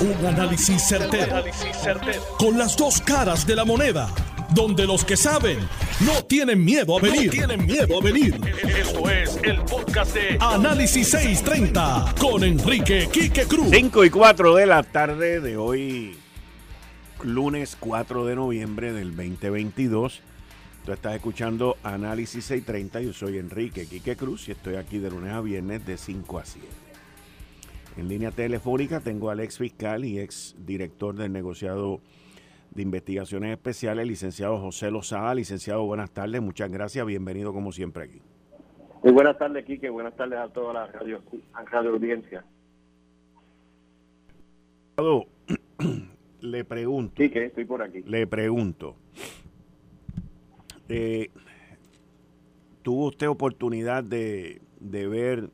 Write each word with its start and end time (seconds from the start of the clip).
Un 0.00 0.24
análisis 0.24 0.82
certero, 0.88 1.44
Con 2.38 2.56
las 2.56 2.74
dos 2.74 3.02
caras 3.02 3.46
de 3.46 3.54
la 3.54 3.66
moneda. 3.66 4.08
Donde 4.54 4.86
los 4.86 5.04
que 5.04 5.14
saben 5.14 5.58
no 6.00 6.24
tienen 6.24 6.64
miedo 6.64 6.96
a 6.96 7.02
venir. 7.02 7.30
tienen 7.30 7.66
miedo 7.66 7.98
a 7.98 8.02
venir. 8.02 8.40
Esto 8.78 9.10
es 9.10 9.38
el 9.42 9.60
podcast 9.60 10.14
de 10.14 10.38
Análisis 10.40 11.10
630 11.10 12.14
con 12.18 12.42
Enrique 12.44 13.10
Quique 13.12 13.44
Cruz. 13.44 13.68
5 13.70 14.04
y 14.06 14.10
4 14.10 14.54
de 14.54 14.66
la 14.66 14.82
tarde 14.82 15.40
de 15.40 15.58
hoy, 15.58 16.16
lunes 17.22 17.76
4 17.78 18.24
de 18.24 18.36
noviembre 18.36 18.94
del 18.94 19.14
2022. 19.14 20.22
Tú 20.86 20.92
estás 20.92 21.14
escuchando 21.14 21.76
Análisis 21.82 22.46
630. 22.46 23.02
Yo 23.02 23.12
soy 23.12 23.36
Enrique 23.36 23.84
Quique 23.84 24.16
Cruz 24.16 24.48
y 24.48 24.52
estoy 24.52 24.76
aquí 24.76 24.98
de 24.98 25.10
lunes 25.10 25.34
a 25.34 25.42
viernes 25.42 25.84
de 25.84 25.98
5 25.98 26.38
a 26.38 26.44
7. 26.46 26.79
En 27.96 28.08
línea 28.08 28.30
telefónica 28.30 29.00
tengo 29.00 29.30
al 29.30 29.40
ex 29.40 29.58
fiscal 29.58 30.04
y 30.04 30.18
ex 30.20 30.54
director 30.64 31.14
del 31.14 31.32
negociado 31.32 32.00
de 32.70 32.82
investigaciones 32.82 33.52
especiales, 33.52 34.06
licenciado 34.06 34.58
José 34.58 34.90
Lozada. 34.90 35.34
Licenciado, 35.34 35.84
buenas 35.84 36.10
tardes, 36.10 36.40
muchas 36.40 36.70
gracias, 36.70 37.04
bienvenido 37.04 37.52
como 37.52 37.72
siempre 37.72 38.04
aquí. 38.04 38.22
Muy 39.02 39.12
buenas 39.12 39.38
tardes, 39.38 39.64
Quique, 39.64 39.90
buenas 39.90 40.14
tardes 40.14 40.38
a 40.38 40.48
toda 40.48 40.72
la 40.74 40.86
radio, 40.86 41.20
radio 41.70 41.90
audiencia. 41.90 42.44
Le 46.40 46.64
pregunto. 46.64 47.14
Quique, 47.14 47.46
estoy 47.46 47.64
por 47.64 47.82
aquí. 47.82 48.02
Le 48.02 48.26
pregunto. 48.26 48.96
Eh, 50.88 51.30
¿Tuvo 52.82 53.06
usted 53.08 53.28
oportunidad 53.28 54.04
de, 54.04 54.60
de 54.80 55.08
ver 55.08 55.50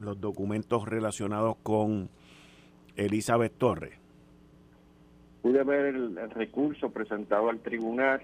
los 0.00 0.20
documentos 0.20 0.88
relacionados 0.88 1.56
con 1.62 2.08
Elizabeth 2.96 3.52
Torres? 3.56 3.94
Pude 5.42 5.62
ver 5.64 5.94
el, 5.94 6.30
recurso 6.30 6.90
presentado 6.90 7.48
al 7.48 7.60
tribunal, 7.60 8.20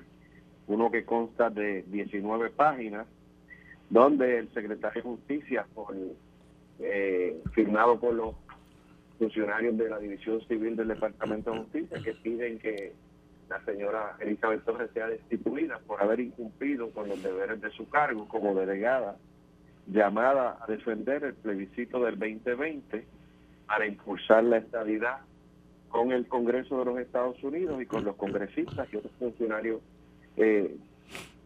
uno 0.67 0.91
que 0.91 1.05
consta 1.05 1.49
de 1.49 1.85
19 1.89 2.51
páginas, 2.51 3.07
donde 3.89 4.39
el 4.39 4.53
secretario 4.53 5.03
de 5.03 5.09
Justicia, 5.09 5.67
eh, 6.81 7.41
firmado 7.53 7.99
por 7.99 8.15
los 8.15 8.35
funcionarios 9.19 9.77
de 9.79 9.89
la 9.89 9.99
División 9.99 10.41
Civil 10.47 10.77
del 10.77 10.89
Departamento 10.89 11.53
de 11.53 11.59
Justicia, 11.61 11.99
que 12.05 12.13
piden 12.15 12.59
que 12.59 12.93
la 13.49 13.65
señora 13.65 14.17
Elizabeth 14.21 14.65
Torres 14.65 14.91
sea 14.93 15.07
destituida 15.07 15.79
por 15.87 16.03
haber 16.03 16.21
incumplido 16.21 16.91
con 16.91 17.09
los 17.09 17.23
deberes 17.23 17.61
de 17.61 17.71
su 17.71 17.89
cargo 17.89 18.27
como 18.29 18.55
delegada 18.55 19.17
llamada 19.87 20.59
a 20.61 20.67
defender 20.67 21.25
el 21.25 21.35
plebiscito 21.35 22.05
del 22.05 22.19
2020 22.19 23.05
para 23.67 23.87
impulsar 23.87 24.45
la 24.45 24.59
estabilidad 24.59 25.19
con 25.89 26.13
el 26.13 26.27
Congreso 26.27 26.79
de 26.79 26.85
los 26.85 26.99
Estados 26.99 27.43
Unidos 27.43 27.81
y 27.81 27.87
con 27.87 28.05
los 28.05 28.17
congresistas 28.17 28.89
y 28.93 28.97
otros 28.97 29.13
funcionarios 29.19 29.81
eh, 30.37 30.77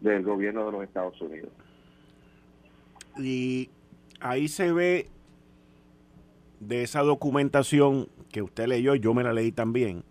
del 0.01 0.23
gobierno 0.23 0.67
de 0.67 0.73
los 0.73 0.85
Estados 0.85 1.21
Unidos. 1.21 1.51
Y 3.17 3.71
ahí 4.21 4.49
se 4.49 4.73
ve 4.73 5.07
de 6.61 6.83
esa 6.83 7.03
documentación 7.03 8.09
que 8.33 8.43
usted 8.43 8.67
leyó, 8.67 8.95
yo 8.95 9.15
me 9.15 9.25
la 9.25 9.33
leí 9.33 9.53
también, 9.53 10.05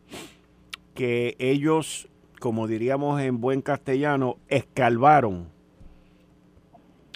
que 0.93 1.35
ellos, 1.39 2.07
como 2.39 2.67
diríamos 2.67 3.21
en 3.21 3.39
buen 3.39 3.61
castellano, 3.61 4.37
escalvaron 4.47 5.47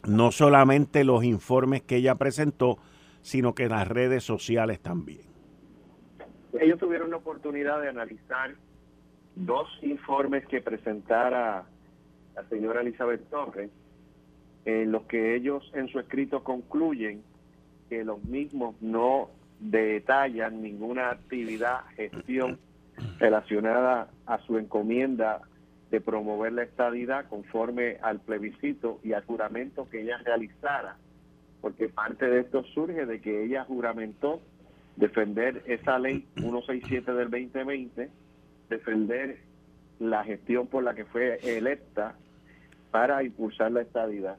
no 0.07 0.31
solamente 0.31 1.03
los 1.03 1.23
informes 1.23 1.81
que 1.81 1.97
ella 1.97 2.15
presentó, 2.15 2.77
sino 3.21 3.55
que 3.55 3.69
las 3.69 3.87
redes 3.87 4.23
sociales 4.23 4.79
también. 4.79 5.21
Ellos 6.59 6.77
tuvieron 6.79 7.09
la 7.09 7.17
oportunidad 7.17 7.81
de 7.81 7.89
analizar 7.89 8.55
dos 9.35 9.67
informes 9.81 10.45
que 10.47 10.61
presentara 10.61 11.65
la 12.35 12.43
señora 12.49 12.81
Elizabeth 12.81 13.29
Torres, 13.29 13.71
en 14.65 14.91
los 14.91 15.03
que 15.03 15.35
ellos 15.35 15.69
en 15.73 15.87
su 15.87 15.99
escrito 15.99 16.43
concluyen 16.43 17.23
que 17.89 18.03
los 18.03 18.23
mismos 18.23 18.75
no 18.81 19.29
detallan 19.59 20.61
ninguna 20.61 21.09
actividad, 21.11 21.85
gestión 21.95 22.59
relacionada 23.19 24.09
a 24.25 24.39
su 24.39 24.57
encomienda 24.57 25.41
de 25.93 26.01
promover 26.01 26.51
la 26.53 26.63
estadidad 26.63 27.27
conforme 27.29 27.97
al 28.01 28.19
plebiscito 28.19 28.99
y 29.03 29.13
al 29.13 29.23
juramento 29.25 29.87
que 29.91 30.01
ella 30.01 30.17
realizara, 30.25 30.97
porque 31.61 31.87
parte 31.87 32.25
de 32.25 32.39
esto 32.39 32.63
surge 32.63 33.05
de 33.05 33.21
que 33.21 33.43
ella 33.43 33.63
juramentó 33.65 34.41
defender 34.95 35.61
esa 35.67 35.99
ley 35.99 36.25
167 36.37 37.13
del 37.13 37.29
2020, 37.29 38.09
defender 38.71 39.37
la 39.99 40.23
gestión 40.23 40.65
por 40.65 40.83
la 40.83 40.95
que 40.95 41.05
fue 41.05 41.37
electa 41.43 42.15
para 42.89 43.23
impulsar 43.23 43.71
la 43.71 43.81
estadidad. 43.81 44.37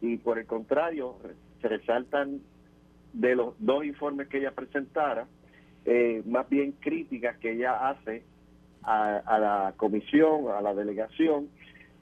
Y 0.00 0.16
por 0.16 0.38
el 0.38 0.46
contrario, 0.46 1.18
se 1.60 1.68
resaltan 1.68 2.40
de 3.12 3.36
los 3.36 3.54
dos 3.58 3.84
informes 3.84 4.28
que 4.28 4.38
ella 4.38 4.52
presentara, 4.52 5.26
eh, 5.84 6.22
más 6.24 6.48
bien 6.48 6.72
críticas 6.72 7.36
que 7.36 7.52
ella 7.52 7.90
hace 7.90 8.22
a, 8.84 9.38
la 9.38 9.74
comisión, 9.76 10.48
a 10.48 10.60
la 10.60 10.74
delegación. 10.74 11.48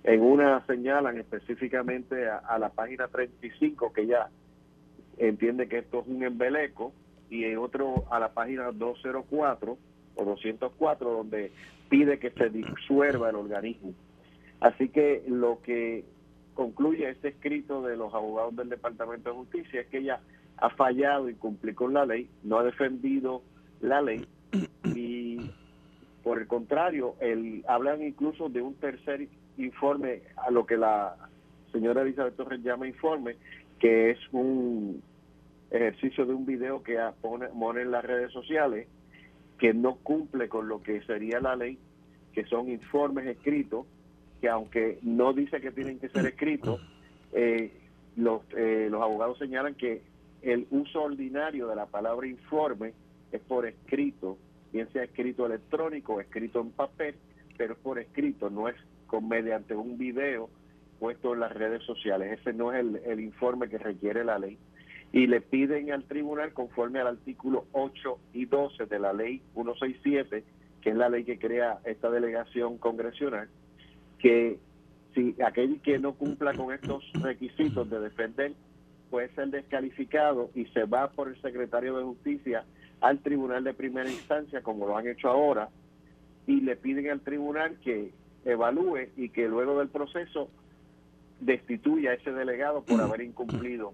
En 0.04 0.20
una 0.20 0.64
señalan 0.66 1.18
específicamente 1.18 2.28
a, 2.28 2.58
la 2.58 2.70
página 2.70 3.08
35 3.08 3.92
que 3.92 4.06
ya 4.06 4.28
entiende 5.18 5.68
que 5.68 5.78
esto 5.78 6.00
es 6.00 6.08
un 6.08 6.24
embeleco 6.24 6.92
y 7.30 7.44
en 7.44 7.58
otro 7.58 8.04
a 8.10 8.18
la 8.18 8.32
página 8.32 8.72
204 8.72 9.78
o 10.16 10.24
204 10.24 11.10
donde 11.10 11.52
pide 11.88 12.18
que 12.18 12.30
se 12.30 12.50
disuelva 12.50 13.30
el 13.30 13.36
organismo. 13.36 13.94
Así 14.60 14.88
que 14.88 15.22
lo 15.28 15.60
que 15.62 16.04
concluye 16.54 17.08
este 17.08 17.28
escrito 17.28 17.82
de 17.82 17.96
los 17.96 18.12
abogados 18.12 18.56
del 18.56 18.68
Departamento 18.68 19.30
de 19.30 19.36
Justicia 19.36 19.80
es 19.82 19.86
que 19.86 19.98
ella 19.98 20.20
ha 20.56 20.70
fallado 20.70 21.28
y 21.28 21.34
cumplió 21.34 21.74
con 21.74 21.94
la 21.94 22.04
ley, 22.04 22.28
no 22.42 22.58
ha 22.58 22.64
defendido 22.64 23.42
la 23.80 24.02
ley 24.02 24.26
por 26.22 26.38
el 26.38 26.46
contrario, 26.46 27.16
el, 27.20 27.64
hablan 27.66 28.02
incluso 28.02 28.48
de 28.48 28.62
un 28.62 28.74
tercer 28.74 29.28
informe, 29.58 30.22
a 30.36 30.50
lo 30.50 30.66
que 30.66 30.76
la 30.76 31.16
señora 31.72 32.02
Elizabeth 32.02 32.36
Torres 32.36 32.62
llama 32.62 32.86
informe, 32.86 33.36
que 33.78 34.10
es 34.10 34.18
un 34.32 35.02
ejercicio 35.70 36.24
de 36.26 36.34
un 36.34 36.46
video 36.46 36.82
que 36.82 36.98
pone, 37.20 37.48
pone 37.48 37.82
en 37.82 37.90
las 37.90 38.04
redes 38.04 38.32
sociales, 38.32 38.86
que 39.58 39.74
no 39.74 39.96
cumple 39.96 40.48
con 40.48 40.68
lo 40.68 40.82
que 40.82 41.02
sería 41.02 41.40
la 41.40 41.56
ley, 41.56 41.78
que 42.32 42.44
son 42.44 42.70
informes 42.70 43.26
escritos, 43.26 43.86
que 44.40 44.48
aunque 44.48 44.98
no 45.02 45.32
dice 45.32 45.60
que 45.60 45.70
tienen 45.70 45.98
que 45.98 46.08
ser 46.08 46.26
escritos, 46.26 46.80
eh, 47.32 47.72
los, 48.16 48.42
eh, 48.56 48.88
los 48.90 49.00
abogados 49.00 49.38
señalan 49.38 49.74
que 49.74 50.02
el 50.42 50.66
uso 50.70 51.02
ordinario 51.02 51.68
de 51.68 51.76
la 51.76 51.86
palabra 51.86 52.26
informe 52.26 52.92
es 53.30 53.40
por 53.40 53.66
escrito 53.66 54.36
bien 54.72 54.90
sea 54.92 55.04
escrito 55.04 55.46
electrónico 55.46 56.20
escrito 56.20 56.60
en 56.60 56.70
papel, 56.70 57.14
pero 57.56 57.76
por 57.76 57.98
escrito, 57.98 58.50
no 58.50 58.68
es 58.68 58.76
con, 59.06 59.28
mediante 59.28 59.74
un 59.74 59.98
video 59.98 60.48
puesto 60.98 61.34
en 61.34 61.40
las 61.40 61.52
redes 61.52 61.82
sociales. 61.84 62.40
Ese 62.40 62.52
no 62.52 62.72
es 62.72 62.80
el, 62.80 62.96
el 63.04 63.20
informe 63.20 63.68
que 63.68 63.78
requiere 63.78 64.24
la 64.24 64.38
ley. 64.38 64.58
Y 65.12 65.26
le 65.26 65.42
piden 65.42 65.92
al 65.92 66.04
tribunal, 66.04 66.52
conforme 66.52 67.00
al 67.00 67.08
artículo 67.08 67.66
8 67.72 68.18
y 68.32 68.46
12 68.46 68.86
de 68.86 68.98
la 68.98 69.12
ley 69.12 69.42
167, 69.54 70.44
que 70.80 70.90
es 70.90 70.96
la 70.96 71.10
ley 71.10 71.24
que 71.24 71.38
crea 71.38 71.80
esta 71.84 72.10
delegación 72.10 72.78
congresional, 72.78 73.48
que 74.18 74.58
si 75.14 75.36
aquel 75.44 75.80
que 75.80 75.98
no 75.98 76.14
cumpla 76.14 76.54
con 76.54 76.72
estos 76.72 77.04
requisitos 77.20 77.90
de 77.90 78.00
defender 78.00 78.52
puede 79.12 79.28
ser 79.34 79.48
descalificado 79.48 80.48
y 80.54 80.64
se 80.68 80.84
va 80.84 81.10
por 81.10 81.28
el 81.28 81.38
secretario 81.42 81.98
de 81.98 82.02
justicia 82.02 82.64
al 83.02 83.18
tribunal 83.18 83.62
de 83.62 83.74
primera 83.74 84.10
instancia, 84.10 84.62
como 84.62 84.86
lo 84.86 84.96
han 84.96 85.06
hecho 85.06 85.28
ahora, 85.28 85.68
y 86.46 86.62
le 86.62 86.76
piden 86.76 87.10
al 87.10 87.20
tribunal 87.20 87.76
que 87.84 88.10
evalúe 88.46 89.10
y 89.18 89.28
que 89.28 89.48
luego 89.48 89.78
del 89.78 89.88
proceso 89.88 90.48
destituya 91.40 92.12
a 92.12 92.14
ese 92.14 92.32
delegado 92.32 92.82
por 92.82 93.02
haber 93.02 93.20
incumplido. 93.20 93.92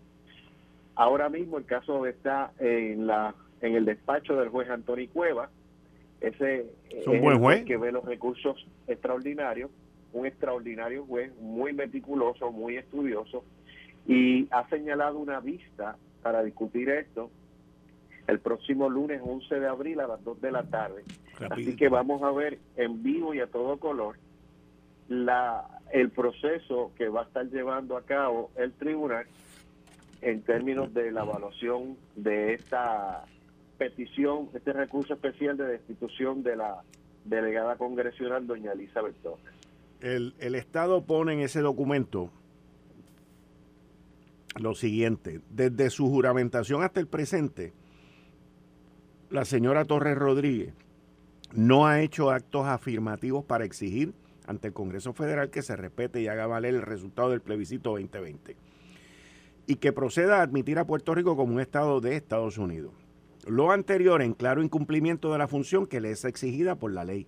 Ahora 0.95 1.29
mismo 1.29 1.59
el 1.59 1.65
caso 1.65 2.07
está 2.07 2.53
en 2.61 3.09
la 3.09 3.35
en 3.61 3.75
el 3.75 3.87
despacho 3.87 4.37
del 4.37 4.51
juez 4.51 4.71
Antonio 4.71 5.09
Cueva, 5.13 5.51
ese 6.21 6.67
es 6.91 7.07
un 7.09 7.21
buen 7.21 7.41
juez. 7.41 7.65
que 7.65 7.77
ve 7.77 7.91
los 7.91 8.05
recursos 8.05 8.65
extraordinarios, 8.87 9.73
un 10.13 10.27
extraordinario 10.27 11.05
juez 11.07 11.35
muy 11.41 11.73
meticuloso, 11.73 12.53
muy 12.53 12.77
estudioso 12.77 13.43
y 14.09 14.49
ha 14.51 14.67
señalado 14.71 15.19
una 15.19 15.39
vista 15.39 15.97
para 16.23 16.43
discutir 16.43 16.89
esto 16.89 17.31
el 18.27 18.41
próximo 18.41 18.89
lunes 18.89 19.21
11 19.25 19.61
de 19.61 19.69
abril 19.69 20.01
a 20.01 20.07
las 20.07 20.25
2 20.25 20.41
de 20.41 20.51
la 20.51 20.63
tarde. 20.65 21.05
Así 21.51 21.77
que 21.77 21.89
vamos 21.89 22.23
a 22.23 22.33
ver 22.33 22.59
en 22.77 23.03
vivo 23.03 23.35
y 23.35 23.41
a 23.41 23.47
todo 23.47 23.77
color 23.77 24.17
la 25.09 25.67
el 25.93 26.11
proceso 26.11 26.93
que 26.97 27.09
va 27.09 27.23
a 27.23 27.25
estar 27.25 27.47
llevando 27.47 27.97
a 27.97 28.03
cabo 28.03 28.51
el 28.57 28.73
tribunal 28.73 29.25
en 30.21 30.43
términos 30.43 30.93
de 30.93 31.11
la 31.11 31.23
evaluación 31.23 31.97
de 32.17 32.55
esta 32.55 33.25
petición, 33.79 34.51
este 34.53 34.73
recurso 34.73 35.15
especial 35.15 35.57
de 35.57 35.65
destitución 35.65 36.43
de 36.43 36.57
la 36.57 36.83
delegada 37.25 37.77
congresional, 37.77 38.47
doña 38.47 38.73
Elizabeth 38.73 39.17
Torres. 39.23 39.55
El, 40.01 40.35
el 40.41 40.55
Estado 40.55 41.03
pone 41.05 41.33
en 41.33 41.41
ese 41.41 41.61
documento 41.61 42.31
lo 44.57 44.75
siguiente, 44.75 45.41
desde 45.51 45.91
su 45.91 46.09
juramentación 46.09 46.83
hasta 46.83 47.01
el 47.01 47.07
presente, 47.07 47.73
la 49.31 49.45
señora 49.45 49.85
Torres 49.85 50.17
Rodríguez 50.17 50.75
no 51.53 51.87
ha 51.87 52.01
hecho 52.01 52.31
actos 52.31 52.67
afirmativos 52.67 53.45
para 53.45 53.65
exigir 53.65 54.15
ante 54.47 54.69
el 54.69 54.75
Congreso 54.75 55.13
Federal 55.13 55.51
que 55.51 55.63
se 55.63 55.77
respete 55.77 56.21
y 56.21 56.29
haga 56.29 56.47
valer 56.47 56.75
el 56.75 56.83
resultado 56.83 57.31
del 57.31 57.41
plebiscito 57.41 57.91
2020 57.91 58.57
y 59.67 59.77
que 59.77 59.93
proceda 59.93 60.39
a 60.39 60.43
admitir 60.43 60.79
a 60.79 60.87
Puerto 60.87 61.15
Rico 61.15 61.37
como 61.37 61.55
un 61.55 61.61
Estado 61.61 62.01
de 62.01 62.17
Estados 62.17 62.57
Unidos. 62.57 62.93
Lo 63.47 63.71
anterior 63.71 64.23
en 64.23 64.33
claro 64.33 64.63
incumplimiento 64.63 65.31
de 65.31 65.39
la 65.39 65.47
función 65.47 65.87
que 65.87 66.01
le 66.01 66.11
es 66.11 66.25
exigida 66.25 66.75
por 66.75 66.93
la 66.93 67.05
ley. 67.05 67.27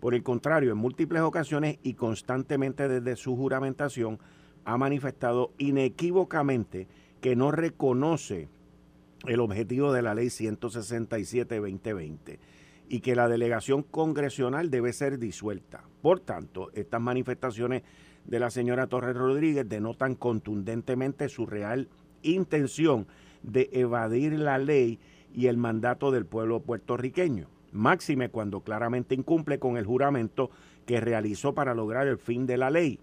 Por 0.00 0.14
el 0.14 0.22
contrario, 0.22 0.70
en 0.72 0.78
múltiples 0.78 1.22
ocasiones 1.22 1.78
y 1.82 1.94
constantemente 1.94 2.88
desde 2.88 3.16
su 3.16 3.34
juramentación, 3.36 4.18
ha 4.66 4.76
manifestado 4.76 5.52
inequívocamente 5.56 6.86
que 7.20 7.36
no 7.36 7.52
reconoce 7.52 8.48
el 9.26 9.40
objetivo 9.40 9.92
de 9.92 10.02
la 10.02 10.14
ley 10.14 10.26
167-2020 10.26 12.38
y 12.88 13.00
que 13.00 13.16
la 13.16 13.28
delegación 13.28 13.82
congresional 13.82 14.70
debe 14.70 14.92
ser 14.92 15.18
disuelta. 15.18 15.82
Por 16.02 16.20
tanto, 16.20 16.70
estas 16.74 17.00
manifestaciones 17.00 17.82
de 18.24 18.40
la 18.40 18.50
señora 18.50 18.88
Torres 18.88 19.16
Rodríguez 19.16 19.66
denotan 19.68 20.16
contundentemente 20.16 21.28
su 21.28 21.46
real 21.46 21.88
intención 22.22 23.06
de 23.42 23.70
evadir 23.72 24.38
la 24.38 24.58
ley 24.58 24.98
y 25.32 25.46
el 25.46 25.56
mandato 25.56 26.10
del 26.10 26.26
pueblo 26.26 26.60
puertorriqueño, 26.60 27.48
máxime 27.72 28.28
cuando 28.30 28.60
claramente 28.60 29.14
incumple 29.14 29.58
con 29.58 29.76
el 29.76 29.86
juramento 29.86 30.50
que 30.86 31.00
realizó 31.00 31.54
para 31.54 31.74
lograr 31.74 32.08
el 32.08 32.18
fin 32.18 32.46
de 32.46 32.56
la 32.56 32.70
ley, 32.70 32.98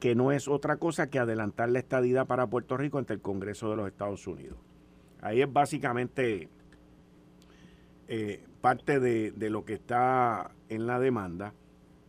que 0.00 0.14
no 0.14 0.32
es 0.32 0.48
otra 0.48 0.76
cosa 0.76 1.08
que 1.08 1.18
adelantar 1.18 1.70
la 1.70 1.78
estadidad 1.78 2.26
para 2.26 2.46
Puerto 2.46 2.76
Rico 2.76 2.98
ante 2.98 3.14
el 3.14 3.20
Congreso 3.20 3.70
de 3.70 3.76
los 3.76 3.88
Estados 3.88 4.26
Unidos. 4.26 4.58
Ahí 5.20 5.40
es 5.40 5.52
básicamente 5.52 6.48
eh, 8.08 8.40
parte 8.60 9.00
de, 9.00 9.50
lo 9.50 9.64
que 9.64 9.74
está 9.74 10.50
en 10.68 10.86
la 10.86 11.00
demanda. 11.00 11.54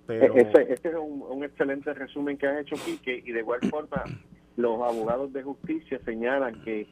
E-, 0.09 0.31
este, 0.35 0.73
es 0.73 0.95
un, 0.95 1.43
excelente 1.43 1.93
resumen 1.93 2.37
que 2.37 2.47
has 2.47 2.61
hecho, 2.61 2.75
Quique, 2.83 3.23
y 3.25 3.31
de 3.31 3.39
igual 3.39 3.61
forma 3.69 4.03
los 4.57 4.81
abogados 4.81 5.31
de 5.33 5.43
justicia 5.43 5.99
señalan 6.03 6.61
que 6.63 6.87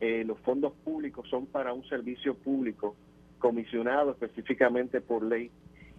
eh, 0.00 0.24
los 0.24 0.38
fondos 0.40 0.72
públicos 0.84 1.28
son 1.28 1.46
para 1.46 1.72
un 1.72 1.84
servicio 1.88 2.34
público 2.34 2.94
comisionado 3.38 4.12
específicamente 4.12 5.00
por 5.00 5.22
ley 5.24 5.50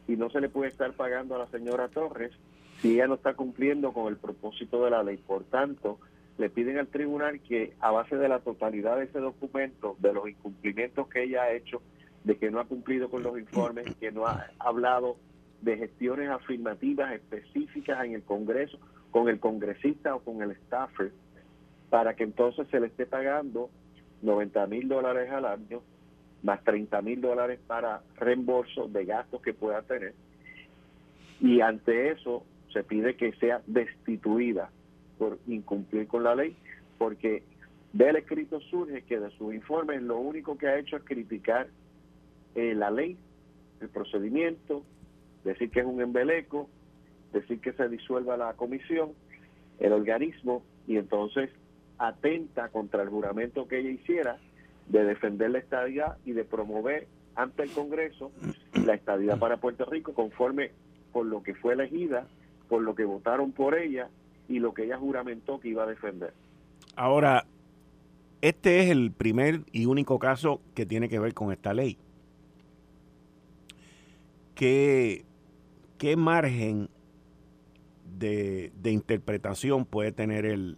y 0.08 0.16
no 0.16 0.30
se 0.30 0.40
le 0.40 0.50
puede 0.50 0.70
estar 0.70 0.94
pagando 0.94 1.36
a 1.36 1.40
la 1.40 1.48
señora 1.48 1.88
Torres 1.90 2.32
si 2.82 2.94
ella 2.94 3.08
no 3.08 3.16
está 3.16 3.34
cumpliendo 3.34 3.92
con 3.92 4.08
el 4.08 4.18
propósito 4.18 4.84
de 4.84 4.92
la 4.92 5.04
ley. 5.04 5.18
Por 5.18 5.44
tanto, 5.46 6.00
le 6.38 6.50
piden 6.50 6.78
al 6.78 6.88
tribunal 6.88 7.42
que 7.42 7.74
a 7.80 7.92
base 7.92 8.16
de 8.16 8.30
la 8.30 8.40
totalidad 8.40 8.98
de 8.98 9.06
ese 9.06 9.20
documento, 9.20 9.98
de 10.00 10.14
los 10.14 10.30
incumplimientos 10.30 11.08
que 11.10 11.24
ella 11.24 11.44
ha 11.44 11.52
hecho, 11.52 11.82
de 12.24 12.38
que 12.38 12.50
no 12.50 12.60
ha 12.60 12.66
cumplido 12.66 13.10
con 13.10 13.24
los 13.24 13.38
informes, 13.38 13.94
que 13.96 14.12
no 14.12 14.26
ha 14.26 14.48
hablado 14.60 15.18
de 15.62 15.78
gestiones 15.78 16.30
afirmativas 16.30 17.14
específicas 17.14 18.06
en 18.06 18.14
el 18.14 18.24
Congreso, 18.24 18.80
con 19.12 19.28
el 19.28 19.40
congresista 19.40 20.16
o 20.16 20.20
con 20.20 20.42
el 20.42 20.56
staffer, 20.56 21.12
para 21.90 22.16
que 22.16 22.24
entonces 22.24 22.68
se 22.70 22.80
le 22.80 22.88
esté 22.88 23.06
pagando 23.06 23.70
90 24.22 24.68
mil 24.68 24.88
dólares 24.88 25.30
al 25.32 25.46
año, 25.46 25.82
más 26.44 26.64
30 26.64 27.02
mil 27.02 27.20
dólares 27.20 27.60
para 27.66 28.02
reembolso 28.18 28.88
de 28.88 29.06
gastos 29.06 29.42
que 29.42 29.54
pueda 29.54 29.82
tener. 29.82 30.14
Y 31.42 31.62
ante 31.62 32.12
eso 32.12 32.44
se 32.74 32.84
pide 32.84 33.16
que 33.16 33.34
sea 33.34 33.62
destituida 33.68 34.70
por 35.18 35.40
incumplir 35.48 36.08
con 36.08 36.24
la 36.24 36.36
ley, 36.36 36.56
porque 36.98 37.44
del 37.94 38.18
escrito 38.18 38.60
surge 38.62 39.04
que 39.04 39.20
de 39.20 39.32
sus 39.32 39.54
informes 39.54 40.02
lo 40.02 40.18
único 40.18 40.58
que 40.58 40.68
ha 40.68 40.78
hecho 40.78 40.98
es 40.98 41.04
criticar 41.04 41.68
eh, 42.56 42.74
la 42.76 42.92
ley, 42.92 43.18
el 43.82 43.90
procedimiento, 43.90 44.84
decir 45.44 45.70
que 45.72 45.80
es 45.80 45.86
un 45.86 46.02
embeleco, 46.02 46.70
decir 47.34 47.60
que 47.60 47.74
se 47.74 47.90
disuelva 47.90 48.38
la 48.38 48.54
comisión, 48.54 49.12
el 49.80 49.94
organismo, 49.94 50.64
y 50.88 50.98
entonces 50.98 51.50
atenta 51.98 52.70
contra 52.70 53.04
el 53.04 53.10
juramento 53.10 53.68
que 53.68 53.80
ella 53.80 53.90
hiciera 53.90 54.38
de 54.88 55.04
defender 55.04 55.52
la 55.52 55.60
estadidad 55.60 56.18
y 56.26 56.32
de 56.32 56.44
promover 56.44 57.08
ante 57.36 57.64
el 57.64 57.72
Congreso 57.72 58.32
la 58.86 58.96
estadidad 58.96 59.38
para 59.38 59.58
Puerto 59.58 59.86
Rico 59.86 60.14
conforme 60.14 60.72
por 61.14 61.26
lo 61.26 61.44
que 61.44 61.54
fue 61.54 61.74
elegida, 61.74 62.28
por 62.70 62.82
lo 62.82 62.96
que 62.96 63.04
votaron 63.04 63.52
por 63.52 63.78
ella 63.78 64.10
y 64.48 64.60
lo 64.60 64.74
que 64.74 64.86
ella 64.86 64.98
juramentó 64.98 65.60
que 65.60 65.70
iba 65.70 65.84
a 65.84 65.88
defender. 65.88 66.34
Ahora, 66.96 67.46
este 68.42 68.80
es 68.80 68.90
el 68.90 69.12
primer 69.12 69.62
y 69.72 69.86
único 69.86 70.20
caso 70.20 70.62
que 70.76 70.86
tiene 70.86 71.10
que 71.10 71.20
ver 71.20 71.34
con 71.34 71.52
esta 71.52 71.74
ley. 71.74 71.98
¿Qué, 74.56 75.26
qué 75.98 76.16
margen 76.16 76.90
de, 78.18 78.72
de 78.82 78.92
interpretación 78.92 79.86
puede 79.86 80.12
tener 80.12 80.46
el, 80.46 80.78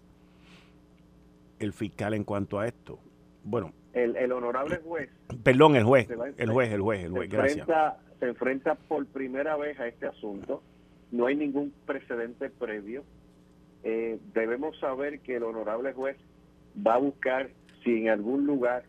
el 1.59 1.73
fiscal 1.73 2.13
en 2.13 2.23
cuanto 2.23 2.59
a 2.59 2.67
esto? 2.67 2.99
Bueno. 3.43 3.73
El, 3.93 4.15
el 4.15 4.31
honorable 4.31 4.77
juez. 4.77 5.09
Perdón, 5.43 5.75
el 5.75 5.83
juez. 5.83 6.09
El 6.37 6.51
juez, 6.51 6.71
el 6.71 6.81
juez, 6.81 7.03
el 7.03 7.11
juez. 7.11 7.29
Se 7.29 7.35
gracias. 7.35 7.59
Enfrenta, 7.59 7.99
se 8.19 8.27
enfrenta 8.27 8.75
por 8.75 9.05
primera 9.07 9.57
vez 9.57 9.79
a 9.79 9.87
este 9.87 10.07
asunto. 10.07 10.61
No 11.11 11.27
hay 11.27 11.35
ningún 11.35 11.73
precedente 11.85 12.49
previo. 12.49 13.03
Eh, 13.83 14.19
debemos 14.33 14.77
saber 14.79 15.19
que 15.19 15.37
el 15.37 15.43
honorable 15.43 15.93
juez 15.93 16.17
va 16.75 16.95
a 16.95 16.99
buscar 16.99 17.49
si 17.83 17.97
en 17.97 18.09
algún 18.09 18.45
lugar 18.45 18.83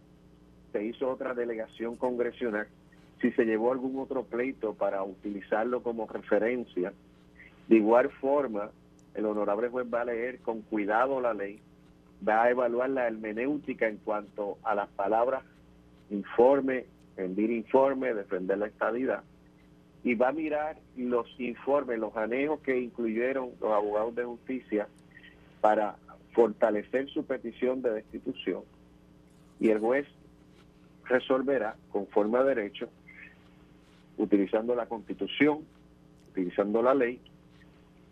se 0.72 0.84
hizo 0.84 1.10
otra 1.10 1.34
delegación 1.34 1.96
congresional, 1.96 2.68
si 3.20 3.30
se 3.32 3.44
llevó 3.44 3.72
algún 3.72 3.98
otro 3.98 4.24
pleito 4.24 4.74
para 4.74 5.02
utilizarlo 5.02 5.82
como 5.82 6.06
referencia. 6.06 6.92
De 7.68 7.76
igual 7.76 8.10
forma, 8.10 8.70
el 9.14 9.26
honorable 9.26 9.68
juez 9.68 9.86
va 9.92 10.02
a 10.02 10.06
leer 10.06 10.40
con 10.40 10.62
cuidado 10.62 11.20
la 11.20 11.34
ley 11.34 11.60
va 12.26 12.44
a 12.44 12.50
evaluar 12.50 12.90
la 12.90 13.06
hermenéutica 13.06 13.88
en 13.88 13.98
cuanto 13.98 14.58
a 14.62 14.74
las 14.74 14.88
palabras 14.90 15.42
informe, 16.10 16.86
rendir 17.16 17.50
informe, 17.50 18.14
defender 18.14 18.58
la 18.58 18.66
estadidad, 18.66 19.22
y 20.04 20.14
va 20.14 20.28
a 20.28 20.32
mirar 20.32 20.76
los 20.96 21.28
informes, 21.38 21.98
los 21.98 22.16
anejos 22.16 22.60
que 22.60 22.78
incluyeron 22.78 23.50
los 23.60 23.72
abogados 23.72 24.14
de 24.14 24.24
justicia 24.24 24.88
para 25.60 25.96
fortalecer 26.32 27.08
su 27.10 27.24
petición 27.24 27.82
de 27.82 27.92
destitución, 27.92 28.62
y 29.60 29.68
el 29.68 29.78
juez 29.78 30.06
resolverá 31.04 31.76
conforme 31.90 32.38
a 32.38 32.44
derecho, 32.44 32.88
utilizando 34.16 34.74
la 34.74 34.86
constitución, 34.86 35.60
utilizando 36.30 36.82
la 36.82 36.94
ley 36.94 37.20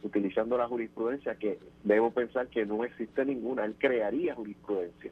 utilizando 0.02 0.56
la 0.56 0.66
jurisprudencia, 0.66 1.34
que 1.34 1.58
debo 1.84 2.10
pensar 2.10 2.48
que 2.48 2.64
no 2.66 2.84
existe 2.84 3.24
ninguna, 3.24 3.64
él 3.64 3.74
crearía 3.78 4.34
jurisprudencia, 4.34 5.10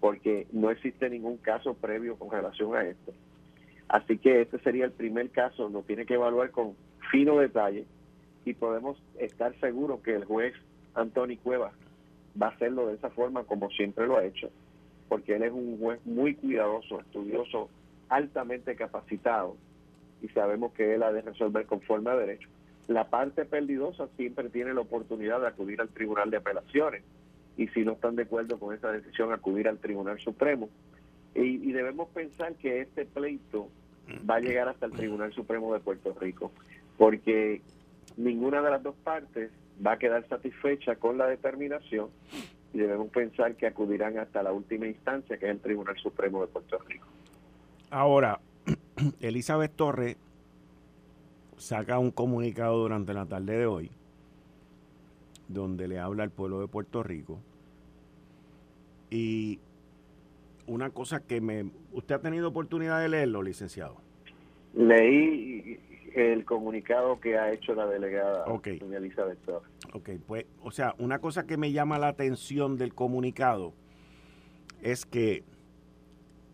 porque 0.00 0.46
no 0.52 0.70
existe 0.70 1.08
ningún 1.08 1.38
caso 1.38 1.74
previo 1.74 2.16
con 2.16 2.30
relación 2.30 2.74
a 2.74 2.82
esto. 2.82 3.12
Así 3.92 4.18
que 4.18 4.42
este 4.42 4.58
sería 4.58 4.84
el 4.84 4.90
primer 4.90 5.30
caso, 5.30 5.68
lo 5.68 5.82
tiene 5.82 6.04
que 6.04 6.14
evaluar 6.14 6.50
con 6.50 6.74
fino 7.12 7.38
detalle 7.38 7.84
y 8.44 8.54
podemos 8.54 9.00
estar 9.18 9.54
seguros 9.60 10.00
que 10.00 10.16
el 10.16 10.24
juez 10.24 10.54
Anthony 10.94 11.36
Cuevas 11.40 11.72
va 12.40 12.48
a 12.48 12.50
hacerlo 12.50 12.88
de 12.88 12.94
esa 12.94 13.10
forma 13.10 13.44
como 13.44 13.70
siempre 13.70 14.08
lo 14.08 14.16
ha 14.16 14.24
hecho, 14.24 14.50
porque 15.08 15.36
él 15.36 15.44
es 15.44 15.52
un 15.52 15.78
juez 15.78 16.04
muy 16.04 16.34
cuidadoso, 16.34 16.98
estudioso, 16.98 17.68
altamente 18.08 18.74
capacitado 18.74 19.56
y 20.20 20.28
sabemos 20.28 20.72
que 20.72 20.94
él 20.94 21.04
ha 21.04 21.12
de 21.12 21.22
resolver 21.22 21.66
conforme 21.66 22.10
a 22.10 22.16
derecho 22.16 22.48
la 22.88 23.08
parte 23.08 23.44
perdidosa 23.44 24.08
siempre 24.16 24.48
tiene 24.48 24.74
la 24.74 24.80
oportunidad 24.80 25.40
de 25.40 25.48
acudir 25.48 25.80
al 25.80 25.88
Tribunal 25.88 26.30
de 26.30 26.38
Apelaciones 26.38 27.02
y 27.56 27.68
si 27.68 27.84
no 27.84 27.92
están 27.92 28.16
de 28.16 28.22
acuerdo 28.22 28.58
con 28.58 28.74
esa 28.74 28.90
decisión, 28.90 29.32
acudir 29.32 29.68
al 29.68 29.78
Tribunal 29.78 30.18
Supremo. 30.20 30.68
Y, 31.34 31.72
debemos 31.72 32.08
pensar 32.10 32.54
que 32.54 32.80
este 32.80 33.04
pleito 33.06 33.68
va 34.28 34.36
a 34.36 34.40
llegar 34.40 34.68
hasta 34.68 34.86
el 34.86 34.92
Tribunal 34.92 35.32
Supremo 35.32 35.72
de 35.72 35.80
Puerto 35.80 36.14
Rico, 36.20 36.52
porque 36.98 37.62
ninguna 38.16 38.62
de 38.62 38.70
las 38.70 38.82
dos 38.82 38.94
partes 39.02 39.50
va 39.84 39.92
a 39.92 39.98
quedar 39.98 40.28
satisfecha 40.28 40.96
con 40.96 41.18
la 41.18 41.26
determinación 41.26 42.08
y 42.72 42.78
debemos 42.78 43.08
pensar 43.08 43.54
que 43.56 43.66
acudirán 43.66 44.18
hasta 44.18 44.42
la 44.42 44.52
última 44.52 44.86
instancia, 44.86 45.36
que 45.38 45.46
es 45.46 45.52
el 45.52 45.60
Tribunal 45.60 45.96
Supremo 45.98 46.40
de 46.40 46.48
Puerto 46.48 46.78
Rico. 46.88 47.06
Ahora, 47.90 48.40
Elizabeth 49.20 49.72
Torres 49.74 50.16
saca 51.58 51.98
un 51.98 52.10
comunicado 52.10 52.78
durante 52.78 53.14
la 53.14 53.26
tarde 53.26 53.56
de 53.58 53.66
hoy 53.66 53.90
donde 55.48 55.86
le 55.88 55.98
habla 55.98 56.22
al 56.22 56.30
pueblo 56.30 56.60
de 56.60 56.68
Puerto 56.68 57.02
Rico 57.02 57.38
y 59.10 59.58
una 60.66 60.90
cosa 60.90 61.20
que 61.20 61.40
me... 61.40 61.70
¿Usted 61.92 62.14
ha 62.16 62.20
tenido 62.20 62.48
oportunidad 62.48 63.00
de 63.00 63.08
leerlo, 63.08 63.42
licenciado? 63.42 64.00
Leí 64.74 65.78
el 66.14 66.44
comunicado 66.44 67.20
que 67.20 67.38
ha 67.38 67.52
hecho 67.52 67.74
la 67.74 67.86
delegada 67.86 68.44
okay. 68.46 68.78
Elizabeth 68.78 69.38
Torres. 69.44 69.70
Ok, 69.92 70.10
pues, 70.26 70.46
o 70.62 70.70
sea, 70.70 70.94
una 70.98 71.18
cosa 71.18 71.46
que 71.46 71.56
me 71.56 71.72
llama 71.72 71.98
la 71.98 72.08
atención 72.08 72.76
del 72.76 72.94
comunicado 72.94 73.72
es 74.82 75.06
que 75.06 75.44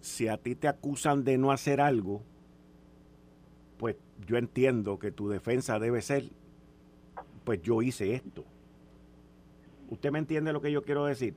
si 0.00 0.28
a 0.28 0.36
ti 0.36 0.54
te 0.54 0.68
acusan 0.68 1.24
de 1.24 1.38
no 1.38 1.50
hacer 1.50 1.80
algo, 1.80 2.22
pues 3.78 3.96
yo 4.26 4.36
entiendo 4.36 4.98
que 4.98 5.10
tu 5.10 5.28
defensa 5.28 5.78
debe 5.78 6.02
ser, 6.02 6.24
pues 7.44 7.60
yo 7.62 7.82
hice 7.82 8.14
esto. 8.14 8.44
¿Usted 9.90 10.10
me 10.10 10.18
entiende 10.18 10.52
lo 10.52 10.60
que 10.60 10.70
yo 10.70 10.82
quiero 10.82 11.04
decir? 11.04 11.34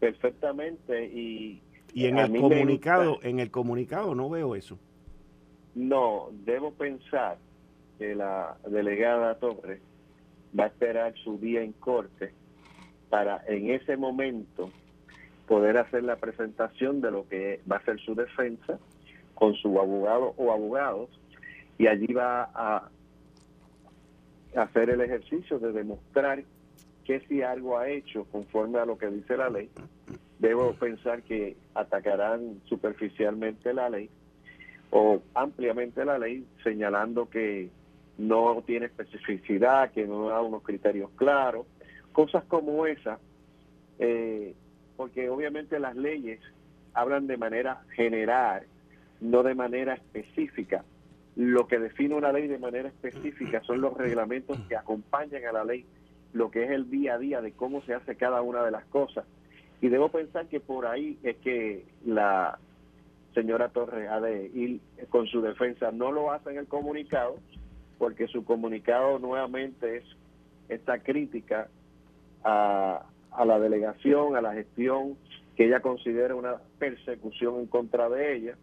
Perfectamente 0.00 1.06
y 1.06 1.62
y 1.94 2.06
en 2.06 2.18
el 2.18 2.40
comunicado, 2.40 3.18
en 3.22 3.38
el 3.40 3.50
comunicado 3.50 4.14
no 4.14 4.30
veo 4.30 4.54
eso. 4.54 4.78
No, 5.74 6.28
debo 6.44 6.72
pensar 6.72 7.38
que 7.98 8.14
la 8.14 8.56
delegada 8.68 9.38
Torres 9.38 9.80
va 10.58 10.64
a 10.64 10.66
esperar 10.68 11.14
su 11.22 11.38
día 11.38 11.62
en 11.62 11.72
corte 11.72 12.32
para 13.08 13.42
en 13.46 13.70
ese 13.70 13.96
momento 13.96 14.70
poder 15.46 15.76
hacer 15.76 16.04
la 16.04 16.16
presentación 16.16 17.00
de 17.00 17.10
lo 17.10 17.28
que 17.28 17.60
va 17.70 17.76
a 17.76 17.84
ser 17.84 18.00
su 18.00 18.14
defensa 18.14 18.78
con 19.34 19.54
su 19.54 19.78
abogado 19.78 20.34
o 20.36 20.52
abogados 20.52 21.10
y 21.78 21.86
allí 21.86 22.12
va 22.12 22.50
a 22.54 22.88
hacer 24.56 24.90
el 24.90 25.00
ejercicio 25.00 25.58
de 25.58 25.72
demostrar 25.72 26.44
que 27.04 27.20
si 27.28 27.42
algo 27.42 27.78
ha 27.78 27.88
hecho 27.88 28.24
conforme 28.30 28.78
a 28.78 28.86
lo 28.86 28.96
que 28.96 29.08
dice 29.08 29.36
la 29.36 29.50
ley, 29.50 29.70
debo 30.42 30.72
pensar 30.74 31.22
que 31.22 31.56
atacarán 31.72 32.60
superficialmente 32.64 33.72
la 33.72 33.88
ley 33.88 34.10
o 34.90 35.22
ampliamente 35.34 36.04
la 36.04 36.18
ley, 36.18 36.44
señalando 36.64 37.30
que 37.30 37.70
no 38.18 38.62
tiene 38.66 38.86
especificidad, 38.86 39.92
que 39.92 40.04
no 40.04 40.28
da 40.28 40.42
unos 40.42 40.64
criterios 40.64 41.10
claros, 41.14 41.64
cosas 42.12 42.42
como 42.44 42.86
esa, 42.86 43.20
eh, 44.00 44.54
porque 44.96 45.30
obviamente 45.30 45.78
las 45.78 45.94
leyes 45.94 46.40
hablan 46.92 47.28
de 47.28 47.36
manera 47.36 47.84
general, 47.94 48.64
no 49.20 49.44
de 49.44 49.54
manera 49.54 49.94
específica. 49.94 50.84
Lo 51.36 51.68
que 51.68 51.78
define 51.78 52.16
una 52.16 52.32
ley 52.32 52.48
de 52.48 52.58
manera 52.58 52.88
específica 52.88 53.62
son 53.62 53.80
los 53.80 53.96
reglamentos 53.96 54.58
que 54.68 54.76
acompañan 54.76 55.46
a 55.46 55.52
la 55.52 55.64
ley, 55.64 55.86
lo 56.32 56.50
que 56.50 56.64
es 56.64 56.70
el 56.72 56.90
día 56.90 57.14
a 57.14 57.18
día 57.18 57.40
de 57.40 57.52
cómo 57.52 57.80
se 57.82 57.94
hace 57.94 58.16
cada 58.16 58.42
una 58.42 58.64
de 58.64 58.72
las 58.72 58.84
cosas. 58.86 59.24
Y 59.82 59.88
debo 59.88 60.08
pensar 60.08 60.46
que 60.46 60.60
por 60.60 60.86
ahí 60.86 61.18
es 61.22 61.36
que 61.38 61.84
la 62.06 62.58
señora 63.34 63.68
Torres 63.68 64.08
ha 64.08 64.20
de 64.20 64.46
ir 64.54 64.80
con 65.10 65.26
su 65.26 65.42
defensa. 65.42 65.90
No 65.90 66.12
lo 66.12 66.32
hace 66.32 66.50
en 66.50 66.58
el 66.58 66.68
comunicado, 66.68 67.36
porque 67.98 68.28
su 68.28 68.44
comunicado 68.44 69.18
nuevamente 69.18 69.98
es 69.98 70.04
esta 70.68 71.00
crítica 71.00 71.68
a, 72.44 73.02
a 73.32 73.44
la 73.44 73.58
delegación, 73.58 74.36
a 74.36 74.40
la 74.40 74.54
gestión 74.54 75.16
que 75.56 75.66
ella 75.66 75.80
considera 75.80 76.34
una 76.34 76.56
persecución 76.78 77.56
en 77.60 77.66
contra 77.66 78.08
de 78.08 78.36
ella 78.36 78.56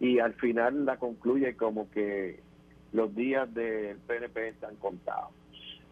y 0.00 0.18
al 0.18 0.34
final 0.34 0.86
la 0.86 0.96
concluye 0.96 1.56
como 1.56 1.90
que 1.90 2.40
los 2.92 3.14
días 3.14 3.52
del 3.54 3.98
PNP 3.98 4.48
están 4.48 4.76
contados. 4.76 5.30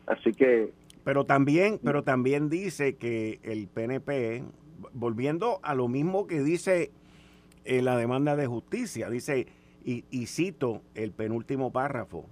Así 0.07 0.33
que 0.33 0.73
pero 1.07 1.25
también, 1.25 1.79
pero 1.85 2.03
también 2.03 2.49
dice 2.49 2.97
que 2.97 3.39
el 3.45 3.69
PNP, 3.69 4.43
volviendo 4.93 5.61
a 5.63 5.77
lo 5.77 5.87
mismo 5.87 6.27
que 6.27 6.43
dice 6.43 6.91
en 7.65 7.85
la 7.85 7.97
demanda 7.97 8.35
de 8.35 8.49
justicia, 8.49 9.09
dice, 9.09 9.47
y, 9.85 10.05
y 10.11 10.27
cito 10.27 10.83
el 10.97 11.13
penúltimo 11.13 11.71
párrafo, 11.71 12.27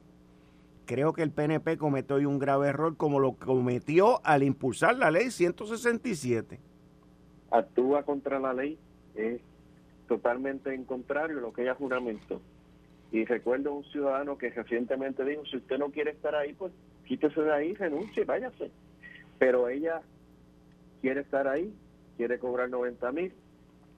creo 0.87 1.13
que 1.13 1.23
el 1.23 1.31
PNP 1.31 1.79
cometió 1.79 2.17
un 2.17 2.41
grave 2.41 2.67
error 2.67 2.97
como 2.97 3.21
lo 3.21 3.35
cometió 3.35 4.21
al 4.27 4.43
impulsar 4.43 4.97
la 4.97 5.13
ley 5.13 5.31
167. 5.31 6.59
Actúa 7.53 8.03
contra 8.03 8.41
la 8.41 8.55
ley, 8.55 8.77
es 9.15 9.41
totalmente 10.09 10.75
en 10.75 10.83
contrario 10.83 11.39
a 11.39 11.43
lo 11.43 11.53
que 11.53 11.63
ella 11.63 11.77
juramentó. 11.77 12.41
Y 13.13 13.25
recuerdo 13.25 13.73
un 13.73 13.85
ciudadano 13.85 14.37
que 14.37 14.51
recientemente 14.51 15.25
dijo, 15.25 15.47
si 15.47 15.59
usted 15.59 15.79
no 15.79 15.93
quiere 15.93 16.11
estar 16.11 16.35
ahí, 16.35 16.55
pues 16.55 16.73
quítese 17.05 17.41
de 17.43 17.53
ahí, 17.53 17.75
renuncie, 17.75 18.25
váyase. 18.25 18.71
Pero 19.39 19.69
ella 19.69 20.01
quiere 21.01 21.21
estar 21.21 21.47
ahí, 21.49 21.73
quiere 22.17 22.39
cobrar 22.39 22.71
90 22.71 23.13
mil, 23.13 23.33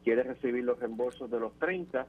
quiere 0.05 0.23
recibir 0.23 0.65
los 0.65 0.79
reembolsos 0.79 1.31
de 1.31 1.41
los 1.41 1.53
30. 1.59 2.07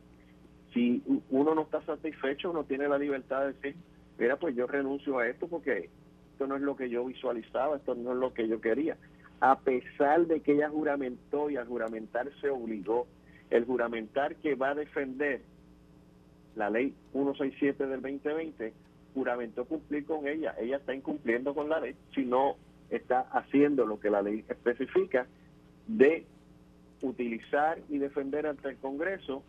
Si 0.73 1.03
uno 1.29 1.55
no 1.55 1.61
está 1.61 1.81
satisfecho, 1.83 2.51
uno 2.51 2.63
tiene 2.63 2.87
la 2.87 2.97
libertad 2.97 3.41
de 3.41 3.53
decir, 3.53 3.75
mira, 4.17 4.37
pues 4.37 4.55
yo 4.55 4.67
renuncio 4.67 5.19
a 5.19 5.27
esto 5.27 5.47
porque 5.47 5.89
esto 6.31 6.47
no 6.47 6.55
es 6.55 6.61
lo 6.61 6.75
que 6.75 6.89
yo 6.89 7.05
visualizaba, 7.05 7.77
esto 7.77 7.95
no 7.95 8.11
es 8.11 8.17
lo 8.17 8.33
que 8.33 8.47
yo 8.47 8.61
quería. 8.61 8.97
A 9.39 9.59
pesar 9.59 10.25
de 10.27 10.41
que 10.41 10.53
ella 10.53 10.69
juramentó 10.69 11.49
y 11.49 11.57
al 11.57 11.67
juramentar 11.67 12.29
se 12.41 12.49
obligó, 12.49 13.07
el 13.49 13.65
juramentar 13.65 14.35
que 14.35 14.55
va 14.55 14.71
a 14.71 14.75
defender 14.75 15.41
la 16.55 16.69
ley 16.69 16.93
167 17.13 17.85
del 17.85 18.01
2020 18.01 18.73
juramentó 19.17 19.65
cumplir 19.65 20.05
con 20.05 20.27
ella. 20.27 20.53
Ella 20.59 20.77
está 20.77 20.93
incumpliendo 20.93 21.55
con 21.55 21.69
la 21.69 21.79
ley 21.79 21.95
si 22.13 22.23
no 22.23 22.55
está 22.91 23.21
haciendo 23.31 23.85
lo 23.85 23.99
que 23.99 24.11
la 24.11 24.21
ley 24.21 24.45
especifica 24.47 25.25
de 25.87 26.25
utilizar 27.01 27.79
y 27.89 27.97
defender 27.97 28.45
ante 28.45 28.69
el 28.69 28.77
Congreso 28.77 29.41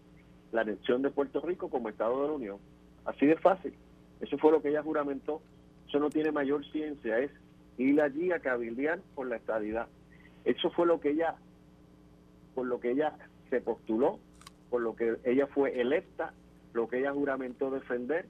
la 0.52 0.62
anexión 0.62 1.02
de 1.02 1.10
Puerto 1.10 1.42
Rico 1.42 1.68
como 1.68 1.90
Estado 1.90 2.22
de 2.22 2.28
la 2.28 2.34
Unión. 2.34 2.58
Así 3.04 3.26
de 3.26 3.36
fácil. 3.36 3.74
Eso 4.20 4.38
fue 4.38 4.52
lo 4.52 4.62
que 4.62 4.70
ella 4.70 4.82
juramentó. 4.82 5.42
Eso 5.86 5.98
no 5.98 6.08
tiene 6.08 6.32
mayor 6.32 6.64
ciencia, 6.70 7.18
es 7.18 7.30
ir 7.76 8.00
allí 8.00 8.32
a 8.32 8.40
cabildear 8.40 9.00
por 9.14 9.28
la 9.28 9.36
estadidad. 9.36 9.86
Eso 10.44 10.70
fue 10.70 10.86
lo 10.86 10.98
que 10.98 11.10
ella, 11.10 11.36
por 12.54 12.66
lo 12.66 12.80
que 12.80 12.92
ella 12.92 13.12
se 13.50 13.60
postuló, 13.60 14.18
por 14.70 14.80
lo 14.80 14.96
que 14.96 15.16
ella 15.24 15.46
fue 15.46 15.78
electa, 15.78 16.32
lo 16.72 16.88
que 16.88 17.00
ella 17.00 17.12
juramentó 17.12 17.70
defender 17.70 18.26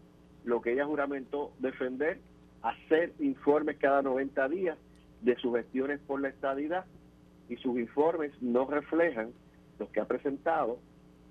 lo 0.49 0.63
que 0.63 0.73
ella 0.73 0.87
juramentó 0.87 1.53
defender, 1.59 2.19
hacer 2.63 3.13
informes 3.19 3.77
cada 3.77 4.01
90 4.01 4.49
días 4.49 4.79
de 5.21 5.37
sus 5.37 5.55
gestiones 5.55 6.01
por 6.07 6.21
la 6.23 6.29
estadidad 6.29 6.87
y 7.51 7.57
sus 7.57 7.79
informes 7.79 8.33
no 8.41 8.67
reflejan 8.67 9.31
los 9.79 9.91
que 9.91 10.01
ha 10.01 10.07
presentado 10.07 10.79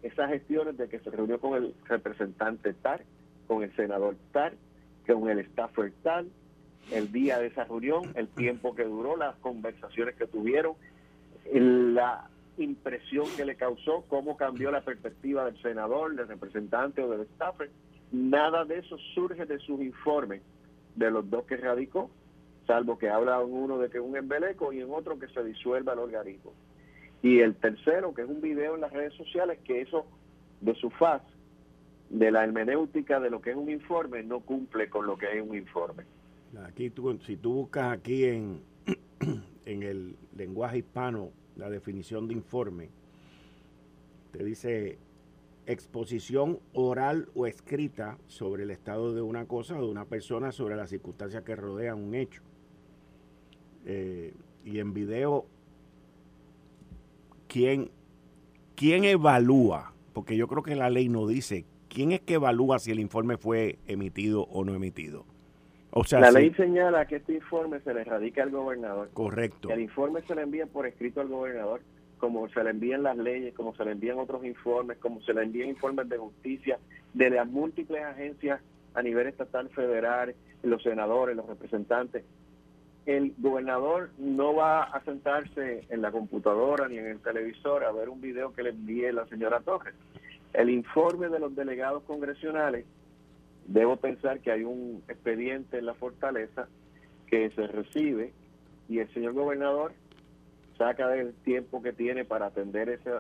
esas 0.04 0.30
gestiones 0.30 0.78
de 0.78 0.88
que 0.88 1.00
se 1.00 1.10
reunió 1.10 1.40
con 1.40 1.56
el 1.56 1.74
representante 1.86 2.74
TAR, 2.74 3.02
con 3.48 3.64
el 3.64 3.76
senador 3.76 4.16
TAR, 4.32 4.54
con 5.08 5.30
el 5.30 5.44
staffer 5.48 5.92
tal, 6.04 6.28
el 6.92 7.12
día 7.12 7.40
de 7.40 7.48
esa 7.48 7.64
reunión, 7.64 8.12
el 8.14 8.28
tiempo 8.28 8.76
que 8.76 8.84
duró, 8.84 9.18
las 9.18 9.36
conversaciones 9.38 10.16
que 10.16 10.28
tuvieron, 10.28 10.76
la 11.52 12.30
impresión 12.58 13.26
que 13.36 13.46
le 13.46 13.56
causó, 13.56 14.06
cómo 14.08 14.38
cambió 14.38 14.70
la 14.70 14.82
perspectiva 14.82 15.46
del 15.46 15.60
senador, 15.62 16.16
del 16.16 16.28
representante 16.28 17.02
o 17.02 17.10
del 17.10 17.28
staffer. 17.30 17.72
Nada 18.12 18.66
de 18.66 18.80
eso 18.80 18.98
surge 19.14 19.46
de 19.46 19.60
sus 19.60 19.82
informes 19.82 20.42
de 20.96 21.12
los 21.12 21.30
dos 21.30 21.46
que 21.46 21.58
radicó, 21.58 22.10
salvo 22.66 22.98
que 22.98 23.10
habla 23.10 23.40
uno 23.42 23.78
de 23.78 23.90
que 23.90 23.98
es 23.98 24.04
un 24.04 24.16
embeleco 24.16 24.74
y 24.74 24.82
en 24.82 24.92
otro 24.92 25.20
que 25.20 25.28
se 25.28 25.44
disuelva 25.44 25.94
el 25.94 26.00
organismo. 26.00 26.54
Y 27.22 27.40
el 27.40 27.56
tercero, 27.56 28.14
que 28.14 28.22
es 28.22 28.30
un 28.30 28.42
video 28.42 28.76
en 28.76 28.82
las 28.82 28.94
redes 28.94 29.14
sociales, 29.14 29.60
que 29.64 29.82
eso 29.82 30.06
de 30.62 30.74
su 30.76 30.90
faz, 30.92 31.22
de 32.10 32.32
la 32.32 32.44
hermenéutica 32.44 33.20
de 33.20 33.30
lo 33.30 33.42
que 33.42 33.52
es 33.52 33.56
un 33.58 33.70
informe, 33.70 34.24
no 34.24 34.40
cumple 34.40 34.90
con 34.90 35.06
lo 35.06 35.18
que 35.18 35.38
es 35.38 35.42
un 35.42 35.56
informe. 35.56 36.04
Aquí 36.66 36.90
tú, 36.90 37.18
si 37.26 37.36
tú 37.36 37.54
buscas 37.54 37.92
aquí 37.92 38.26
en, 38.26 38.62
en 39.66 39.84
el 39.84 40.16
lenguaje 40.36 40.80
hispano 40.80 41.32
la 41.58 41.70
definición 41.70 42.28
de 42.28 42.34
informe, 42.36 42.90
te 44.32 44.44
dice 44.44 44.98
exposición 45.68 46.60
oral 46.74 47.28
o 47.36 47.46
escrita 47.46 48.18
sobre 48.28 48.64
el 48.64 48.72
estado 48.72 49.14
de 49.14 49.22
una 49.22 49.46
cosa 49.46 49.78
o 49.78 49.86
de 49.86 49.92
una 49.92 50.06
persona 50.06 50.52
sobre 50.52 50.76
las 50.76 50.90
circunstancias 50.90 51.44
que 51.44 51.56
rodean 51.56 52.02
un 52.02 52.16
hecho. 52.16 52.42
Eh, 53.86 54.34
y 54.64 54.80
en 54.80 54.94
video, 54.94 55.46
¿quién, 57.48 57.92
¿quién 58.76 59.04
evalúa? 59.04 59.94
Porque 60.14 60.36
yo 60.38 60.48
creo 60.48 60.64
que 60.64 60.76
la 60.76 60.90
ley 60.90 61.10
no 61.10 61.28
dice 61.28 61.66
quién 61.90 62.12
es 62.12 62.22
que 62.22 62.36
evalúa 62.36 62.80
si 62.80 62.92
el 62.92 63.00
informe 63.00 63.38
fue 63.38 63.78
emitido 63.88 64.44
o 64.44 64.64
no 64.64 64.74
emitido. 64.74 65.26
O 65.92 66.04
sea, 66.04 66.20
la 66.20 66.32
ley 66.32 66.54
señala 66.54 67.08
que 67.08 67.18
este 67.18 67.34
informe 67.34 67.80
se 67.82 67.94
le 67.94 68.04
radica 68.04 68.44
al 68.44 68.52
gobernador. 68.52 69.10
Correcto. 69.14 69.70
El 69.70 69.82
informe 69.82 70.22
se 70.22 70.36
le 70.36 70.44
envía 70.44 70.66
por 70.66 70.86
escrito 70.86 71.22
al 71.22 71.28
gobernador 71.28 71.82
como 72.18 72.48
se 72.50 72.64
le 72.64 72.72
envían 72.72 73.04
las 73.04 73.18
leyes, 73.18 73.54
como 73.54 73.76
se 73.76 73.86
le 73.86 73.92
envían 73.92 74.20
otros 74.20 74.44
informes, 74.46 74.98
como 74.98 75.22
se 75.22 75.34
le 75.34 75.44
envían 75.44 75.70
informes 75.70 76.10
de 76.10 76.18
justicia 76.18 76.80
de 77.14 77.30
las 77.30 77.48
múltiples 77.48 78.04
agencias 78.04 78.62
a 78.94 79.02
nivel 79.02 79.28
estatal, 79.28 79.70
federal, 79.70 80.36
los 80.64 80.82
senadores, 80.84 81.36
los 81.36 81.48
representantes. 81.48 82.24
el 83.06 83.34
gobernador 83.38 84.10
no 84.18 84.54
va 84.54 84.84
a 84.84 85.02
sentarse 85.06 85.86
en 85.90 86.02
la 86.02 86.12
computadora 86.12 86.90
ni 86.90 86.98
en 86.98 87.06
el 87.06 87.20
televisor 87.20 87.86
a 87.86 87.92
ver 87.92 88.10
un 88.10 88.20
video 88.20 88.54
que 88.54 88.64
le 88.64 88.72
envíe 88.72 89.12
la 89.14 89.26
señora 89.28 89.62
Torres. 89.62 89.94
El 90.54 90.70
informe 90.70 91.30
de 91.30 91.40
los 91.40 91.56
delegados 91.56 92.04
congresionales, 92.04 92.86
debo 93.68 93.98
pensar 93.98 94.40
que 94.40 94.52
hay 94.52 94.64
un 94.64 95.04
expediente 95.08 95.78
en 95.78 95.86
la 95.86 95.94
fortaleza 95.94 96.68
que 97.28 97.50
se 97.52 97.68
recibe 97.68 98.34
y 98.90 99.00
el 99.00 99.14
señor 99.14 99.34
gobernador 99.34 99.94
saca 100.78 101.08
del 101.08 101.34
tiempo 101.44 101.82
que 101.82 101.94
tiene 101.94 102.26
para 102.26 102.48
atender 102.48 102.90
ese, 102.90 103.12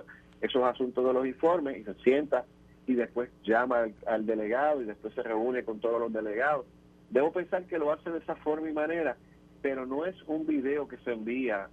esos 0.41 0.63
asuntos 0.63 1.05
de 1.05 1.13
los 1.13 1.25
informes 1.25 1.77
y 1.77 1.83
se 1.83 1.93
sienta 1.95 2.45
y 2.85 2.93
después 2.93 3.29
llama 3.43 3.79
al, 3.79 3.95
al, 4.05 4.25
delegado 4.25 4.81
y 4.81 4.85
después 4.85 5.13
se 5.13 5.23
reúne 5.23 5.63
con 5.63 5.79
todos 5.79 5.99
los 5.99 6.13
delegados. 6.13 6.65
Debo 7.09 7.31
pensar 7.31 7.65
que 7.65 7.77
lo 7.77 7.91
hace 7.91 8.09
de 8.09 8.19
esa 8.19 8.35
forma 8.35 8.69
y 8.69 8.73
manera 8.73 9.17
pero 9.61 9.85
no 9.85 10.05
es 10.05 10.15
un 10.27 10.45
video 10.45 10.87
que 10.87 10.97
se 10.97 11.11
envía 11.11 11.69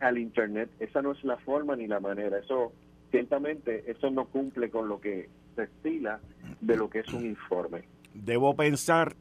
al 0.00 0.18
internet, 0.18 0.70
esa 0.78 1.02
no 1.02 1.12
es 1.12 1.22
la 1.24 1.36
forma 1.38 1.76
ni 1.76 1.86
la 1.86 2.00
manera, 2.00 2.38
eso 2.38 2.72
ciertamente 3.10 3.90
eso 3.90 4.10
no 4.10 4.26
cumple 4.26 4.70
con 4.70 4.88
lo 4.88 5.00
que 5.00 5.28
se 5.56 5.64
estila 5.64 6.20
de 6.60 6.76
lo 6.76 6.88
que 6.88 7.00
es 7.00 7.12
un 7.12 7.24
informe. 7.26 7.84
Debo 8.14 8.54
pensar, 8.54 9.16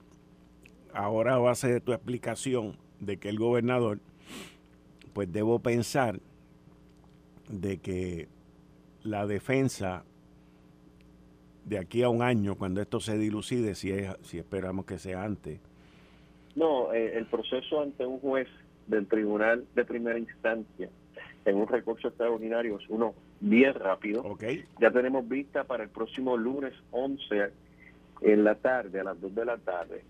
ahora 0.93 1.35
a 1.35 1.39
base 1.39 1.67
de 1.71 1.79
tu 1.79 1.93
explicación 1.93 2.77
de 2.99 3.17
que 3.17 3.29
el 3.29 3.39
gobernador, 3.39 3.99
pues 5.17 5.33
debo 5.33 5.57
pensar 5.57 6.19
de 7.49 7.79
que 7.79 8.27
la 9.01 9.25
defensa 9.25 10.03
de 11.65 11.79
aquí 11.79 12.03
a 12.03 12.09
un 12.09 12.21
año, 12.21 12.53
cuando 12.53 12.83
esto 12.83 12.99
se 12.99 13.17
dilucide, 13.17 13.73
si, 13.73 13.89
es, 13.89 14.15
si 14.21 14.37
esperamos 14.37 14.85
que 14.85 14.99
sea 14.99 15.23
antes, 15.23 15.59
no, 16.55 16.93
eh, 16.93 17.17
el 17.17 17.25
proceso 17.25 17.81
ante 17.81 18.05
un 18.05 18.19
juez 18.19 18.47
del 18.85 19.07
tribunal 19.07 19.65
de 19.73 19.85
primera 19.85 20.19
instancia 20.19 20.87
en 21.45 21.55
un 21.55 21.67
recurso 21.67 22.09
extraordinario 22.09 22.77
es 22.77 22.87
uno 22.87 23.15
bien 23.39 23.73
rápido. 23.73 24.21
Okay. 24.21 24.65
Ya 24.79 24.91
tenemos 24.91 25.27
vista 25.27 25.63
para 25.63 25.81
el 25.81 25.89
próximo 25.89 26.37
lunes 26.37 26.75
11 26.91 27.49
en 28.21 28.43
la 28.43 28.53
tarde, 28.53 28.99
a 28.99 29.05
las 29.05 29.19
2 29.19 29.33
de 29.33 29.45
la 29.45 29.57
tarde. 29.57 30.03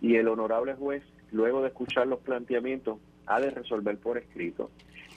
Y 0.00 0.14
el 0.14 0.28
honorable 0.28 0.74
juez, 0.74 1.02
luego 1.32 1.60
de 1.60 1.68
escuchar 1.70 2.06
los 2.06 2.20
planteamientos, 2.20 2.98
ha 3.26 3.40
de 3.40 3.50
resolver 3.50 3.98
por 3.98 4.18
escrito. 4.18 4.70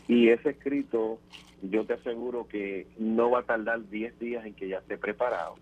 Y 0.08 0.30
ese 0.30 0.52
escrito, 0.52 1.20
yo 1.62 1.86
te 1.86 1.94
aseguro 1.94 2.48
que 2.48 2.88
no 2.98 3.32
va 3.32 3.40
a 3.40 3.44
tardar 3.44 3.88
10 3.90 4.20
días 4.20 4.46
en 4.46 4.54
que 4.54 4.70
ya 4.70 4.78
esté 4.78 4.98
preparado. 4.98 5.56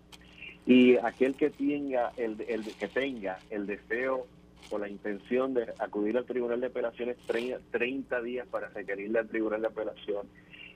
Y 0.66 0.96
aquel 0.96 1.34
que 1.34 1.50
tenga 1.50 2.12
el, 2.16 2.40
el 2.48 2.64
que 2.76 2.88
tenga 2.88 3.38
el 3.50 3.66
deseo 3.66 4.26
con 4.68 4.80
la 4.80 4.88
intención 4.88 5.54
de 5.54 5.72
acudir 5.78 6.16
al 6.16 6.24
Tribunal 6.24 6.60
de 6.60 6.66
Apelaciones 6.66 7.16
30 7.26 8.22
días 8.22 8.46
para 8.48 8.68
requerirle 8.68 9.20
al 9.20 9.28
Tribunal 9.28 9.60
de 9.60 9.68
Apelación. 9.68 10.26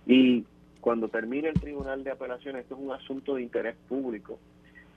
Y 0.07 0.45
cuando 0.81 1.09
termine 1.09 1.49
el 1.49 1.61
Tribunal 1.61 2.05
de 2.05 2.11
Apelaciones, 2.11 2.63
esto 2.63 2.75
es 2.75 2.81
un 2.81 2.93
asunto 2.93 3.35
de 3.35 3.43
interés 3.43 3.77
público, 3.89 4.39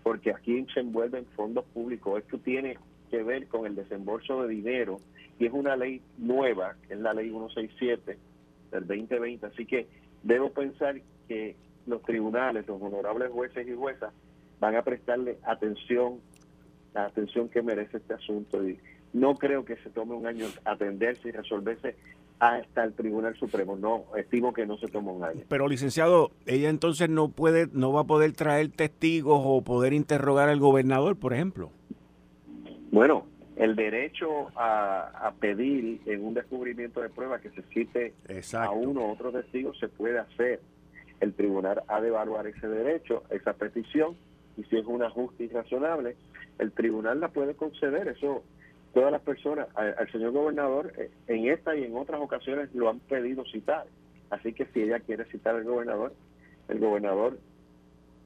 porque 0.02 0.32
aquí 0.32 0.66
se 0.74 0.80
envuelven 0.80 1.26
fondos 1.36 1.66
públicos. 1.66 2.22
Esto 2.22 2.38
tiene 2.38 2.78
que 3.14 3.22
ver 3.22 3.48
con 3.48 3.68
el 3.68 3.76
desembolso 3.76 4.42
de 4.42 4.56
dinero 4.56 4.98
y 5.38 5.46
es 5.46 5.54
una 5.54 5.76
ley 5.76 6.02
nueva, 6.18 6.78
que 6.88 6.96
es 6.96 7.00
la 7.00 7.14
ley 7.14 7.30
167 7.30 8.18
del 8.72 8.88
2020. 8.88 9.46
Así 9.46 9.68
que 9.68 9.88
debo 10.24 10.52
pensar 10.52 11.00
que 11.28 11.56
los 11.86 12.02
tribunales, 12.02 12.68
los 12.68 12.82
honorables 12.82 13.30
jueces 13.30 13.68
y 13.68 13.76
juezas, 13.76 14.12
van 14.60 14.76
a 14.76 14.82
prestarle 14.82 15.38
atención 15.44 16.22
la 16.96 17.06
atención 17.06 17.50
que 17.50 17.62
merece 17.62 17.98
este 17.98 18.16
asunto 18.16 18.68
y 18.68 18.80
no 19.14 19.36
creo 19.36 19.64
que 19.64 19.76
se 19.78 19.92
tome 19.92 20.16
un 20.16 20.26
año 20.26 20.48
atenderse 20.66 21.30
y 21.30 21.32
resolverse 21.32 21.96
hasta 22.40 22.84
el 22.84 22.94
Tribunal 22.94 23.36
Supremo. 23.38 23.76
No, 23.76 24.06
estimo 24.18 24.54
que 24.54 24.66
no 24.66 24.78
se 24.78 24.88
toma 24.88 25.12
un 25.12 25.24
año. 25.24 25.42
Pero 25.48 25.68
licenciado, 25.68 26.32
ella 26.46 26.70
entonces 26.70 27.10
no 27.10 27.30
puede, 27.30 27.68
no 27.72 27.94
va 27.94 28.02
a 28.02 28.06
poder 28.06 28.34
traer 28.34 28.70
testigos 28.70 29.40
o 29.44 29.62
poder 29.64 29.94
interrogar 29.94 30.50
al 30.50 30.60
gobernador, 30.60 31.16
por 31.16 31.34
ejemplo. 31.34 31.72
Bueno, 32.94 33.26
el 33.56 33.76
derecho 33.76 34.52
a, 34.56 35.34
pedir 35.40 36.00
en 36.06 36.24
un 36.24 36.36
descubrimiento 36.36 37.02
de 37.02 37.10
prueba 37.10 37.40
que 37.40 37.50
se 37.50 37.64
cite 37.64 38.14
a 38.54 38.70
uno 38.70 39.08
u 39.08 39.12
otro 39.14 39.32
testigo 39.32 39.74
se 39.74 39.88
puede 39.88 40.20
hacer. 40.20 40.60
El 41.20 41.34
tribunal 41.34 41.82
ha 41.88 42.00
de 42.02 42.10
evaluar 42.10 42.46
ese 42.46 42.68
derecho, 42.68 43.24
esa 43.32 43.54
petición, 43.54 44.16
y 44.58 44.64
si 44.66 44.78
es 44.78 44.86
una 44.86 45.10
justa 45.10 45.42
y 45.42 45.48
razonable, 45.48 46.16
el 46.60 46.72
tribunal 46.72 47.20
la 47.20 47.30
puede 47.30 47.56
conceder. 47.56 48.10
Eso 48.10 48.44
todas 48.94 49.12
las 49.12 49.22
personas, 49.22 49.70
al, 49.74 50.12
señor 50.12 50.32
gobernador, 50.32 50.94
eh, 50.96 51.10
en 51.26 51.48
esta 51.48 51.76
y 51.76 51.86
en 51.86 51.98
otras 51.98 52.22
ocasiones 52.22 52.72
lo 52.76 52.92
han 52.92 53.00
pedido 53.00 53.44
citar. 53.46 53.88
Así 54.30 54.54
que 54.54 54.68
si 54.68 54.84
ella 54.84 55.00
quiere 55.00 55.26
citar 55.32 55.56
al 55.56 55.64
gobernador, 55.64 56.14
el 56.68 56.78
gobernador 56.78 57.40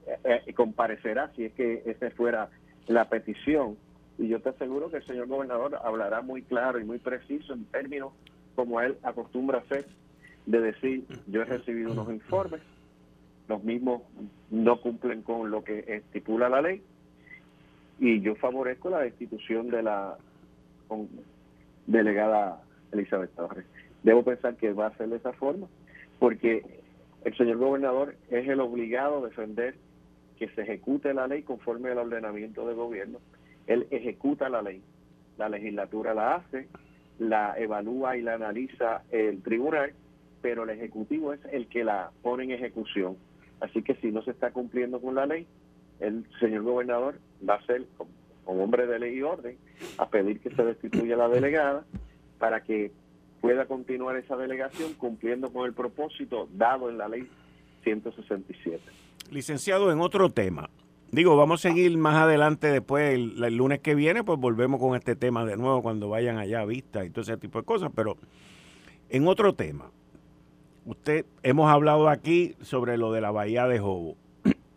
eh, 0.08 0.42
eh, 0.46 0.54
comparecerá 0.54 1.32
si 1.38 1.46
es 1.46 1.54
que 1.54 1.84
esa 1.86 2.12
fuera 2.12 2.50
la 2.88 3.08
petición. 3.08 3.78
Y 4.18 4.28
yo 4.28 4.42
te 4.42 4.50
aseguro 4.50 4.90
que 4.90 4.98
el 4.98 5.06
señor 5.06 5.28
gobernador 5.28 5.80
hablará 5.84 6.22
muy 6.22 6.42
claro 6.42 6.80
y 6.80 6.84
muy 6.84 7.00
preciso 7.00 7.54
en 7.54 7.66
términos 7.66 8.14
como 8.56 8.82
él 8.82 8.98
acostumbra 9.04 9.60
hacer, 9.60 9.86
de 10.48 10.62
decir, 10.62 11.06
yo 11.28 11.42
he 11.42 11.46
recibido 11.46 11.92
unos 11.92 12.10
informes, 12.10 12.62
los 13.48 13.64
mismos 13.64 14.02
no 14.50 14.82
cumplen 14.82 15.22
con 15.22 15.52
lo 15.52 15.64
que 15.64 15.84
estipula 15.88 16.50
la 16.50 16.62
ley, 16.62 16.82
y 18.00 18.22
yo 18.22 18.36
favorezco 18.36 18.90
la 18.90 19.00
destitución 19.00 19.70
de 19.70 19.84
la 19.84 20.18
delegada 21.86 22.62
Elizabeth 22.92 23.34
Torres. 23.36 23.66
Debo 24.04 24.24
pensar 24.24 24.56
que 24.56 24.74
va 24.74 24.88
a 24.88 24.98
ser 24.98 25.10
de 25.10 25.18
esa 25.18 25.34
forma, 25.34 25.68
porque 26.18 26.82
el 27.24 27.38
señor 27.38 27.58
gobernador 27.58 28.16
es 28.30 28.48
el 28.48 28.60
obligado 28.60 29.20
a 29.20 29.28
defender 29.28 29.76
que 30.40 30.50
se 30.50 30.62
ejecute 30.62 31.14
la 31.14 31.28
ley 31.28 31.44
conforme 31.44 31.92
al 31.92 31.98
ordenamiento 32.00 32.68
de 32.68 32.74
gobierno. 32.74 33.20
Él 33.68 33.88
ejecuta 33.92 34.50
la 34.50 34.62
ley, 34.62 34.82
la 35.38 35.50
legislatura 35.50 36.14
la 36.14 36.36
hace, 36.36 36.68
la 37.20 37.58
evalúa 37.58 38.18
y 38.18 38.22
la 38.22 38.36
analiza 38.36 39.04
el 39.12 39.42
tribunal, 39.42 39.94
pero 40.42 40.64
el 40.64 40.70
ejecutivo 40.70 41.34
es 41.34 41.40
el 41.52 41.68
que 41.68 41.84
la 41.84 42.12
pone 42.22 42.46
en 42.46 42.52
ejecución. 42.52 43.18
Así 43.60 43.82
que 43.82 43.96
si 43.96 44.12
no 44.12 44.22
se 44.22 44.32
está 44.32 44.52
cumpliendo 44.52 45.02
con 45.02 45.16
la 45.16 45.26
ley, 45.26 45.48
el 46.00 46.26
señor 46.40 46.64
gobernador 46.64 47.20
va 47.48 47.56
a 47.56 47.66
ser, 47.66 47.86
como, 47.98 48.64
hombre 48.64 48.88
de 48.88 49.00
ley 49.00 49.18
y 49.18 49.24
orden, 49.24 49.58
a 49.98 50.10
pedir 50.10 50.40
que 50.40 50.52
se 50.52 50.64
destituya 50.64 51.18
la 51.18 51.28
delegada 51.28 51.86
para 52.38 52.62
que 52.64 52.92
pueda 53.42 53.66
continuar 53.66 54.16
esa 54.16 54.36
delegación 54.36 54.94
cumpliendo 54.94 55.52
con 55.52 55.66
el 55.66 55.74
propósito 55.74 56.48
dado 56.54 56.90
en 56.90 56.98
la 56.98 57.08
ley 57.08 57.28
167. 57.84 58.82
Licenciado, 59.32 59.92
en 59.92 60.00
otro 60.00 60.30
tema, 60.30 60.70
digo, 61.18 61.36
vamos 61.36 61.66
a 61.66 61.70
seguir 61.70 61.98
más 61.98 62.16
adelante 62.16 62.68
después, 62.72 63.16
el, 63.16 63.56
lunes 63.56 63.80
que 63.80 63.96
viene, 63.96 64.24
pues 64.24 64.40
volvemos 64.40 64.80
con 64.80 64.96
este 64.96 65.16
tema 65.16 65.46
de 65.46 65.58
nuevo 65.58 65.82
cuando 65.82 66.10
vayan 66.10 66.38
allá 66.38 66.60
a 66.60 66.66
vista 66.66 67.04
y 67.04 67.10
todo 67.10 67.24
ese 67.24 67.38
tipo 67.38 67.58
de 67.58 67.66
cosas, 67.66 67.90
pero 67.96 68.18
en 69.10 69.28
otro 69.28 69.56
tema, 69.56 69.90
usted, 70.86 71.26
hemos 71.42 71.72
hablado 71.72 72.08
aquí 72.08 72.54
sobre 72.62 73.00
lo 73.00 73.12
de 73.12 73.22
la 73.22 73.32
bahía 73.32 73.66
de 73.66 73.80
Jobo 73.80 74.16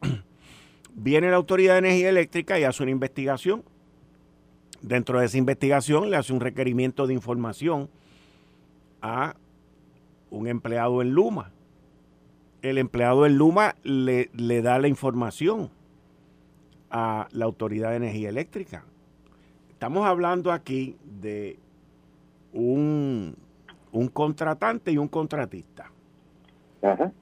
viene 0.95 1.29
la 1.29 1.37
Autoridad 1.37 1.75
de 1.75 1.81
Energía 1.81 2.09
Eléctrica 2.09 2.59
y 2.59 2.65
hace 2.65 2.85
una 2.85 2.93
investigación. 2.93 3.63
Dentro 4.81 5.21
de 5.21 5.27
esa 5.27 5.37
investigación 5.37 6.09
le 6.09 6.17
hace 6.17 6.33
un 6.33 6.41
requerimiento 6.41 7.07
de 7.07 7.13
información 7.13 7.91
a 9.03 9.37
un 10.31 10.49
empleado 10.49 11.03
en 11.03 11.11
Luma. 11.11 11.53
El 12.63 12.79
empleado 12.79 13.27
en 13.27 13.37
Luma 13.37 13.75
le, 13.83 14.31
le 14.33 14.63
da 14.63 14.79
la 14.79 14.89
información 14.89 15.71
a 16.91 17.29
la 17.33 17.45
Autoridad 17.45 17.91
de 17.91 17.97
Energía 17.97 18.29
Eléctrica. 18.29 18.85
Estamos 19.71 20.07
hablando 20.07 20.53
aquí 20.53 20.97
de 21.21 21.59
un, 22.53 23.37
un 23.93 24.09
contratante 24.09 24.93
y 24.93 24.99
un 24.99 25.09
contratista. 25.09 25.91
Ajá 26.83 27.13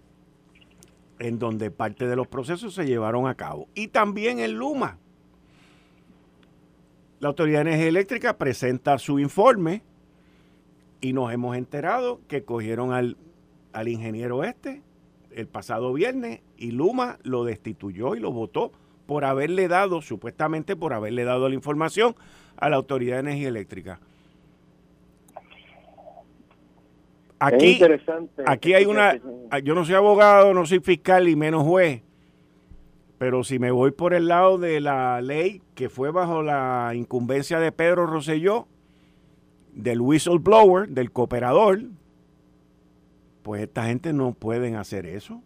en 1.19 1.39
donde 1.39 1.71
parte 1.71 2.07
de 2.07 2.17
los 2.17 2.27
procesos 2.27 2.75
se 2.75 2.87
llevaron 2.87 3.27
a 3.27 3.35
cabo. 3.35 3.69
Y 3.75 3.89
también 3.89 4.39
en 4.39 4.55
Luma. 4.55 4.99
La 7.21 7.29
Autoridad 7.29 7.65
de 7.65 7.71
Energía 7.71 7.89
Eléctrica 7.89 8.39
presenta 8.39 8.99
su 8.99 9.19
informe 9.19 9.83
y 11.01 11.13
nos 11.13 11.33
hemos 11.33 11.57
enterado 11.57 12.21
que 12.29 12.45
cogieron 12.45 12.93
al, 12.93 13.17
al 13.73 13.89
ingeniero 13.89 14.45
este 14.45 14.83
el 15.33 15.47
pasado 15.47 15.93
viernes 15.93 16.41
y 16.57 16.71
Luma 16.71 17.19
lo 17.23 17.45
destituyó 17.45 18.15
y 18.15 18.21
lo 18.21 18.33
votó 18.33 18.73
por 19.09 19.25
haberle 19.25 19.69
dado, 19.69 20.03
supuestamente 20.03 20.77
por 20.77 20.93
haberle 20.93 21.25
dado 21.25 21.49
la 21.49 21.55
información 21.55 22.15
a 22.59 22.69
la 22.69 22.77
Autoridad 22.77 23.17
de 23.17 23.21
Energía 23.21 23.49
Eléctrica. 23.49 24.01
Aquí, 27.39 27.81
aquí 28.45 28.75
hay 28.75 28.85
una, 28.85 29.19
yo 29.65 29.75
no 29.75 29.87
soy 29.87 29.95
abogado, 29.95 30.53
no 30.53 30.67
soy 30.67 30.81
fiscal 30.81 31.27
y 31.27 31.37
menos 31.37 31.63
juez, 31.63 32.03
pero 33.17 33.45
si 33.45 33.59
me 33.59 33.71
voy 33.71 33.93
por 33.93 34.13
el 34.13 34.29
lado 34.29 34.59
de 34.59 34.79
la 34.83 35.23
ley 35.23 35.63
que 35.75 35.89
fue 35.89 36.11
bajo 36.11 36.43
la 36.43 36.93
incumbencia 36.95 37.61
de 37.61 37.73
Pedro 37.73 38.05
Rosselló, 38.05 38.69
del 39.73 40.03
whistleblower, 40.03 40.87
del 40.87 41.13
cooperador, 41.13 41.81
pues 43.43 43.63
esta 43.63 43.87
gente 43.87 44.13
no 44.13 44.35
pueden 44.35 44.77
hacer 44.77 45.07
eso. 45.07 45.41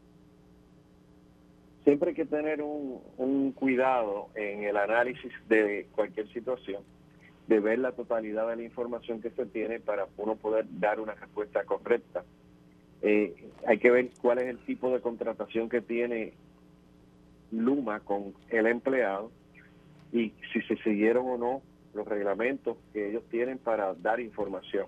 Siempre 1.84 2.10
hay 2.10 2.14
que 2.14 2.26
tener 2.26 2.62
un, 2.62 3.00
un 3.16 3.52
cuidado 3.52 4.28
en 4.34 4.64
el 4.64 4.76
análisis 4.76 5.32
de 5.48 5.88
cualquier 5.94 6.28
situación, 6.32 6.82
de 7.48 7.60
ver 7.60 7.78
la 7.78 7.92
totalidad 7.92 8.48
de 8.48 8.56
la 8.56 8.62
información 8.62 9.20
que 9.20 9.30
se 9.30 9.46
tiene 9.46 9.80
para 9.80 10.06
uno 10.16 10.36
poder 10.36 10.66
dar 10.70 11.00
una 11.00 11.14
respuesta 11.14 11.64
correcta. 11.64 12.24
Eh, 13.02 13.34
hay 13.66 13.78
que 13.78 13.90
ver 13.90 14.10
cuál 14.20 14.38
es 14.38 14.44
el 14.44 14.58
tipo 14.58 14.92
de 14.92 15.00
contratación 15.00 15.68
que 15.68 15.80
tiene 15.80 16.34
Luma 17.50 18.00
con 18.00 18.32
el 18.48 18.66
empleado 18.66 19.30
y 20.12 20.32
si 20.52 20.62
se 20.62 20.76
siguieron 20.76 21.26
o 21.28 21.36
no 21.36 21.62
los 21.94 22.06
reglamentos 22.06 22.76
que 22.92 23.10
ellos 23.10 23.24
tienen 23.28 23.58
para 23.58 23.92
dar 23.94 24.20
información. 24.20 24.86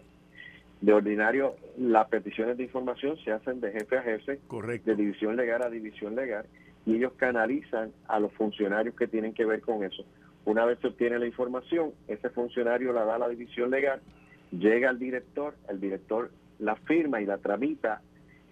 De 0.80 0.92
ordinario, 0.92 1.56
las 1.76 2.08
peticiones 2.08 2.56
de 2.56 2.64
información 2.64 3.16
se 3.24 3.32
hacen 3.32 3.60
de 3.60 3.72
jefe 3.72 3.98
a 3.98 4.02
jefe, 4.02 4.38
de 4.84 4.94
división 4.94 5.36
legal 5.36 5.62
a 5.62 5.70
división 5.70 6.14
legal, 6.14 6.46
y 6.86 6.96
ellos 6.96 7.12
canalizan 7.16 7.92
a 8.08 8.20
los 8.20 8.32
funcionarios 8.32 8.94
que 8.94 9.06
tienen 9.06 9.34
que 9.34 9.44
ver 9.44 9.60
con 9.60 9.84
eso. 9.84 10.04
Una 10.44 10.64
vez 10.64 10.78
se 10.80 10.88
obtiene 10.88 11.18
la 11.18 11.26
información, 11.26 11.92
ese 12.08 12.28
funcionario 12.30 12.92
la 12.92 13.04
da 13.04 13.14
a 13.14 13.18
la 13.18 13.28
división 13.28 13.70
legal, 13.70 14.00
llega 14.50 14.90
al 14.90 14.98
director, 14.98 15.54
el 15.68 15.80
director 15.80 16.30
la 16.58 16.76
firma 16.76 17.20
y 17.20 17.26
la 17.26 17.38
tramita 17.38 18.02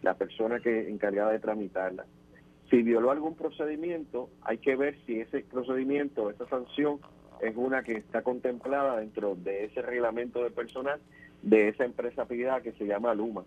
la 0.02 0.14
persona 0.14 0.60
que 0.60 0.88
encargada 0.88 1.30
de 1.30 1.38
tramitarla. 1.38 2.04
Si 2.70 2.82
violó 2.82 3.10
algún 3.10 3.36
procedimiento, 3.36 4.30
hay 4.42 4.58
que 4.58 4.76
ver 4.76 4.96
si 5.06 5.20
ese 5.20 5.40
procedimiento, 5.40 6.30
esa 6.30 6.46
sanción, 6.48 6.98
es 7.40 7.54
una 7.56 7.82
que 7.82 7.92
está 7.92 8.22
contemplada 8.22 8.98
dentro 8.98 9.36
de 9.36 9.64
ese 9.64 9.82
reglamento 9.82 10.42
de 10.42 10.50
personal 10.50 11.00
de 11.42 11.68
esa 11.68 11.84
empresa 11.84 12.24
privada 12.24 12.62
que 12.62 12.72
se 12.72 12.86
llama 12.86 13.14
Luma. 13.14 13.44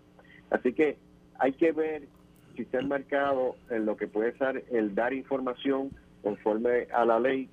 Así 0.50 0.72
que 0.72 0.96
hay 1.38 1.52
que 1.54 1.72
ver 1.72 2.08
si 2.56 2.62
está 2.62 2.80
enmarcado 2.80 3.56
en 3.70 3.86
lo 3.86 3.96
que 3.96 4.08
puede 4.08 4.36
ser 4.38 4.64
el 4.70 4.94
dar 4.94 5.12
información 5.12 5.90
conforme 6.22 6.88
a 6.92 7.04
la 7.04 7.20
ley 7.20 7.48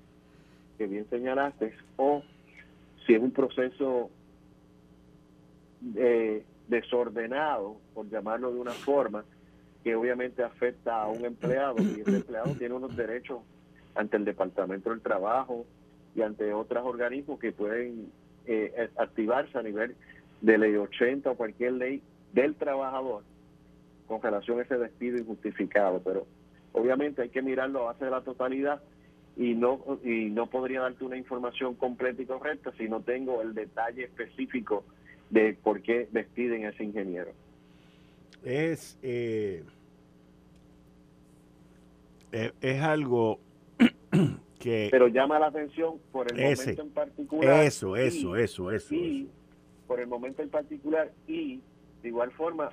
que 0.78 0.88
bien 0.88 1.08
señalaste 1.10 1.74
o 1.98 2.24
si 3.06 3.14
es 3.14 3.22
un 3.22 3.32
proceso 3.32 4.10
eh, 5.96 6.44
desordenado, 6.68 7.78
por 7.94 8.10
llamarlo 8.10 8.54
de 8.54 8.60
una 8.60 8.72
forma, 8.72 9.26
que 9.84 9.96
obviamente 9.96 10.42
afecta 10.42 11.02
a 11.02 11.08
un 11.08 11.26
empleado 11.26 11.76
y 11.80 12.02
ese 12.02 12.16
empleado 12.18 12.54
tiene 12.58 12.74
unos 12.74 12.96
derechos 12.96 13.42
ante 13.96 14.18
el 14.18 14.26
Departamento 14.26 14.90
del 14.90 15.02
Trabajo 15.02 15.66
y 16.16 16.22
ante 16.22 16.54
otros 16.54 16.86
organismos 16.86 17.40
que 17.40 17.52
pueden 17.52 18.10
eh, 18.46 18.90
activarse 18.98 19.58
a 19.58 19.62
nivel 19.62 19.96
de 20.42 20.58
ley 20.58 20.76
80 20.76 21.32
o 21.32 21.36
cualquier 21.36 21.74
ley 21.74 22.02
del 22.32 22.56
trabajador 22.56 23.24
con 24.08 24.22
relación 24.22 24.60
a 24.60 24.64
ese 24.64 24.78
despido 24.78 25.18
injustificado. 25.18 26.02
Pero 26.04 26.26
obviamente 26.72 27.22
hay 27.22 27.30
que 27.30 27.42
mirarlo 27.42 27.82
a 27.82 27.94
base 27.94 28.06
de 28.06 28.12
la 28.12 28.22
totalidad 28.22 28.82
y 29.36 29.56
no 29.56 30.00
y 30.04 30.30
no 30.30 30.48
podría 30.48 30.82
darte 30.82 31.04
una 31.04 31.18
información 31.18 31.76
completa 31.76 32.22
y 32.22 32.26
correcta 32.26 32.72
si 32.78 32.88
no 32.88 33.02
tengo 33.02 33.42
el 33.42 33.54
detalle 33.54 34.04
específico 34.04 34.84
de 35.30 35.58
por 35.62 35.82
qué 35.82 36.08
despiden 36.12 36.66
a 36.66 36.70
ese 36.70 36.84
ingeniero. 36.84 37.32
Es, 38.44 39.00
eh, 39.02 39.64
eh, 42.32 42.52
es 42.62 42.82
algo 42.82 43.40
que... 44.60 44.90
Pero 44.92 45.08
llama 45.08 45.40
la 45.40 45.48
atención 45.48 45.98
por 46.12 46.32
el 46.32 46.38
momento 46.38 46.82
en 46.82 46.90
particular. 46.92 47.64
Eso, 47.64 47.96
eso, 47.96 48.36
eso, 48.36 48.72
eso, 48.72 48.94
y, 48.94 49.30
Por 49.88 50.00
el 50.00 50.08
momento 50.08 50.42
en 50.44 50.50
particular 50.50 51.12
y 51.28 51.62
de 52.02 52.10
igual 52.10 52.32
forma 52.32 52.70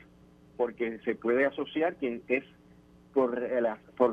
porque 0.61 0.99
se 1.07 1.15
puede 1.15 1.47
asociar 1.47 1.97
que 1.97 2.21
es 2.29 2.45
por, 3.15 3.41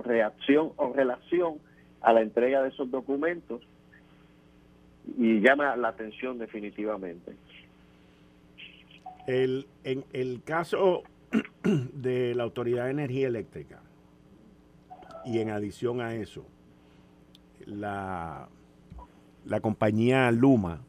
reacción 0.08 0.72
o 0.78 0.94
relación 0.94 1.56
a 2.00 2.14
la 2.14 2.22
entrega 2.22 2.64
de 2.64 2.70
esos 2.70 2.90
documentos 2.90 3.62
y 5.18 5.42
llama 5.42 5.76
la 5.76 5.90
atención 5.90 6.38
definitivamente. 6.38 7.34
El, 9.28 9.68
en 9.84 10.06
el 10.14 10.42
caso 10.42 11.04
de 11.64 12.34
la 12.34 12.44
Autoridad 12.44 12.86
de 12.86 12.92
Energía 12.92 13.28
Eléctrica, 13.28 13.82
y 15.26 15.40
en 15.40 15.50
adición 15.50 16.00
a 16.00 16.16
eso, 16.16 16.46
la, 17.66 18.48
la 19.44 19.60
compañía 19.60 20.32
Luma, 20.32 20.80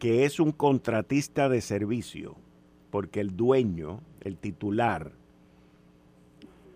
que 0.00 0.24
es 0.24 0.40
un 0.40 0.50
contratista 0.50 1.48
de 1.48 1.60
servicio, 1.60 2.34
porque 2.90 3.20
el 3.20 3.36
dueño, 3.36 4.00
el 4.24 4.36
titular 4.36 5.12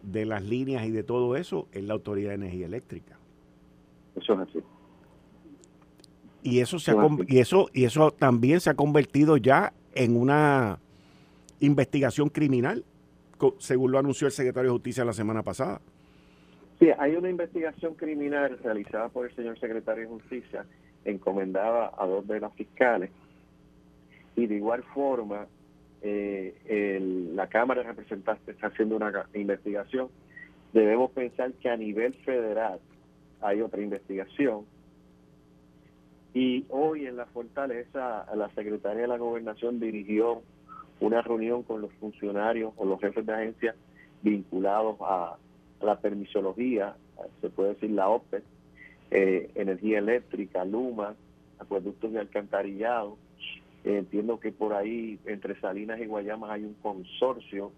de 0.02 0.24
las 0.24 0.42
líneas 0.42 0.86
y 0.86 0.90
de 0.90 1.02
todo 1.02 1.36
eso 1.36 1.68
es 1.72 1.84
la 1.84 1.94
Autoridad 1.94 2.30
de 2.30 2.36
Energía 2.36 2.66
Eléctrica. 2.66 3.18
Eso 4.14 4.34
es 4.34 4.48
así. 4.48 4.60
Y 6.42 6.60
eso, 6.60 6.78
se 6.78 6.94
y 7.26 7.38
eso, 7.38 7.68
y 7.72 7.84
eso 7.84 8.12
también 8.12 8.60
se 8.60 8.70
ha 8.70 8.74
convertido 8.74 9.36
ya 9.36 9.72
en 9.94 10.16
una 10.16 10.78
investigación 11.58 12.28
criminal, 12.28 12.84
según 13.58 13.90
lo 13.90 13.98
anunció 13.98 14.28
el 14.28 14.32
secretario 14.32 14.70
de 14.70 14.74
Justicia 14.74 15.04
la 15.04 15.12
semana 15.12 15.42
pasada. 15.42 15.80
Sí, 16.78 16.88
hay 16.98 17.16
una 17.16 17.30
investigación 17.30 17.94
criminal 17.94 18.58
realizada 18.62 19.08
por 19.08 19.26
el 19.26 19.34
señor 19.34 19.58
secretario 19.58 20.04
de 20.04 20.08
Justicia, 20.08 20.66
encomendada 21.04 21.92
a 21.96 22.06
dos 22.06 22.26
de 22.28 22.38
las 22.38 22.52
fiscales, 22.54 23.10
y 24.36 24.46
de 24.46 24.54
igual 24.54 24.84
forma 24.94 25.46
eh, 26.02 27.00
la 27.34 27.48
Cámara 27.48 27.82
de 27.82 27.88
Representantes 27.88 28.48
está 28.48 28.68
haciendo 28.68 28.96
una 28.96 29.26
investigación. 29.34 30.08
Debemos 30.72 31.10
pensar 31.12 31.52
que 31.54 31.68
a 31.68 31.76
nivel 31.76 32.14
federal 32.24 32.80
hay 33.40 33.60
otra 33.60 33.80
investigación 33.82 34.64
y 36.36 36.66
hoy 36.68 37.06
en 37.06 37.16
la 37.16 37.24
fortaleza 37.24 38.26
la 38.34 38.50
Secretaría 38.50 39.02
de 39.02 39.08
la 39.08 39.16
Gobernación 39.16 39.80
dirigió 39.80 40.42
una 41.00 41.22
reunión 41.22 41.62
con 41.62 41.80
los 41.80 41.90
funcionarios 41.94 42.74
o 42.76 42.84
los 42.84 43.00
jefes 43.00 43.24
de 43.24 43.32
agencia 43.32 43.74
vinculados 44.22 44.96
a, 45.00 45.36
la 45.80 45.98
permisología, 45.98 46.94
se 47.40 47.48
puede 47.48 47.74
decir 47.74 47.90
la 47.90 48.08
OPE, 48.08 48.42
eh, 49.10 49.50
energía 49.54 49.98
eléctrica, 49.98 50.64
Luma, 50.64 51.14
acueductos 51.58 52.12
de 52.12 52.20
alcantarillado. 52.20 53.16
Entiendo 53.86 54.40
que 54.40 54.50
por 54.50 54.74
ahí 54.74 55.20
entre 55.26 55.58
Salinas 55.60 56.00
y 56.00 56.06
Guayamas 56.06 56.50
hay 56.50 56.64
un 56.64 56.74
consorcio 56.74 57.70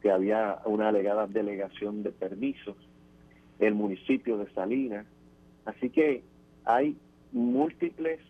que 0.00 0.10
había 0.10 0.60
una 0.64 0.88
alegada 0.88 1.26
delegación 1.26 2.02
de 2.02 2.12
permisos, 2.12 2.76
el 3.58 3.74
municipio 3.74 4.38
de 4.38 4.50
Salinas. 4.52 5.06
Así 5.66 5.90
que 5.90 6.22
hay 6.64 6.96
múltiples 7.32 8.20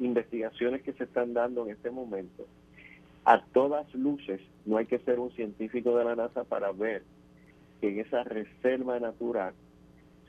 investigaciones 0.00 0.82
que 0.82 0.92
se 0.94 1.04
están 1.04 1.34
dando 1.34 1.64
en 1.64 1.70
este 1.70 1.92
momento. 1.92 2.46
A 3.24 3.44
todas 3.52 3.92
luces, 3.94 4.40
no 4.64 4.76
hay 4.76 4.86
que 4.86 4.98
ser 4.98 5.20
un 5.20 5.30
científico 5.32 5.96
de 5.96 6.04
la 6.04 6.16
NASA 6.16 6.42
para 6.42 6.72
ver 6.72 7.04
que 7.80 7.90
en 7.90 8.00
esa 8.00 8.24
reserva 8.24 8.98
natural 8.98 9.54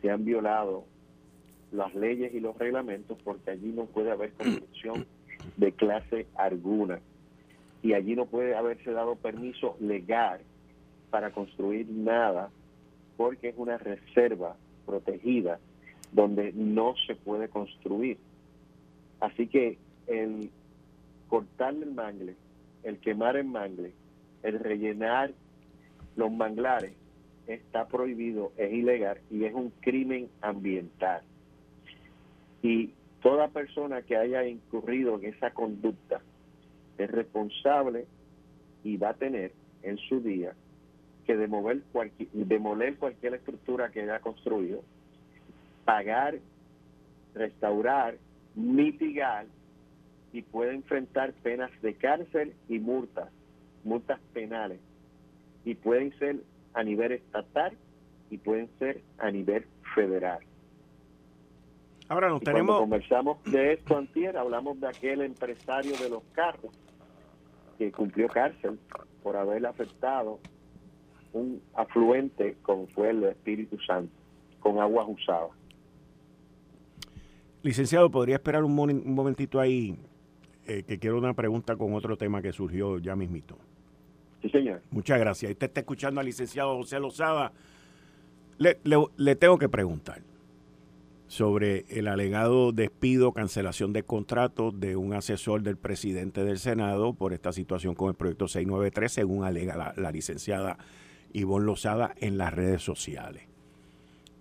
se 0.01 0.11
han 0.11 0.23
violado 0.23 0.83
las 1.71 1.95
leyes 1.95 2.31
y 2.35 2.39
los 2.39 2.55
reglamentos 2.59 3.17
porque 3.23 3.51
allí 3.51 3.69
no 3.69 3.85
puede 3.85 4.11
haber 4.11 4.33
construcción 4.33 5.07
de 5.57 5.71
clase 5.73 6.27
alguna 6.35 6.99
y 7.83 7.93
allí 7.93 8.15
no 8.15 8.25
puede 8.25 8.55
haberse 8.55 8.91
dado 8.91 9.15
permiso 9.15 9.75
legal 9.79 10.39
para 11.09 11.31
construir 11.31 11.87
nada 11.89 12.49
porque 13.15 13.49
es 13.49 13.55
una 13.57 13.77
reserva 13.77 14.55
protegida 14.85 15.59
donde 16.11 16.53
no 16.53 16.95
se 17.05 17.15
puede 17.15 17.49
construir. 17.49 18.17
Así 19.19 19.47
que 19.47 19.77
el 20.07 20.49
cortarle 21.27 21.85
el 21.85 21.93
mangle, 21.93 22.35
el 22.83 22.97
quemar 22.99 23.35
el 23.35 23.45
mangle, 23.45 23.93
el 24.43 24.59
rellenar 24.59 25.31
los 26.15 26.31
manglares 26.31 26.93
está 27.47 27.87
prohibido, 27.87 28.51
es 28.57 28.71
ilegal 28.73 29.19
y 29.29 29.45
es 29.45 29.53
un 29.53 29.71
crimen 29.81 30.29
ambiental. 30.41 31.21
Y 32.61 32.91
toda 33.21 33.49
persona 33.49 34.01
que 34.01 34.15
haya 34.15 34.45
incurrido 34.45 35.19
en 35.19 35.25
esa 35.33 35.51
conducta 35.51 36.21
es 36.97 37.11
responsable 37.11 38.05
y 38.83 38.97
va 38.97 39.09
a 39.09 39.13
tener 39.13 39.51
en 39.83 39.97
su 39.97 40.21
día 40.21 40.53
que 41.25 41.35
demoler 41.35 41.81
cualquier, 41.91 42.29
demoler 42.29 42.95
cualquier 42.97 43.35
estructura 43.35 43.91
que 43.91 44.01
haya 44.01 44.19
construido 44.19 44.81
pagar, 45.83 46.39
restaurar, 47.33 48.17
mitigar 48.55 49.45
y 50.33 50.41
puede 50.41 50.73
enfrentar 50.73 51.33
penas 51.33 51.71
de 51.81 51.93
cárcel 51.95 52.53
y 52.67 52.79
multas, 52.79 53.29
multas 53.83 54.19
penales. 54.33 54.79
Y 55.63 55.75
pueden 55.75 56.17
ser 56.19 56.37
a 56.73 56.83
nivel 56.83 57.13
estatal 57.13 57.73
y 58.29 58.37
pueden 58.37 58.69
ser 58.79 59.01
a 59.17 59.31
nivel 59.31 59.65
federal. 59.95 60.39
Ahora 62.09 62.29
nos 62.29 62.41
tenemos... 62.41 62.77
Cuando 62.77 62.81
conversamos 62.81 63.43
de 63.43 63.73
esto 63.73 63.97
antier, 63.97 64.37
hablamos 64.37 64.79
de 64.79 64.87
aquel 64.87 65.21
empresario 65.21 65.97
de 65.97 66.09
los 66.09 66.23
carros 66.33 66.71
que 67.77 67.91
cumplió 67.91 68.27
cárcel 68.27 68.79
por 69.21 69.35
haber 69.35 69.65
afectado 69.65 70.39
un 71.33 71.61
afluente 71.75 72.55
como 72.61 72.87
fue 72.87 73.09
el 73.09 73.23
Espíritu 73.25 73.77
Santo, 73.85 74.11
con 74.59 74.79
aguas 74.79 75.07
usadas. 75.09 75.51
Licenciado, 77.61 78.09
¿podría 78.09 78.35
esperar 78.35 78.63
un, 78.63 78.73
momentito 78.73 79.59
ahí? 79.59 79.99
Eh, 80.65 80.83
que 80.83 80.99
quiero 80.99 81.17
una 81.17 81.33
pregunta 81.33 81.75
con 81.75 81.93
otro 81.93 82.17
tema 82.17 82.41
que 82.41 82.51
surgió 82.51 82.97
ya 82.99 83.15
mismito. 83.15 83.57
Sí, 84.41 84.49
señor. 84.49 84.81
Muchas 84.91 85.19
gracias. 85.19 85.51
Usted 85.51 85.67
está 85.67 85.81
escuchando 85.81 86.19
al 86.19 86.25
licenciado 86.25 86.75
José 86.77 86.99
Lozada. 86.99 87.51
Le, 88.57 88.77
le 89.17 89.35
tengo 89.35 89.57
que 89.57 89.69
preguntar 89.69 90.21
sobre 91.27 91.85
el 91.89 92.07
alegado 92.07 92.71
despido, 92.71 93.33
cancelación 93.33 93.93
de 93.93 94.03
contrato 94.03 94.71
de 94.71 94.95
un 94.95 95.13
asesor 95.13 95.61
del 95.61 95.77
presidente 95.77 96.43
del 96.43 96.59
Senado 96.59 97.13
por 97.13 97.33
esta 97.33 97.51
situación 97.51 97.95
con 97.95 98.09
el 98.09 98.15
proyecto 98.15 98.47
693, 98.47 99.11
según 99.11 99.43
alega 99.43 99.93
la, 99.95 100.11
licenciada 100.11 100.77
Ivonne 101.33 101.65
Lozada 101.65 102.13
en 102.19 102.37
las 102.37 102.53
redes 102.53 102.81
sociales. 102.81 103.43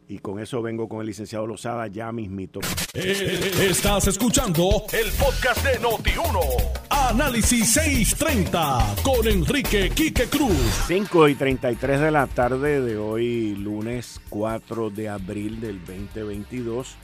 Y 0.08 0.18
con 0.18 0.38
eso 0.38 0.62
vengo 0.62 0.88
con 0.88 1.00
el 1.00 1.08
licenciado 1.08 1.46
Lozada 1.48 1.88
ya 1.88 2.12
mismito. 2.12 2.60
Eh, 2.94 3.50
estás 3.68 4.06
escuchando 4.06 4.84
el 4.92 5.10
podcast 5.12 5.64
de 5.64 5.80
Noti1. 5.80 6.95
Análisis 7.08 7.72
630 7.72 8.96
con 9.04 9.28
Enrique 9.28 9.90
Quique 9.94 10.24
Cruz. 10.24 10.56
5 10.88 11.28
y 11.28 11.34
33 11.36 12.00
de 12.00 12.10
la 12.10 12.26
tarde 12.26 12.80
de 12.80 12.98
hoy, 12.98 13.54
lunes 13.54 14.20
4 14.28 14.90
de 14.90 15.08
abril 15.08 15.60
del 15.60 15.78
2022. 15.84 16.96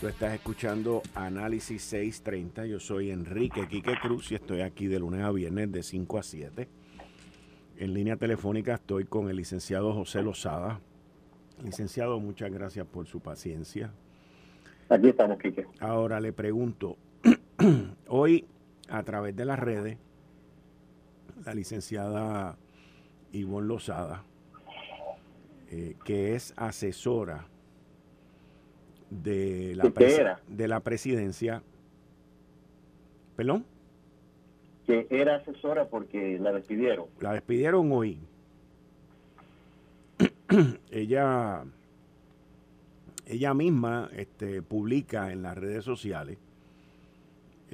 Tú 0.00 0.06
estás 0.06 0.34
escuchando 0.34 1.02
Análisis 1.16 1.82
630. 1.82 2.66
Yo 2.66 2.78
soy 2.78 3.10
Enrique 3.10 3.66
Quique 3.66 3.96
Cruz 4.00 4.30
y 4.30 4.36
estoy 4.36 4.60
aquí 4.60 4.86
de 4.86 5.00
lunes 5.00 5.22
a 5.22 5.32
viernes 5.32 5.72
de 5.72 5.82
5 5.82 6.18
a 6.18 6.22
7. 6.22 6.68
En 7.78 7.92
línea 7.92 8.16
telefónica 8.16 8.74
estoy 8.74 9.04
con 9.04 9.28
el 9.28 9.36
licenciado 9.36 9.92
José 9.94 10.22
Lozada 10.22 10.80
Licenciado, 11.62 12.20
muchas 12.20 12.52
gracias 12.52 12.86
por 12.86 13.06
su 13.06 13.20
paciencia. 13.20 13.92
Aquí 14.88 15.08
estamos, 15.08 15.38
Quique. 15.38 15.66
Ahora 15.80 16.20
le 16.20 16.32
pregunto, 16.32 16.96
hoy 18.08 18.46
a 18.98 19.02
través 19.02 19.34
de 19.34 19.44
las 19.44 19.58
redes, 19.58 19.98
la 21.44 21.54
licenciada 21.54 22.56
Ivonne 23.32 23.66
Lozada, 23.66 24.22
eh, 25.70 25.96
que 26.04 26.34
es 26.34 26.54
asesora 26.56 27.46
de 29.10 29.74
la, 29.74 30.38
de 30.46 30.68
la 30.68 30.80
presidencia, 30.80 31.62
¿perdón? 33.36 33.64
Que 34.86 35.06
era 35.10 35.36
asesora 35.36 35.88
porque 35.88 36.38
la 36.38 36.52
despidieron. 36.52 37.06
La 37.20 37.32
despidieron 37.32 37.90
hoy. 37.90 38.18
ella, 40.90 41.64
ella 43.26 43.54
misma 43.54 44.10
este, 44.14 44.62
publica 44.62 45.32
en 45.32 45.42
las 45.42 45.58
redes 45.58 45.84
sociales 45.84 46.38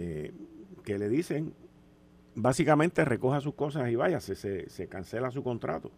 eh, 0.02 0.32
que 0.82 0.98
le 0.98 1.08
dicen, 1.08 1.54
básicamente 2.34 3.04
recoja 3.04 3.40
sus 3.40 3.54
cosas 3.54 3.90
y 3.90 3.96
váyase, 3.96 4.34
se, 4.34 4.68
se 4.68 4.88
cancela 4.88 5.30
su 5.30 5.42
contrato. 5.42 5.90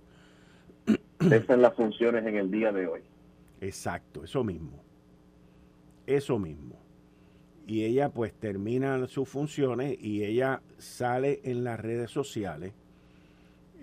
Esas 1.20 1.46
son 1.46 1.62
las 1.62 1.74
funciones 1.74 2.26
en 2.26 2.36
el 2.36 2.50
día 2.50 2.72
de 2.72 2.86
hoy. 2.86 3.00
Exacto, 3.60 4.24
eso 4.24 4.42
mismo. 4.42 4.82
Eso 6.06 6.38
mismo. 6.38 6.80
Y 7.66 7.84
ella 7.84 8.08
pues 8.08 8.32
termina 8.32 9.06
sus 9.06 9.28
funciones 9.28 9.96
y 10.00 10.24
ella 10.24 10.62
sale 10.78 11.40
en 11.44 11.62
las 11.62 11.78
redes 11.78 12.10
sociales 12.10 12.72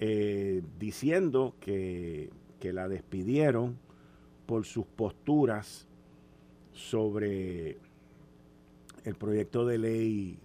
eh, 0.01 0.61
diciendo 0.77 1.55
que 1.61 2.29
que 2.59 2.73
la 2.73 2.87
despidieron 2.87 3.77
por 4.45 4.65
sus 4.65 4.85
posturas 4.85 5.87
sobre 6.73 7.77
el 9.05 9.15
proyecto 9.15 9.65
de 9.65 9.77
ley 9.77 10.39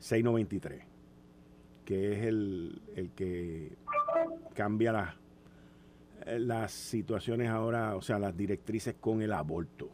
693, 0.00 0.82
que 1.84 2.12
es 2.12 2.24
el, 2.24 2.82
que 3.14 3.72
cambia 4.54 4.92
las, 4.92 5.14
las 6.26 6.72
situaciones 6.72 7.48
ahora, 7.48 7.96
o 7.96 8.02
sea, 8.02 8.18
las 8.18 8.36
directrices 8.36 8.96
con 9.00 9.22
el 9.22 9.32
aborto. 9.32 9.90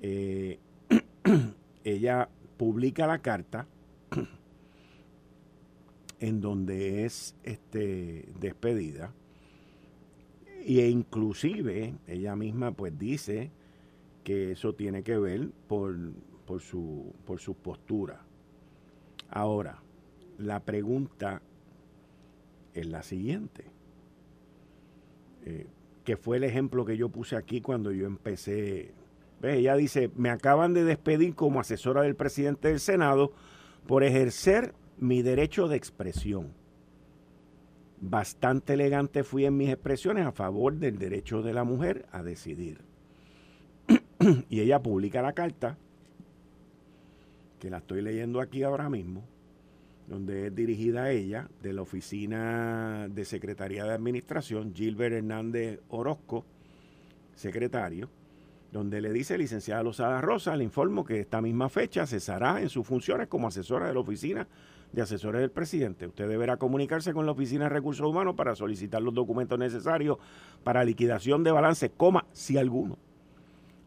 Eh, 0.00 0.58
ella 1.84 2.28
publica 2.56 3.06
la 3.06 3.18
carta 3.18 3.66
en 6.20 6.40
donde 6.40 7.04
es 7.04 7.34
este, 7.42 8.28
despedida 8.38 9.12
e 10.76 10.88
inclusive 10.88 11.94
ella 12.06 12.36
misma 12.36 12.72
pues 12.72 12.98
dice 12.98 13.50
que 14.22 14.52
eso 14.52 14.74
tiene 14.74 15.02
que 15.02 15.16
ver 15.16 15.48
por, 15.66 15.96
por, 16.44 16.60
su, 16.60 17.14
por 17.24 17.40
su 17.40 17.54
postura. 17.54 18.20
Ahora, 19.30 19.82
la 20.38 20.60
pregunta 20.60 21.42
es 22.74 22.86
la 22.86 23.02
siguiente. 23.02 23.64
Eh, 25.44 25.66
que 26.04 26.16
fue 26.16 26.38
el 26.38 26.44
ejemplo 26.44 26.84
que 26.84 26.96
yo 26.96 27.10
puse 27.10 27.36
aquí 27.36 27.60
cuando 27.60 27.92
yo 27.92 28.06
empecé. 28.06 28.92
Ella 29.42 29.76
dice, 29.76 30.10
me 30.16 30.30
acaban 30.30 30.72
de 30.74 30.84
despedir 30.84 31.34
como 31.34 31.60
asesora 31.60 32.02
del 32.02 32.16
presidente 32.16 32.68
del 32.68 32.80
Senado 32.80 33.32
por 33.86 34.02
ejercer 34.02 34.74
mi 34.98 35.22
derecho 35.22 35.68
de 35.68 35.76
expresión 35.76 36.54
bastante 38.00 38.74
elegante 38.74 39.24
fui 39.24 39.44
en 39.44 39.56
mis 39.56 39.70
expresiones 39.70 40.26
a 40.26 40.32
favor 40.32 40.74
del 40.74 40.98
derecho 40.98 41.42
de 41.42 41.52
la 41.52 41.64
mujer 41.64 42.06
a 42.12 42.22
decidir. 42.22 42.80
y 44.48 44.60
ella 44.60 44.80
publica 44.82 45.22
la 45.22 45.32
carta, 45.32 45.78
que 47.58 47.70
la 47.70 47.78
estoy 47.78 48.02
leyendo 48.02 48.40
aquí 48.40 48.62
ahora 48.62 48.88
mismo, 48.88 49.24
donde 50.06 50.46
es 50.46 50.54
dirigida 50.54 51.04
a 51.04 51.10
ella, 51.10 51.48
de 51.62 51.72
la 51.72 51.82
Oficina 51.82 53.08
de 53.08 53.24
Secretaría 53.24 53.84
de 53.84 53.92
Administración, 53.92 54.72
Gilbert 54.74 55.14
Hernández 55.14 55.80
Orozco, 55.88 56.44
secretario, 57.34 58.08
donde 58.72 59.00
le 59.00 59.12
dice, 59.12 59.38
licenciada 59.38 59.82
Lozada 59.82 60.20
Rosa, 60.20 60.56
le 60.56 60.64
informo 60.64 61.04
que 61.04 61.20
esta 61.20 61.40
misma 61.40 61.68
fecha 61.68 62.06
cesará 62.06 62.60
en 62.60 62.68
sus 62.68 62.86
funciones 62.86 63.28
como 63.28 63.48
asesora 63.48 63.86
de 63.86 63.94
la 63.94 64.00
Oficina 64.00 64.46
de 64.92 65.02
asesores 65.02 65.40
del 65.40 65.50
presidente. 65.50 66.06
Usted 66.06 66.28
deberá 66.28 66.56
comunicarse 66.56 67.12
con 67.12 67.26
la 67.26 67.32
Oficina 67.32 67.64
de 67.64 67.70
Recursos 67.70 68.06
Humanos 68.06 68.34
para 68.34 68.54
solicitar 68.54 69.02
los 69.02 69.14
documentos 69.14 69.58
necesarios 69.58 70.18
para 70.64 70.84
liquidación 70.84 71.44
de 71.44 71.50
balance, 71.50 71.90
coma, 71.90 72.26
si 72.32 72.56
alguno. 72.56 72.98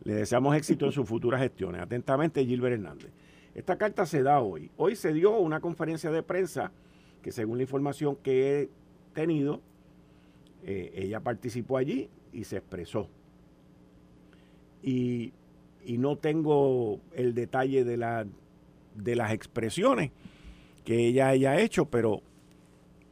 Le 0.03 0.15
deseamos 0.15 0.55
éxito 0.55 0.85
en 0.85 0.91
sus 0.91 1.07
futuras 1.07 1.41
gestiones. 1.41 1.81
Atentamente, 1.81 2.45
Gilbert 2.45 2.73
Hernández. 2.73 3.11
Esta 3.55 3.77
carta 3.77 4.05
se 4.05 4.23
da 4.23 4.39
hoy. 4.39 4.71
Hoy 4.77 4.95
se 4.95 5.13
dio 5.13 5.37
una 5.37 5.59
conferencia 5.59 6.11
de 6.11 6.23
prensa 6.23 6.71
que 7.21 7.31
según 7.31 7.57
la 7.57 7.63
información 7.63 8.15
que 8.15 8.61
he 8.61 8.69
tenido, 9.13 9.61
eh, 10.63 10.91
ella 10.95 11.19
participó 11.19 11.77
allí 11.77 12.09
y 12.31 12.43
se 12.43 12.57
expresó. 12.57 13.09
Y, 14.81 15.33
no 15.97 16.15
tengo 16.15 17.01
el 17.13 17.33
detalle 17.33 17.83
de, 17.83 17.97
la, 17.97 18.25
de 18.95 19.15
las 19.15 19.33
expresiones, 19.33 20.11
que 20.85 21.07
ella 21.07 21.27
haya 21.27 21.59
hecho, 21.59 21.85
pero 21.85 22.21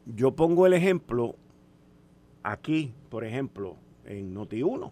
yo 0.05 0.35
pongo 0.35 0.65
el 0.65 0.73
ejemplo 0.73 1.35
aquí, 2.43 2.93
por 3.09 3.25
ejemplo, 3.25 3.75
en 4.05 4.33
Noti1 4.33 4.91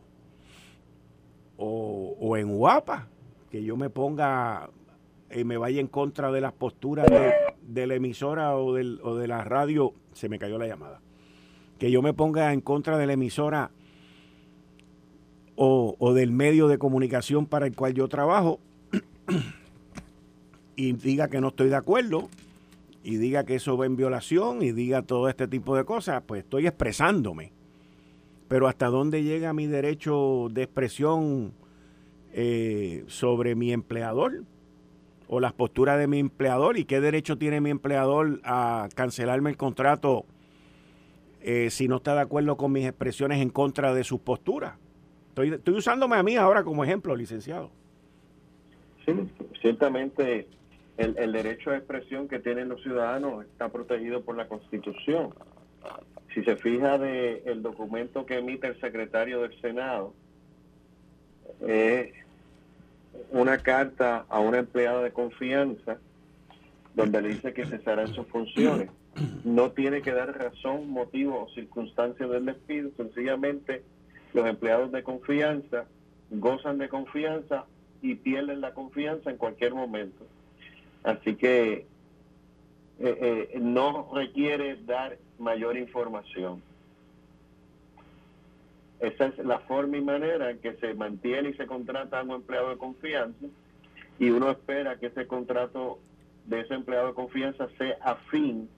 o, 1.58 2.38
en 2.38 2.58
Guapa, 2.58 3.08
que 3.50 3.64
yo 3.64 3.78
me 3.78 3.90
ponga 3.90 4.70
y 5.34 5.44
me 5.44 5.58
vaya 5.58 5.80
en 5.80 5.88
contra 5.88 6.32
de 6.32 6.42
las 6.42 6.54
posturas 6.54 7.08
de, 7.62 7.88
la 7.88 7.96
emisora 7.96 8.56
o, 8.56 8.74
de 8.74 9.28
la 9.28 9.44
radio, 9.44 9.94
se 10.14 10.30
me 10.30 10.40
cayó 10.40 10.58
la 10.58 10.68
llamada, 10.68 11.02
que 11.80 11.92
yo 11.92 12.02
me 12.02 12.14
ponga 12.14 12.54
en 12.54 12.62
contra 12.62 12.98
de 12.98 13.08
la 13.08 13.14
emisora 13.14 13.72
o, 15.56 15.96
o 16.00 16.14
del 16.14 16.32
medio 16.32 16.68
de 16.68 16.78
comunicación 16.78 17.46
para 17.46 17.66
el 17.66 17.76
cual 17.76 17.94
yo 17.94 18.08
trabajo 18.08 18.60
y 20.76 20.94
diga 20.94 21.28
que 21.28 21.42
no 21.42 21.50
estoy 21.50 21.70
de 21.70 21.76
acuerdo 21.76 22.30
y 23.04 23.18
diga 23.18 23.46
que 23.46 23.56
eso 23.56 23.78
va 23.78 23.86
en 23.86 23.96
violación 23.96 24.62
y 24.62 24.72
diga 24.72 25.02
todo 25.02 25.30
este 25.30 25.48
tipo 25.48 25.76
de 25.76 25.86
cosas, 25.86 26.24
pues 26.26 26.44
estoy 26.44 26.68
expresándome. 26.68 27.52
Pero 28.48 28.68
hasta 28.68 28.88
dónde 28.88 29.24
llega 29.24 29.54
mi 29.54 29.66
derecho 29.66 30.48
de 30.52 30.64
expresión 30.64 31.54
eh, 32.34 33.04
sobre 33.08 33.56
mi 33.56 33.74
empleador 33.74 34.44
o 35.28 35.40
las 35.40 35.54
posturas 35.54 36.00
de 36.00 36.08
mi 36.08 36.20
empleador 36.20 36.78
y 36.78 36.86
qué 36.86 37.02
derecho 37.02 37.38
tiene 37.38 37.62
mi 37.62 37.70
empleador 37.70 38.40
a 38.44 38.90
cancelarme 38.96 39.50
el 39.50 39.58
contrato 39.58 40.26
eh, 41.42 41.70
si 41.70 41.88
no 41.88 41.98
está 41.98 42.16
de 42.16 42.22
acuerdo 42.22 42.58
con 42.58 42.72
mis 42.72 42.86
expresiones 42.86 43.42
en 43.42 43.50
contra 43.50 43.94
de 43.94 44.04
sus 44.04 44.20
posturas. 44.20 44.76
Estoy, 45.30 45.54
estoy 45.54 45.76
usándome 45.76 46.16
a 46.16 46.24
mí 46.24 46.36
ahora 46.36 46.64
como 46.64 46.84
ejemplo, 46.84 47.16
licenciado. 47.16 47.72
Sí, 49.06 49.14
ciertamente 49.62 50.48
el, 50.98 51.32
derecho 51.32 51.72
de 51.72 51.78
expresión 51.78 52.28
que 52.28 52.40
tienen 52.40 52.70
los 52.70 52.82
ciudadanos 52.82 53.46
está 53.46 53.70
protegido 53.70 54.24
por 54.24 54.36
la 54.36 54.48
Constitución. 54.48 55.34
Si 56.34 56.44
se 56.44 56.56
fija 56.58 56.98
de 56.98 57.44
el 57.46 57.62
documento 57.62 58.26
que 58.26 58.40
emite 58.40 58.68
el 58.68 58.80
secretario 58.82 59.42
del 59.42 59.60
Senado, 59.62 60.14
es 61.62 62.14
una 63.32 63.58
carta 63.60 64.26
a 64.30 64.40
una 64.40 64.60
empleada 64.60 65.02
de 65.02 65.12
confianza 65.12 65.98
donde 66.96 67.22
le 67.22 67.30
dice 67.30 67.54
que 67.54 67.66
cesará 67.66 68.04
en 68.04 68.14
sus 68.14 68.28
funciones. 68.28 68.90
No 69.44 69.72
tiene 69.72 70.02
que 70.02 70.12
dar 70.12 70.38
razón, 70.38 70.90
motivo 70.90 71.44
o 71.44 71.50
circunstancia 71.50 72.28
del 72.28 72.46
despido, 72.46 72.92
sencillamente 72.98 73.84
los 74.34 74.46
empleados 74.48 74.92
de 74.92 75.04
confianza 75.04 75.86
gozan 76.30 76.78
de 76.78 76.90
confianza 76.90 77.66
y 78.02 78.16
pierden 78.16 78.62
la 78.62 78.74
confianza 78.74 79.30
en 79.30 79.38
cualquier 79.38 79.74
momento. 79.74 80.26
Así 81.04 81.36
que 81.36 81.86
eh, 83.00 83.48
eh, 83.54 83.60
no 83.60 84.10
requiere 84.14 84.78
dar 84.86 85.18
mayor 85.40 85.78
información. 85.78 86.62
Esa 89.00 89.28
es 89.28 89.38
la 89.40 89.60
forma 89.60 89.98
y 89.98 90.02
manera 90.02 90.50
en 90.50 90.60
que 90.60 90.74
se 90.78 90.94
mantiene 90.96 91.50
y 91.50 91.54
se 91.54 91.68
contrata 91.68 92.20
a 92.20 92.24
un 92.24 92.32
empleado 92.32 92.70
de 92.70 92.78
confianza 92.78 93.46
y 94.20 94.30
uno 94.32 94.50
espera 94.50 94.98
que 94.98 95.08
ese 95.08 95.28
contrato 95.28 96.00
de 96.46 96.62
ese 96.62 96.74
empleado 96.74 97.08
de 97.08 97.14
confianza 97.14 97.68
sea 97.78 97.98
afín 98.02 98.70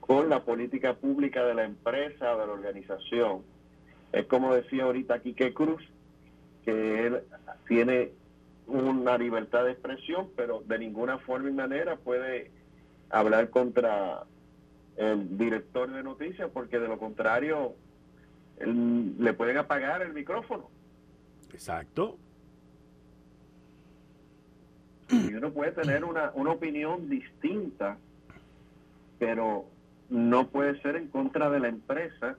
con 0.00 0.28
la 0.28 0.44
política 0.44 0.94
pública 0.94 1.44
de 1.44 1.54
la 1.54 1.64
empresa 1.64 2.34
o 2.34 2.40
de 2.40 2.46
la 2.46 2.52
organización. 2.52 3.42
Es 4.12 4.26
como 4.26 4.54
decía 4.54 4.84
ahorita 4.84 5.20
Quique 5.20 5.52
Cruz, 5.52 5.82
que 6.64 7.06
él 7.06 7.20
tiene 7.68 8.12
una 8.66 9.18
libertad 9.18 9.64
de 9.64 9.72
expresión, 9.72 10.28
pero 10.36 10.62
de 10.66 10.78
ninguna 10.78 11.18
forma 11.18 11.50
y 11.50 11.52
manera 11.52 11.96
puede 11.96 12.50
hablar 13.10 13.50
contra 13.50 14.24
el 14.96 15.36
director 15.36 15.90
de 15.90 16.02
noticias, 16.02 16.50
porque 16.52 16.78
de 16.78 16.88
lo 16.88 16.98
contrario 16.98 17.74
le 18.60 19.32
pueden 19.34 19.56
apagar 19.58 20.02
el 20.02 20.12
micrófono. 20.12 20.70
Exacto. 21.52 22.18
Y 25.10 25.34
uno 25.34 25.50
puede 25.50 25.72
tener 25.72 26.04
una, 26.04 26.30
una 26.34 26.52
opinión 26.52 27.08
distinta, 27.08 27.98
pero 29.18 29.66
no 30.08 30.48
puede 30.48 30.80
ser 30.80 30.96
en 30.96 31.08
contra 31.08 31.50
de 31.50 31.60
la 31.60 31.68
empresa, 31.68 32.36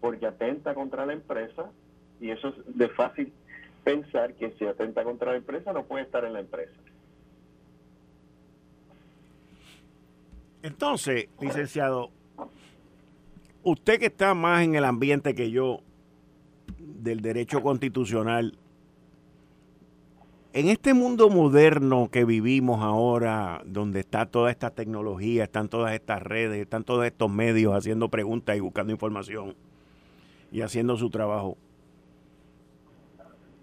porque 0.00 0.26
atenta 0.26 0.74
contra 0.74 1.04
la 1.06 1.14
empresa, 1.14 1.70
y 2.20 2.30
eso 2.30 2.48
es 2.48 2.76
de 2.76 2.88
fácil 2.88 3.32
pensar 3.82 4.34
que 4.34 4.52
si 4.52 4.66
atenta 4.66 5.02
contra 5.04 5.32
la 5.32 5.38
empresa 5.38 5.72
no 5.72 5.84
puede 5.84 6.04
estar 6.04 6.24
en 6.24 6.34
la 6.34 6.40
empresa. 6.40 6.72
Entonces, 10.62 11.28
licenciado, 11.40 12.10
usted 13.62 13.98
que 13.98 14.06
está 14.06 14.34
más 14.34 14.62
en 14.62 14.74
el 14.74 14.84
ambiente 14.84 15.34
que 15.34 15.50
yo 15.50 15.80
del 16.78 17.20
derecho 17.20 17.62
constitucional, 17.62 18.58
en 20.52 20.68
este 20.68 20.94
mundo 20.94 21.30
moderno 21.30 22.08
que 22.10 22.24
vivimos 22.24 22.82
ahora, 22.82 23.62
donde 23.64 24.00
está 24.00 24.26
toda 24.26 24.50
esta 24.50 24.70
tecnología, 24.70 25.44
están 25.44 25.68
todas 25.68 25.94
estas 25.94 26.22
redes, 26.22 26.60
están 26.60 26.82
todos 26.82 27.06
estos 27.06 27.30
medios 27.30 27.74
haciendo 27.74 28.08
preguntas 28.08 28.56
y 28.56 28.60
buscando 28.60 28.92
información 28.92 29.54
y 30.50 30.62
haciendo 30.62 30.96
su 30.96 31.10
trabajo, 31.10 31.56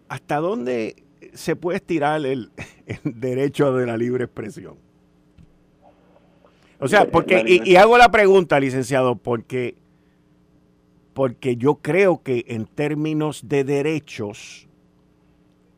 ¿hasta 0.08 0.38
dónde 0.38 1.04
se 1.34 1.56
puede 1.56 1.78
estirar 1.78 2.26
el, 2.26 2.52
derecho 3.04 3.74
de 3.74 3.86
la 3.86 3.98
libre 3.98 4.24
expresión? 4.24 4.76
O 6.80 6.88
sea, 6.88 7.10
porque, 7.10 7.44
y, 7.66 7.76
hago 7.76 7.98
la 7.98 8.12
pregunta, 8.12 8.60
licenciado, 8.60 9.16
porque, 9.16 9.76
porque 11.18 11.56
yo 11.56 11.80
creo 11.82 12.22
que 12.22 12.46
en 12.48 12.68
términos 12.68 13.50
de 13.50 13.64
derechos 13.64 14.68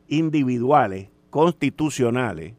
individuales, 0.09 1.07
constitucionales, 1.29 2.55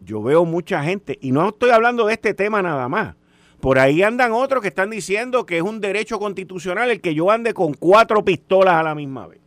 yo 0.00 0.20
veo 0.20 0.44
mucha 0.44 0.82
gente, 0.82 1.16
y 1.20 1.30
no 1.30 1.50
estoy 1.50 1.70
hablando 1.70 2.06
de 2.06 2.14
este 2.14 2.34
tema 2.34 2.62
nada 2.62 2.88
más, 2.88 3.14
por 3.60 3.78
ahí 3.78 4.02
andan 4.02 4.32
otros 4.32 4.60
que 4.60 4.66
están 4.66 4.90
diciendo 4.90 5.46
que 5.46 5.58
es 5.58 5.62
un 5.62 5.80
derecho 5.80 6.18
constitucional 6.18 6.90
el 6.90 7.00
que 7.00 7.14
yo 7.14 7.30
ande 7.30 7.54
con 7.54 7.74
cuatro 7.74 8.24
pistolas 8.24 8.74
a 8.74 8.82
la 8.82 8.96
misma 8.96 9.28
vez. 9.28 9.40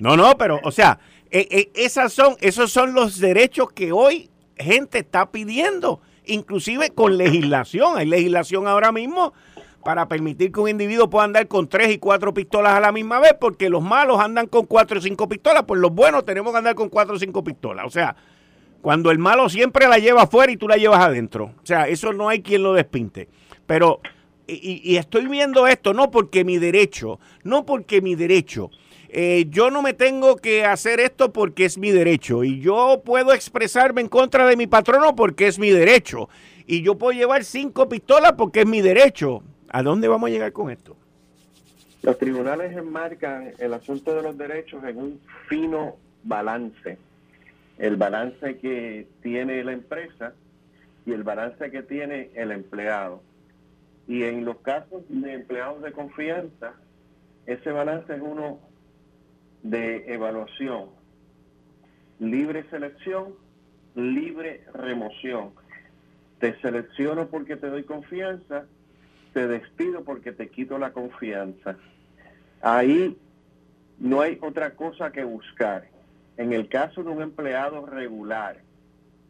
No, 0.00 0.16
no, 0.16 0.36
pero, 0.36 0.58
o 0.64 0.72
sea, 0.72 0.98
eh, 1.30 1.46
eh, 1.48 1.70
esas 1.76 2.12
son, 2.12 2.34
esos 2.40 2.72
son 2.72 2.92
los 2.92 3.20
derechos 3.20 3.70
que 3.72 3.92
hoy 3.92 4.28
gente 4.58 4.98
está 4.98 5.30
pidiendo, 5.30 6.00
inclusive 6.26 6.90
con 6.90 7.16
legislación. 7.16 7.96
Hay 7.96 8.06
legislación 8.06 8.66
ahora 8.66 8.90
mismo 8.90 9.32
para 9.84 10.08
permitir 10.08 10.52
que 10.52 10.60
un 10.60 10.68
individuo 10.68 11.08
pueda 11.08 11.24
andar 11.24 11.48
con 11.48 11.68
tres 11.68 11.90
y 11.92 11.98
cuatro 11.98 12.34
pistolas 12.34 12.74
a 12.74 12.80
la 12.80 12.92
misma 12.92 13.18
vez, 13.20 13.34
porque 13.40 13.70
los 13.70 13.82
malos 13.82 14.20
andan 14.20 14.46
con 14.46 14.66
cuatro 14.66 14.98
o 14.98 15.02
cinco 15.02 15.28
pistolas, 15.28 15.64
pues 15.66 15.80
los 15.80 15.92
buenos 15.92 16.24
tenemos 16.24 16.52
que 16.52 16.58
andar 16.58 16.74
con 16.74 16.88
cuatro 16.88 17.16
o 17.16 17.18
cinco 17.18 17.42
pistolas. 17.42 17.86
O 17.86 17.90
sea, 17.90 18.14
cuando 18.82 19.10
el 19.10 19.18
malo 19.18 19.48
siempre 19.48 19.88
la 19.88 19.98
lleva 19.98 20.22
afuera 20.22 20.52
y 20.52 20.56
tú 20.56 20.68
la 20.68 20.76
llevas 20.76 21.00
adentro. 21.00 21.54
O 21.62 21.66
sea, 21.66 21.88
eso 21.88 22.12
no 22.12 22.28
hay 22.28 22.42
quien 22.42 22.62
lo 22.62 22.74
despinte. 22.74 23.28
Pero, 23.66 24.00
y, 24.46 24.80
y 24.84 24.96
estoy 24.96 25.26
viendo 25.26 25.66
esto 25.66 25.94
no 25.94 26.10
porque 26.10 26.44
mi 26.44 26.58
derecho, 26.58 27.18
no 27.44 27.64
porque 27.64 28.02
mi 28.02 28.14
derecho, 28.14 28.70
eh, 29.12 29.46
yo 29.48 29.72
no 29.72 29.82
me 29.82 29.92
tengo 29.92 30.36
que 30.36 30.64
hacer 30.64 31.00
esto 31.00 31.32
porque 31.32 31.64
es 31.64 31.78
mi 31.78 31.90
derecho 31.90 32.44
y 32.44 32.60
yo 32.60 33.02
puedo 33.04 33.32
expresarme 33.32 34.02
en 34.02 34.08
contra 34.08 34.46
de 34.46 34.56
mi 34.56 34.68
patrono 34.68 35.16
porque 35.16 35.48
es 35.48 35.58
mi 35.58 35.70
derecho 35.70 36.28
y 36.64 36.82
yo 36.82 36.96
puedo 36.96 37.18
llevar 37.18 37.42
cinco 37.42 37.88
pistolas 37.88 38.34
porque 38.38 38.60
es 38.60 38.66
mi 38.66 38.80
derecho. 38.80 39.42
¿A 39.72 39.84
dónde 39.84 40.08
vamos 40.08 40.28
a 40.28 40.32
llegar 40.32 40.52
con 40.52 40.68
esto? 40.68 40.96
Los 42.02 42.18
tribunales 42.18 42.76
enmarcan 42.76 43.52
el 43.58 43.72
asunto 43.72 44.16
de 44.16 44.22
los 44.22 44.36
derechos 44.36 44.82
en 44.82 44.98
un 44.98 45.20
fino 45.48 45.96
balance. 46.24 46.98
El 47.78 47.94
balance 47.94 48.58
que 48.58 49.06
tiene 49.22 49.62
la 49.62 49.72
empresa 49.72 50.34
y 51.06 51.12
el 51.12 51.22
balance 51.22 51.70
que 51.70 51.84
tiene 51.84 52.30
el 52.34 52.50
empleado. 52.50 53.22
Y 54.08 54.24
en 54.24 54.44
los 54.44 54.58
casos 54.58 55.04
de 55.08 55.34
empleados 55.34 55.82
de 55.82 55.92
confianza, 55.92 56.74
ese 57.46 57.70
balance 57.70 58.12
es 58.12 58.20
uno 58.20 58.58
de 59.62 60.12
evaluación, 60.12 60.86
libre 62.18 62.64
selección, 62.70 63.36
libre 63.94 64.64
remoción. 64.74 65.50
Te 66.40 66.60
selecciono 66.60 67.28
porque 67.28 67.56
te 67.56 67.68
doy 67.68 67.84
confianza, 67.84 68.64
te 69.32 69.46
despido 69.46 70.04
porque 70.04 70.32
te 70.32 70.48
quito 70.48 70.78
la 70.78 70.92
confianza. 70.92 71.76
Ahí 72.60 73.16
no 73.98 74.20
hay 74.20 74.38
otra 74.40 74.74
cosa 74.74 75.12
que 75.12 75.24
buscar. 75.24 75.88
En 76.36 76.52
el 76.52 76.68
caso 76.68 77.02
de 77.02 77.10
un 77.10 77.22
empleado 77.22 77.86
regular, 77.86 78.58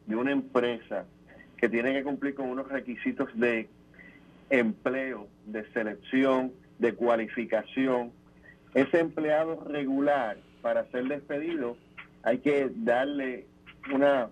de 0.06 0.16
una 0.16 0.32
empresa 0.32 1.04
que 1.56 1.68
tiene 1.68 1.92
que 1.92 2.04
cumplir 2.04 2.34
con 2.34 2.48
unos 2.48 2.68
requisitos 2.68 3.28
de 3.38 3.68
empleo, 4.48 5.28
de 5.46 5.70
selección, 5.72 6.52
de 6.78 6.94
cualificación, 6.94 8.12
ese 8.74 9.00
empleado 9.00 9.64
regular, 9.64 10.38
para 10.62 10.84
ser 10.90 11.04
despedido, 11.08 11.76
hay 12.22 12.38
que 12.38 12.70
darle 12.74 13.46
una 13.92 14.28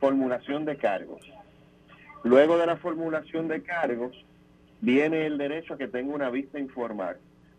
formulación 0.00 0.64
de 0.64 0.76
cargos. 0.76 1.20
Luego 2.24 2.58
de 2.58 2.66
la 2.66 2.76
formulación 2.76 3.48
de 3.48 3.62
cargos, 3.62 4.24
viene 4.80 5.26
el 5.26 5.38
derecho 5.38 5.74
a 5.74 5.78
que 5.78 5.88
tenga 5.88 6.14
una 6.14 6.30
vista 6.30 6.58
informal. 6.58 7.16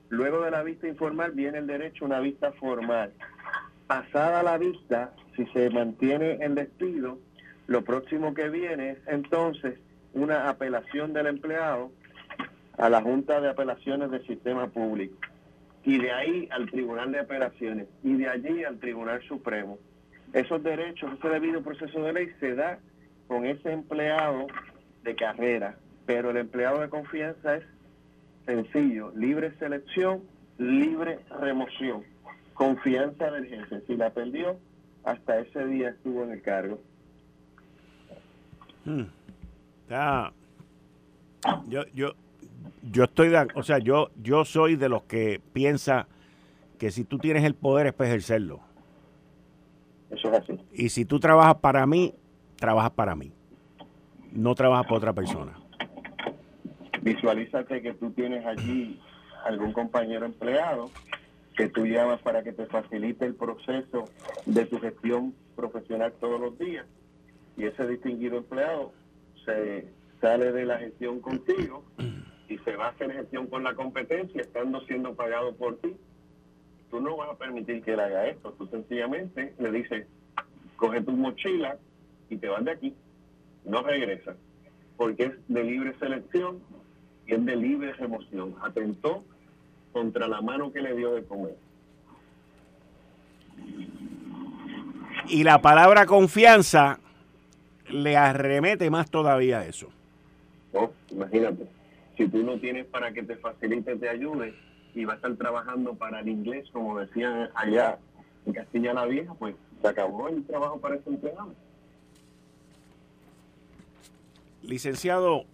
Luego 0.09 0.41
de 0.41 0.51
la 0.51 0.63
vista 0.63 0.87
informal 0.87 1.31
viene 1.31 1.59
el 1.59 1.67
derecho 1.67 2.05
a 2.05 2.07
una 2.07 2.19
vista 2.19 2.51
formal. 2.53 3.11
Pasada 3.87 4.43
la 4.43 4.57
vista, 4.57 5.13
si 5.35 5.45
se 5.47 5.69
mantiene 5.69 6.37
el 6.41 6.55
despido, 6.55 7.19
lo 7.67 7.83
próximo 7.83 8.33
que 8.33 8.49
viene 8.49 8.91
es 8.91 8.97
entonces 9.07 9.79
una 10.13 10.49
apelación 10.49 11.13
del 11.13 11.27
empleado 11.27 11.91
a 12.77 12.89
la 12.89 13.01
Junta 13.01 13.41
de 13.41 13.49
Apelaciones 13.49 14.09
del 14.09 14.25
Sistema 14.25 14.67
Público 14.67 15.15
y 15.83 15.97
de 15.97 16.11
ahí 16.11 16.47
al 16.51 16.69
Tribunal 16.69 17.11
de 17.11 17.19
Apelaciones 17.19 17.87
y 18.03 18.15
de 18.15 18.27
allí 18.27 18.63
al 18.63 18.79
Tribunal 18.79 19.21
Supremo. 19.27 19.77
Esos 20.33 20.63
derechos, 20.63 21.11
ese 21.17 21.29
debido 21.29 21.61
proceso 21.61 22.01
de 22.03 22.13
ley 22.13 22.31
se 22.39 22.55
da 22.55 22.79
con 23.27 23.45
ese 23.45 23.71
empleado 23.71 24.47
de 25.03 25.15
carrera, 25.15 25.77
pero 26.09 26.31
el 26.31 26.37
empleado 26.37 26.79
de 26.79 26.89
confianza 26.89 27.57
es 27.57 27.63
sencillo, 28.47 29.11
libre 29.15 29.53
selección, 29.59 30.23
libre 30.57 31.19
remoción, 31.39 32.03
confianza 32.55 33.29
del 33.29 33.45
jefe. 33.45 33.83
Si 33.85 33.95
la 33.95 34.09
perdió, 34.09 34.57
hasta 35.03 35.37
ese 35.37 35.67
día 35.67 35.89
estuvo 35.89 36.23
en 36.23 36.31
el 36.31 36.41
cargo. 36.41 36.81
Hmm. 38.85 39.03
Yo, 41.67 41.83
yo, 41.93 42.15
yo 42.91 43.03
estoy, 43.03 43.29
de, 43.29 43.47
o 43.53 43.61
sea, 43.61 43.77
yo, 43.77 44.09
yo 44.19 44.45
soy 44.45 44.77
de 44.77 44.89
los 44.89 45.03
que 45.03 45.39
piensa 45.53 46.07
que 46.79 46.89
si 46.89 47.03
tú 47.03 47.19
tienes 47.19 47.43
el 47.43 47.53
poder 47.53 47.85
es 47.85 47.93
para 47.93 48.09
ejercerlo. 48.09 48.61
Eso 50.09 50.33
es 50.33 50.39
así. 50.39 50.59
Y 50.73 50.89
si 50.89 51.05
tú 51.05 51.19
trabajas 51.19 51.57
para 51.57 51.85
mí, 51.85 52.15
trabajas 52.55 52.93
para 52.93 53.15
mí. 53.15 53.31
No 54.31 54.55
trabajas 54.55 54.87
para 54.87 54.97
otra 54.97 55.13
persona. 55.13 55.68
Visualízate 57.01 57.81
que 57.81 57.93
tú 57.93 58.11
tienes 58.11 58.45
allí 58.45 58.99
algún 59.45 59.71
compañero 59.73 60.25
empleado 60.25 60.91
que 61.55 61.67
tú 61.67 61.85
llamas 61.85 62.21
para 62.21 62.41
que 62.41 62.53
te 62.53 62.65
facilite 62.67 63.25
el 63.25 63.35
proceso 63.35 64.05
de 64.45 64.65
tu 64.65 64.79
gestión 64.79 65.33
profesional 65.57 66.13
todos 66.19 66.39
los 66.39 66.57
días. 66.57 66.85
Y 67.57 67.65
ese 67.65 67.85
distinguido 67.85 68.37
empleado 68.37 68.93
se 69.43 69.85
sale 70.21 70.53
de 70.53 70.65
la 70.65 70.77
gestión 70.77 71.19
contigo 71.19 71.83
y 72.47 72.57
se 72.59 72.75
va 72.77 72.87
a 72.87 72.89
hacer 72.91 73.11
gestión 73.11 73.47
con 73.47 73.63
la 73.63 73.73
competencia 73.75 74.41
estando 74.41 74.79
siendo 74.81 75.15
pagado 75.15 75.53
por 75.55 75.77
ti. 75.79 75.97
Tú 76.89 77.01
no 77.01 77.17
vas 77.17 77.29
a 77.29 77.37
permitir 77.37 77.83
que 77.83 77.91
él 77.93 77.99
haga 77.99 78.27
esto, 78.27 78.53
tú 78.53 78.65
sencillamente 78.67 79.53
le 79.59 79.71
dices, 79.71 80.07
coge 80.77 81.01
tu 81.01 81.11
mochila 81.11 81.77
y 82.29 82.37
te 82.37 82.47
vas 82.47 82.63
de 82.63 82.71
aquí, 82.71 82.95
no 83.65 83.83
regresas, 83.83 84.37
porque 84.95 85.25
es 85.25 85.31
de 85.49 85.63
libre 85.63 85.93
selección 85.99 86.61
y 87.29 87.33
es 87.33 87.45
de 87.45 87.55
libre 87.55 87.93
remoción. 87.93 88.55
Atentó 88.61 89.23
contra 89.93 90.27
la 90.27 90.41
mano 90.41 90.71
que 90.71 90.81
le 90.81 90.95
dio 90.95 91.13
de 91.13 91.23
comer. 91.23 91.55
Y 95.27 95.43
la 95.43 95.61
palabra 95.61 96.07
confianza 96.07 96.99
le 97.89 98.17
arremete 98.17 98.89
más 98.89 99.11
todavía 99.11 99.59
a 99.59 99.65
eso. 99.65 99.89
Oh, 100.73 100.91
imagínate, 101.11 101.67
si 102.17 102.27
tú 102.27 102.43
no 102.43 102.59
tienes 102.59 102.85
para 102.87 103.11
que 103.11 103.21
te 103.21 103.35
facilite, 103.35 103.95
te 103.95 104.09
ayude 104.09 104.55
y 104.95 105.05
va 105.05 105.13
a 105.13 105.15
estar 105.17 105.35
trabajando 105.35 105.93
para 105.93 106.21
el 106.21 106.29
inglés, 106.29 106.67
como 106.71 106.97
decían 106.99 107.49
allá 107.53 107.99
en 108.45 108.53
Castilla 108.53 108.93
la 108.93 109.05
Vieja, 109.05 109.33
pues 109.35 109.55
se 109.81 109.87
acabó 109.87 110.29
el 110.29 110.43
trabajo 110.45 110.79
para 110.79 110.95
ese 110.95 111.09
empleado. 111.09 111.53
Licenciado, 114.63 115.45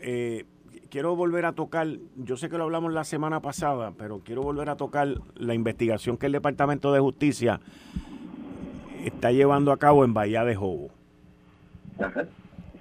eh, 0.00 0.44
quiero 0.92 1.16
volver 1.16 1.46
a 1.46 1.52
tocar, 1.52 1.88
yo 2.16 2.36
sé 2.36 2.50
que 2.50 2.58
lo 2.58 2.64
hablamos 2.64 2.92
la 2.92 3.04
semana 3.04 3.40
pasada, 3.40 3.94
pero 3.96 4.20
quiero 4.22 4.42
volver 4.42 4.68
a 4.68 4.76
tocar 4.76 5.08
la 5.36 5.54
investigación 5.54 6.18
que 6.18 6.26
el 6.26 6.32
Departamento 6.32 6.92
de 6.92 7.00
Justicia 7.00 7.60
está 9.02 9.32
llevando 9.32 9.72
a 9.72 9.78
cabo 9.78 10.04
en 10.04 10.12
Bahía 10.12 10.44
de 10.44 10.54
Jobo. 10.54 10.90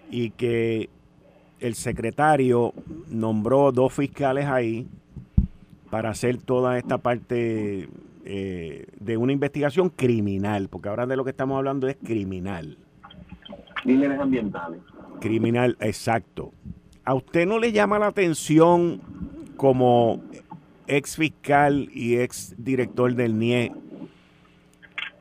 Y 0.09 0.31
que 0.31 0.89
el 1.61 1.73
secretario 1.75 2.73
nombró 3.07 3.71
dos 3.71 3.93
fiscales 3.93 4.45
ahí 4.45 4.89
para 5.89 6.09
hacer 6.09 6.35
toda 6.35 6.77
esta 6.77 6.97
parte 6.97 7.87
eh, 8.25 8.87
de 8.99 9.17
una 9.17 9.31
investigación 9.31 9.87
criminal, 9.87 10.67
porque 10.67 10.89
ahora 10.89 11.07
de 11.07 11.15
lo 11.15 11.23
que 11.23 11.29
estamos 11.29 11.57
hablando 11.57 11.87
es 11.87 11.95
criminal. 12.03 12.77
Crímenes 13.83 14.19
ambientales. 14.19 14.81
Criminal, 15.21 15.77
exacto. 15.79 16.51
¿A 17.03 17.15
usted 17.15 17.47
no 17.47 17.59
le 17.59 17.71
llama 17.71 17.97
la 17.97 18.07
atención 18.07 19.01
como 19.57 20.21
ex 20.87 21.15
fiscal 21.15 21.89
y 21.93 22.17
ex 22.17 22.53
director 22.57 23.13
del 23.15 23.39
NIE 23.39 23.71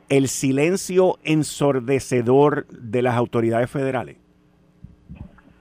el 0.09 0.27
silencio 0.27 1.17
ensordecedor 1.23 2.67
de 2.67 3.01
las 3.01 3.15
autoridades 3.15 3.71
federales? 3.71 4.17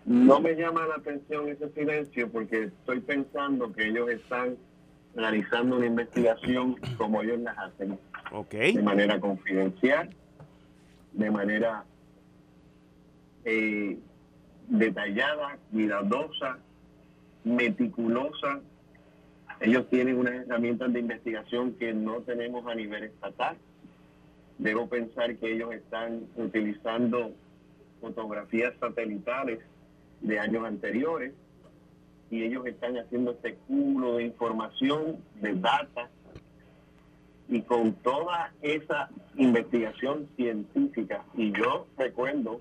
No 0.04 0.40
me 0.40 0.54
llama 0.54 0.86
la 0.88 0.96
atención 0.96 1.48
ese 1.48 1.70
silencio 1.70 2.28
porque 2.30 2.64
estoy 2.64 2.98
pensando 2.98 3.72
que 3.72 3.88
ellos 3.88 4.10
están 4.10 4.56
realizando 5.14 5.76
una 5.76 5.86
investigación 5.86 6.76
como 6.98 7.22
ellos 7.22 7.38
las 7.40 7.56
hacen. 7.58 7.98
De 8.50 8.82
manera 8.82 9.20
confidencial, 9.20 10.10
de 11.12 11.30
manera 11.30 11.84
eh, 13.44 13.98
detallada, 14.70 15.58
cuidadosa, 15.70 16.58
meticulosa. 17.44 18.60
Ellos 19.60 19.88
tienen 19.90 20.16
unas 20.16 20.46
herramientas 20.46 20.92
de 20.92 21.00
investigación 21.00 21.74
que 21.74 21.92
no 21.92 22.20
tenemos 22.22 22.66
a 22.66 22.74
nivel 22.74 23.04
estatal. 23.04 23.56
Debo 24.58 24.88
pensar 24.88 25.36
que 25.36 25.52
ellos 25.52 25.72
están 25.74 26.22
utilizando 26.36 27.32
fotografías 28.00 28.72
satelitales 28.80 29.58
de 30.20 30.38
años 30.38 30.64
anteriores 30.64 31.32
y 32.30 32.44
ellos 32.44 32.64
están 32.66 32.96
haciendo 32.96 33.32
este 33.32 33.56
cúmulo 33.66 34.16
de 34.16 34.24
información, 34.24 35.16
de 35.40 35.54
data, 35.54 36.08
y 37.48 37.62
con 37.62 37.94
toda 37.94 38.52
esa 38.62 39.10
investigación 39.36 40.28
científica, 40.36 41.24
y 41.34 41.50
yo 41.50 41.88
recuerdo 41.98 42.60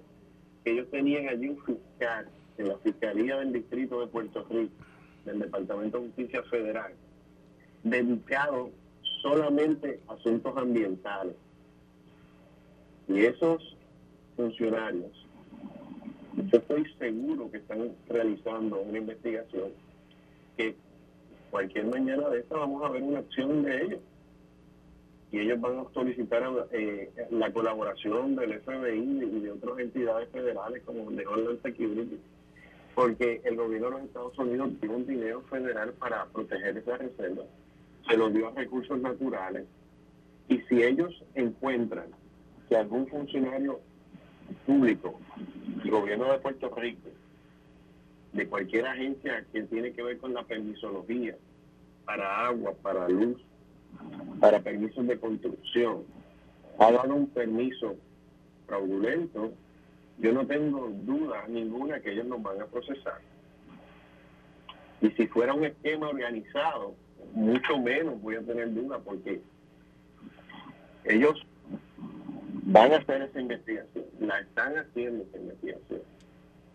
ellos 0.72 0.90
tenían 0.90 1.28
allí 1.28 1.50
un 1.50 1.64
fiscal 1.64 2.28
en 2.58 2.68
la 2.68 2.78
Fiscalía 2.78 3.38
del 3.38 3.54
Distrito 3.54 4.02
de 4.02 4.08
Puerto 4.08 4.46
Rico, 4.50 4.74
del 5.26 5.40
Departamento 5.40 6.00
de 6.00 6.08
Justicia 6.08 6.44
Federal, 6.44 6.94
dedicado 7.84 8.70
solamente 9.22 10.00
a 10.08 10.14
asuntos 10.14 10.56
ambientales. 10.58 11.36
Y 13.08 13.22
esos 13.22 13.76
funcionarios, 14.36 15.12
yo 16.52 16.58
estoy 16.58 16.86
seguro 16.98 17.50
que 17.50 17.58
están 17.58 17.92
realizando 18.08 18.80
una 18.82 18.98
investigación 18.98 19.70
que 20.58 20.76
cualquier 21.50 21.88
mañana 21.88 22.30
de 22.30 22.40
esta 22.40 22.58
vamos 22.58 22.84
a 22.84 22.90
ver 22.90 23.02
una 23.02 23.20
acción 23.20 23.64
de 23.64 23.84
ellos 23.84 24.00
y 25.32 25.40
ellos 25.40 25.62
van 25.62 25.80
a 25.80 25.86
solicitar 25.94 26.44
eh, 26.72 27.12
la 27.30 27.52
colaboración 27.54 28.36
del 28.36 28.60
FBI 28.62 29.24
y 29.24 29.40
de 29.42 29.52
otras 29.52 29.80
entidades 29.80 30.30
federales 30.30 30.82
como 30.84 31.12
de 31.12 31.26
Homeland 31.26 31.62
Security, 31.62 32.20
porque 32.96 33.42
el 33.44 33.56
gobierno 33.56 33.88
de 33.88 33.94
los 33.94 34.04
Estados 34.04 34.38
Unidos 34.40 34.72
tiene 34.80 34.96
un 34.96 35.06
dinero 35.06 35.42
federal 35.50 35.94
para 35.94 36.26
proteger 36.26 36.78
esa 36.78 36.98
reserva, 36.98 37.44
se 38.08 38.18
lo 38.18 38.30
dio 38.30 38.48
a 38.48 38.52
recursos 38.52 39.00
naturales, 39.00 39.66
y 40.48 40.58
si 40.62 40.82
ellos 40.82 41.24
encuentran 41.36 42.08
que 42.68 42.76
algún 42.76 43.08
funcionario 43.08 43.80
público, 44.66 45.20
el 45.84 45.92
gobierno 45.92 46.32
de 46.32 46.40
Puerto 46.40 46.74
Rico, 46.76 47.10
de 48.34 48.48
cualquier 48.48 48.88
agencia 48.88 49.46
que 49.52 49.64
tiene 49.64 49.92
que 49.94 50.02
ver 50.04 50.18
con 50.18 50.34
la 50.34 50.44
permisología, 50.44 51.36
para 52.06 52.48
agua, 52.48 52.74
para 52.82 53.08
luz, 53.08 53.40
para 54.40 54.62
permisos 54.62 55.06
de 55.08 55.20
construcción 55.20 56.04
ha 56.80 56.92
dado 56.92 57.14
un 57.14 57.28
permiso 57.28 57.96
fraudulento, 58.66 59.52
yo 60.20 60.32
no 60.32 60.46
tengo 60.46 60.90
duda 61.04 61.46
ninguna 61.48 62.00
que 62.00 62.12
ellos 62.14 62.26
nos 62.26 62.42
van 62.42 62.62
a 62.62 62.66
procesar. 62.66 63.20
Y 65.02 65.10
si 65.12 65.28
fuera 65.28 65.54
un 65.54 65.66
esquema 65.66 66.10
organizado, 66.10 66.96
mucho 67.34 67.78
menos 67.80 68.22
voy 68.22 68.36
a 68.36 68.42
tener 68.42 68.74
duda 68.74 69.00
porque 69.00 69.42
ellos 71.06 71.46
van 72.64 72.94
a 72.94 72.98
hacer 72.98 73.24
esa 73.24 73.42
investigación, 73.42 74.06
la 74.20 74.40
están 74.40 74.78
haciendo 74.78 75.24
esa 75.24 75.38
investigación. 75.38 76.02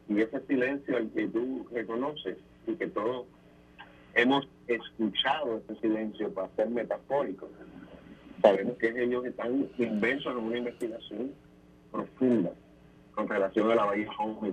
Y 0.08 0.20
ese 0.20 0.40
silencio 0.46 0.96
al 0.96 1.10
que 1.10 1.28
tú 1.28 1.66
reconoces 1.72 2.36
y 2.66 2.74
que 2.74 2.88
todos 2.88 3.26
hemos 4.14 4.46
escuchado 4.66 5.58
ese 5.58 5.80
silencio 5.80 6.32
para 6.32 6.48
ser 6.56 6.68
metafórico. 6.70 7.48
Sabemos 8.42 8.76
que 8.78 8.88
ellos 9.02 9.24
están 9.24 9.68
inversos 9.78 10.32
en 10.32 10.38
una 10.38 10.58
investigación 10.58 11.32
profunda 11.90 12.50
con 13.14 13.28
relación 13.28 13.70
a 13.70 13.74
la 13.74 13.84
Bahía 13.84 14.08
Home 14.18 14.52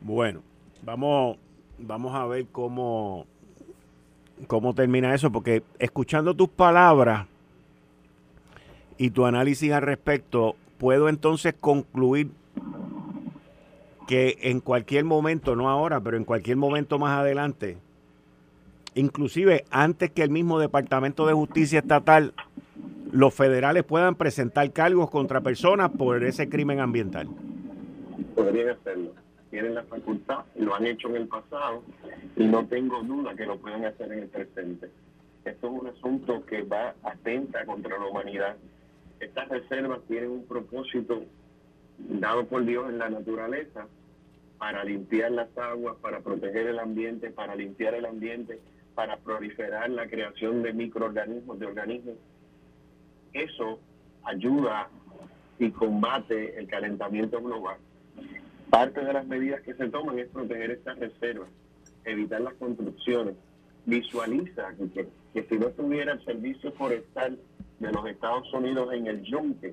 Bueno, 0.00 0.42
vamos, 0.82 1.38
vamos 1.78 2.14
a 2.14 2.26
ver 2.26 2.46
cómo, 2.52 3.26
cómo 4.46 4.74
termina 4.74 5.14
eso, 5.14 5.32
porque 5.32 5.62
escuchando 5.78 6.34
tus 6.34 6.48
palabras 6.48 7.26
y 8.98 9.10
tu 9.10 9.24
análisis 9.24 9.72
al 9.72 9.82
respecto, 9.82 10.56
puedo 10.78 11.08
entonces 11.08 11.54
concluir 11.58 12.30
que 14.08 14.38
en 14.40 14.60
cualquier 14.60 15.04
momento, 15.04 15.54
no 15.54 15.68
ahora, 15.68 16.00
pero 16.00 16.16
en 16.16 16.24
cualquier 16.24 16.56
momento 16.56 16.98
más 16.98 17.20
adelante, 17.20 17.76
inclusive 18.94 19.66
antes 19.70 20.10
que 20.10 20.22
el 20.22 20.30
mismo 20.30 20.58
Departamento 20.58 21.26
de 21.26 21.34
Justicia 21.34 21.80
Estatal, 21.80 22.32
los 23.12 23.34
federales 23.34 23.84
puedan 23.84 24.14
presentar 24.14 24.72
cargos 24.72 25.10
contra 25.10 25.42
personas 25.42 25.90
por 25.90 26.24
ese 26.24 26.48
crimen 26.48 26.80
ambiental. 26.80 27.28
Podrían 28.34 28.70
hacerlo. 28.70 29.12
Tienen 29.50 29.74
la 29.74 29.82
facultad, 29.82 30.38
lo 30.56 30.74
han 30.74 30.86
hecho 30.86 31.08
en 31.10 31.16
el 31.16 31.28
pasado 31.28 31.82
y 32.34 32.46
no 32.46 32.64
tengo 32.64 33.02
duda 33.02 33.34
que 33.34 33.44
lo 33.44 33.58
puedan 33.58 33.84
hacer 33.84 34.10
en 34.10 34.20
el 34.20 34.28
presente. 34.28 34.88
Esto 35.44 35.66
es 35.66 35.82
un 35.82 35.86
asunto 35.86 36.46
que 36.46 36.62
va 36.62 36.94
atenta 37.02 37.66
contra 37.66 37.98
la 37.98 38.06
humanidad. 38.06 38.56
Estas 39.20 39.50
reservas 39.50 40.00
tienen 40.08 40.30
un 40.30 40.46
propósito 40.46 41.24
dado 41.98 42.46
por 42.46 42.64
Dios 42.64 42.88
en 42.88 42.98
la 42.98 43.10
naturaleza 43.10 43.86
para 44.58 44.84
limpiar 44.84 45.30
las 45.30 45.56
aguas, 45.56 45.96
para 46.00 46.20
proteger 46.20 46.66
el 46.66 46.78
ambiente, 46.78 47.30
para 47.30 47.54
limpiar 47.54 47.94
el 47.94 48.06
ambiente, 48.06 48.58
para 48.94 49.16
proliferar 49.16 49.88
la 49.90 50.08
creación 50.08 50.62
de 50.62 50.72
microorganismos, 50.72 51.58
de 51.58 51.66
organismos. 51.66 52.16
Eso 53.32 53.78
ayuda 54.24 54.88
y 55.58 55.70
combate 55.70 56.58
el 56.58 56.66
calentamiento 56.66 57.40
global. 57.40 57.76
Parte 58.70 59.04
de 59.04 59.12
las 59.12 59.26
medidas 59.26 59.62
que 59.62 59.74
se 59.74 59.88
toman 59.88 60.18
es 60.18 60.28
proteger 60.28 60.72
estas 60.72 60.98
reservas, 60.98 61.48
evitar 62.04 62.40
las 62.40 62.54
construcciones. 62.54 63.34
Visualiza 63.86 64.74
que, 64.92 65.08
que 65.32 65.42
si 65.44 65.58
no 65.58 65.68
estuviera 65.68 66.12
el 66.12 66.24
servicio 66.24 66.72
forestal 66.72 67.38
de 67.78 67.92
los 67.92 68.06
Estados 68.06 68.52
Unidos 68.52 68.92
en 68.92 69.06
el 69.06 69.22
yunque, 69.22 69.72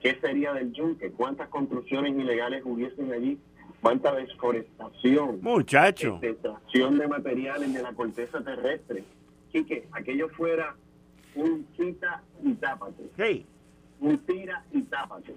¿qué 0.00 0.16
sería 0.20 0.52
del 0.52 0.72
yunque? 0.72 1.12
¿Cuántas 1.12 1.48
construcciones 1.48 2.12
ilegales 2.14 2.62
hubiesen 2.64 3.12
allí? 3.12 3.38
¿Cuánta 3.82 4.14
desforestación? 4.14 5.40
Muchacho. 5.42 6.20
Extracción 6.22 6.98
de 6.98 7.08
materiales 7.08 7.74
de 7.74 7.82
la 7.82 7.92
corteza 7.92 8.40
terrestre. 8.40 9.02
Y 9.52 9.64
que 9.64 9.88
aquello 9.90 10.28
fuera 10.30 10.76
un 11.34 11.64
quita 11.76 12.22
y 12.44 12.54
tápate. 12.54 13.10
Sí. 13.16 13.44
Un 14.00 14.18
tira 14.18 14.64
y 14.70 14.82
tápate. 14.82 15.34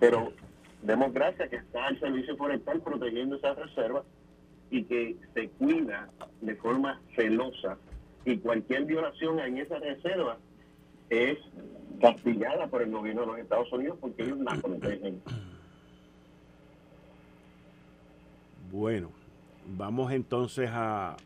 Pero 0.00 0.32
demos 0.82 1.12
gracias 1.12 1.50
que 1.50 1.56
está 1.56 1.88
el 1.88 2.00
Servicio 2.00 2.34
Forestal 2.38 2.80
protegiendo 2.80 3.36
esas 3.36 3.58
reservas 3.58 4.04
y 4.70 4.84
que 4.84 5.16
se 5.34 5.50
cuida 5.50 6.08
de 6.40 6.56
forma 6.56 7.00
celosa 7.14 7.76
y 8.24 8.38
cualquier 8.38 8.86
violación 8.86 9.38
en 9.38 9.58
esa 9.58 9.78
reserva 9.78 10.38
es 11.10 11.38
castigada 12.00 12.68
por 12.68 12.80
el 12.80 12.90
gobierno 12.90 13.20
de 13.20 13.26
los 13.26 13.38
Estados 13.38 13.70
Unidos 13.70 13.98
porque 14.00 14.22
ellos 14.22 14.38
la 14.38 14.54
protegen. 14.56 15.20
Bueno, 18.74 19.12
vamos 19.78 20.10
entonces 20.10 20.68
a 20.72 21.16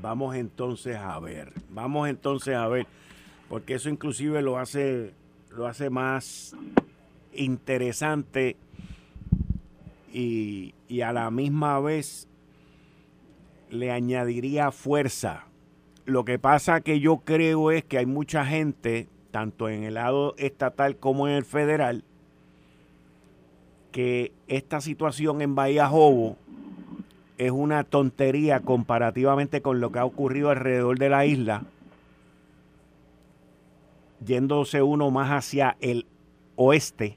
vamos 0.00 0.36
entonces 0.36 0.94
a 0.94 1.18
ver, 1.18 1.52
vamos 1.70 2.08
entonces 2.08 2.54
a 2.54 2.68
ver, 2.68 2.86
porque 3.48 3.74
eso 3.74 3.88
inclusive 3.88 4.42
lo 4.42 4.58
hace 4.58 5.12
lo 5.50 5.66
hace 5.66 5.90
más 5.90 6.54
interesante 7.32 8.56
y, 10.12 10.72
y 10.86 11.00
a 11.00 11.12
la 11.12 11.32
misma 11.32 11.80
vez 11.80 12.28
le 13.68 13.90
añadiría 13.90 14.70
fuerza. 14.70 15.46
Lo 16.04 16.24
que 16.24 16.38
pasa 16.38 16.80
que 16.80 17.00
yo 17.00 17.22
creo 17.24 17.72
es 17.72 17.82
que 17.82 17.98
hay 17.98 18.06
mucha 18.06 18.46
gente, 18.46 19.08
tanto 19.32 19.68
en 19.68 19.82
el 19.82 19.94
lado 19.94 20.36
estatal 20.38 20.96
como 20.96 21.26
en 21.26 21.34
el 21.34 21.44
federal, 21.44 22.04
que 23.96 24.32
esta 24.46 24.82
situación 24.82 25.40
en 25.40 25.54
Bahía 25.54 25.88
Jobo 25.88 26.36
es 27.38 27.50
una 27.50 27.82
tontería 27.82 28.60
comparativamente 28.60 29.62
con 29.62 29.80
lo 29.80 29.90
que 29.90 30.00
ha 30.00 30.04
ocurrido 30.04 30.50
alrededor 30.50 30.98
de 30.98 31.08
la 31.08 31.24
isla, 31.24 31.62
yéndose 34.22 34.82
uno 34.82 35.10
más 35.10 35.30
hacia 35.30 35.78
el 35.80 36.04
oeste, 36.56 37.16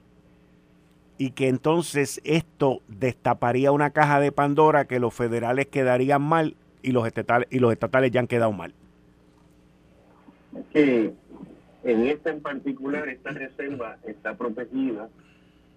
y 1.18 1.32
que 1.32 1.48
entonces 1.48 2.22
esto 2.24 2.80
destaparía 2.88 3.72
una 3.72 3.90
caja 3.90 4.18
de 4.18 4.32
Pandora 4.32 4.86
que 4.86 5.00
los 5.00 5.12
federales 5.12 5.66
quedarían 5.66 6.22
mal 6.22 6.56
y 6.82 6.92
los 6.92 7.06
estatales, 7.06 7.46
y 7.50 7.58
los 7.58 7.72
estatales 7.72 8.10
ya 8.10 8.20
han 8.20 8.26
quedado 8.26 8.52
mal 8.52 8.72
que 10.72 11.12
en 11.84 12.06
esta 12.06 12.30
en 12.30 12.40
particular, 12.40 13.08
esta 13.08 13.30
reserva 13.30 13.98
está 14.06 14.34
protegida. 14.34 15.08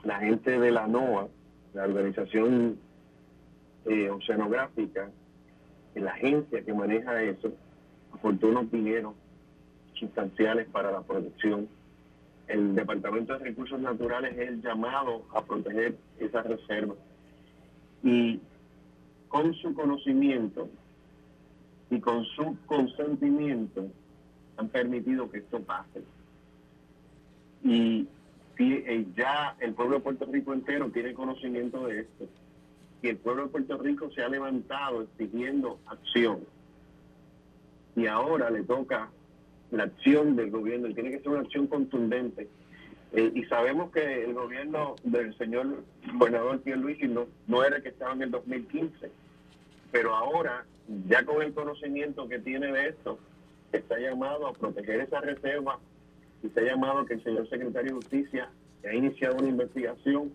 La 0.04 0.20
gente 0.20 0.60
de 0.60 0.72
la 0.72 0.88
NOAA, 0.88 1.28
la 1.74 1.84
organización 1.84 2.78
eh, 3.86 4.10
oceanográfica, 4.10 5.10
la 5.96 6.12
agencia 6.12 6.64
que 6.64 6.74
maneja 6.74 7.22
eso, 7.24 7.54
aportó 8.12 8.48
unos 8.48 8.72
dineros 8.72 9.14
sustanciales 9.94 10.68
para 10.70 10.92
la 10.92 11.02
protección. 11.02 11.68
El 12.48 12.76
Departamento 12.76 13.34
de 13.34 13.40
Recursos 13.40 13.80
Naturales 13.80 14.38
es 14.38 14.62
llamado 14.62 15.24
a 15.34 15.44
proteger 15.44 15.96
esa 16.20 16.42
reserva. 16.42 16.96
Y 18.04 18.40
con 19.30 19.54
su 19.56 19.74
conocimiento 19.74 20.70
y 21.90 22.00
con 22.00 22.26
su 22.26 22.58
consentimiento, 22.66 23.88
han 24.58 24.70
permitido 24.70 25.30
que 25.30 25.40
esto 25.40 25.60
pase. 25.62 26.04
Y 27.64 28.08
ya 29.16 29.56
el 29.60 29.74
pueblo 29.74 29.96
de 29.96 30.02
Puerto 30.02 30.26
Rico 30.26 30.54
entero 30.54 30.90
tiene 30.92 31.14
conocimiento 31.14 31.88
de 31.88 32.02
esto. 32.02 32.28
Y 33.02 33.10
el 33.10 33.18
pueblo 33.18 33.44
de 33.44 33.50
Puerto 33.50 33.78
Rico 33.78 34.10
se 34.12 34.22
ha 34.22 34.30
levantado 34.30 35.02
exigiendo 35.02 35.80
acción. 35.88 36.42
Y 37.96 38.08
ahora 38.08 38.50
le 38.50 38.64
toca 38.64 39.10
la 39.72 39.84
acción 39.84 40.36
del 40.36 40.52
gobierno 40.52 40.88
y 40.88 40.94
tiene 40.94 41.12
que 41.12 41.20
ser 41.20 41.30
una 41.30 41.42
acción 41.42 41.68
contundente. 41.68 42.48
Eh, 43.12 43.32
y 43.36 43.44
sabemos 43.46 43.92
que 43.92 44.24
el 44.24 44.34
gobierno 44.34 44.96
del 45.04 45.38
señor 45.38 45.84
gobernador 46.14 46.62
Pierluisi 46.62 47.08
no, 47.08 47.28
no 47.48 47.64
era 47.64 47.78
el 47.78 47.84
que 47.84 47.90
estaba 47.90 48.14
en 48.14 48.24
el 48.24 48.32
2015, 48.32 49.12
pero 49.92 50.16
ahora, 50.16 50.66
ya 51.08 51.24
con 51.24 51.42
el 51.42 51.54
conocimiento 51.54 52.28
que 52.28 52.40
tiene 52.40 52.72
de 52.72 52.90
esto, 52.90 53.20
está 53.72 54.00
llamado 54.00 54.48
a 54.48 54.54
proteger 54.54 55.02
esa 55.02 55.22
reserva 55.22 55.80
y 56.44 56.50
se 56.50 56.60
ha 56.60 56.64
llamado 56.64 57.06
que 57.06 57.16
el 57.16 57.24
señor 57.24 57.50
secretario 57.50 57.92
de 57.92 57.96
Justicia, 57.96 58.50
que 58.82 58.90
ha 58.90 58.94
iniciado 58.94 59.38
una 59.38 59.48
investigación, 59.48 60.34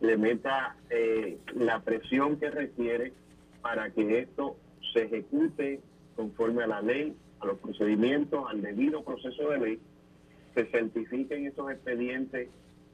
le 0.00 0.16
meta 0.16 0.76
eh, 0.90 1.38
la 1.54 1.80
presión 1.80 2.38
que 2.38 2.50
requiere 2.50 3.12
para 3.60 3.90
que 3.90 4.18
esto 4.18 4.56
se 4.92 5.04
ejecute 5.04 5.80
conforme 6.16 6.64
a 6.64 6.66
la 6.66 6.80
ley, 6.80 7.14
a 7.40 7.46
los 7.46 7.58
procedimientos, 7.58 8.44
al 8.48 8.62
debido 8.62 9.04
proceso 9.04 9.50
de 9.50 9.58
ley, 9.58 9.80
se 10.54 10.66
certifiquen 10.66 11.46
esos 11.46 11.70
expedientes 11.70 12.48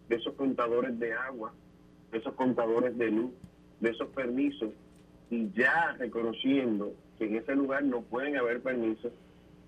de 0.08 0.16
esos 0.16 0.34
contadores 0.34 0.98
de 0.98 1.12
agua, 1.12 1.52
de 2.10 2.18
esos 2.18 2.34
contadores 2.34 2.96
de 2.98 3.10
luz, 3.10 3.30
de 3.80 3.90
esos 3.90 4.08
permisos, 4.08 4.70
y 5.30 5.50
ya 5.52 5.94
reconociendo 5.98 6.92
que 7.18 7.26
en 7.26 7.36
ese 7.36 7.54
lugar 7.54 7.84
no 7.84 8.02
pueden 8.02 8.36
haber 8.36 8.60
permisos, 8.60 9.12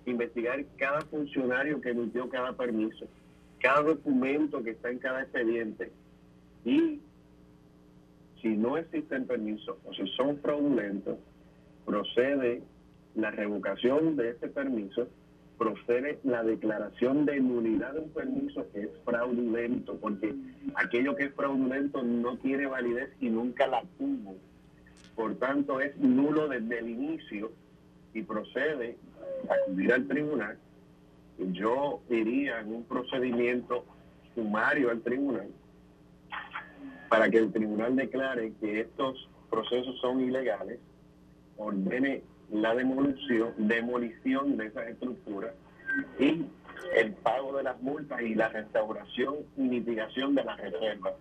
investigar 0.05 0.63
cada 0.77 1.01
funcionario 1.01 1.79
que 1.81 1.89
emitió 1.89 2.29
cada 2.29 2.53
permiso, 2.53 3.05
cada 3.59 3.81
documento 3.83 4.63
que 4.63 4.71
está 4.71 4.89
en 4.89 4.99
cada 4.99 5.21
expediente 5.21 5.91
y 6.65 6.99
si 8.41 8.49
no 8.49 8.77
existen 8.77 9.25
permisos 9.25 9.77
o 9.85 9.93
si 9.93 10.07
son 10.17 10.37
fraudulentos, 10.39 11.17
procede 11.85 12.63
la 13.15 13.31
revocación 13.31 14.15
de 14.15 14.31
ese 14.31 14.47
permiso, 14.47 15.07
procede 15.57 16.19
la 16.23 16.43
declaración 16.43 17.25
de 17.25 17.39
nulidad 17.39 17.93
de 17.93 17.99
un 17.99 18.09
permiso 18.09 18.65
que 18.71 18.83
es 18.83 18.89
fraudulento, 19.05 19.95
porque 19.97 20.33
aquello 20.75 21.15
que 21.15 21.25
es 21.25 21.33
fraudulento 21.35 22.01
no 22.01 22.37
tiene 22.37 22.65
validez 22.65 23.11
y 23.19 23.29
nunca 23.29 23.67
la 23.67 23.83
tuvo. 23.97 24.35
Por 25.15 25.35
tanto, 25.35 25.79
es 25.79 25.95
nulo 25.97 26.47
desde 26.47 26.79
el 26.79 26.89
inicio 26.89 27.51
y 28.13 28.23
procede 28.23 28.97
acudir 29.49 29.93
al 29.93 30.07
tribunal, 30.07 30.57
yo 31.37 32.01
iría 32.09 32.59
en 32.59 32.73
un 32.75 32.83
procedimiento 32.83 33.85
sumario 34.35 34.91
al 34.91 35.01
tribunal 35.01 35.49
para 37.09 37.29
que 37.29 37.37
el 37.37 37.51
tribunal 37.51 37.95
declare 37.95 38.53
que 38.61 38.81
estos 38.81 39.29
procesos 39.49 39.99
son 39.99 40.21
ilegales, 40.21 40.79
ordene 41.57 42.23
la 42.51 42.73
demolición, 42.73 43.53
demolición 43.57 44.57
de 44.57 44.67
esas 44.67 44.87
estructuras 44.87 45.53
y 46.19 46.45
el 46.95 47.13
pago 47.13 47.57
de 47.57 47.63
las 47.63 47.81
multas 47.81 48.21
y 48.21 48.35
la 48.35 48.49
restauración 48.49 49.35
y 49.57 49.61
mitigación 49.61 50.35
de 50.35 50.43
las 50.43 50.57
reservas. 50.57 51.13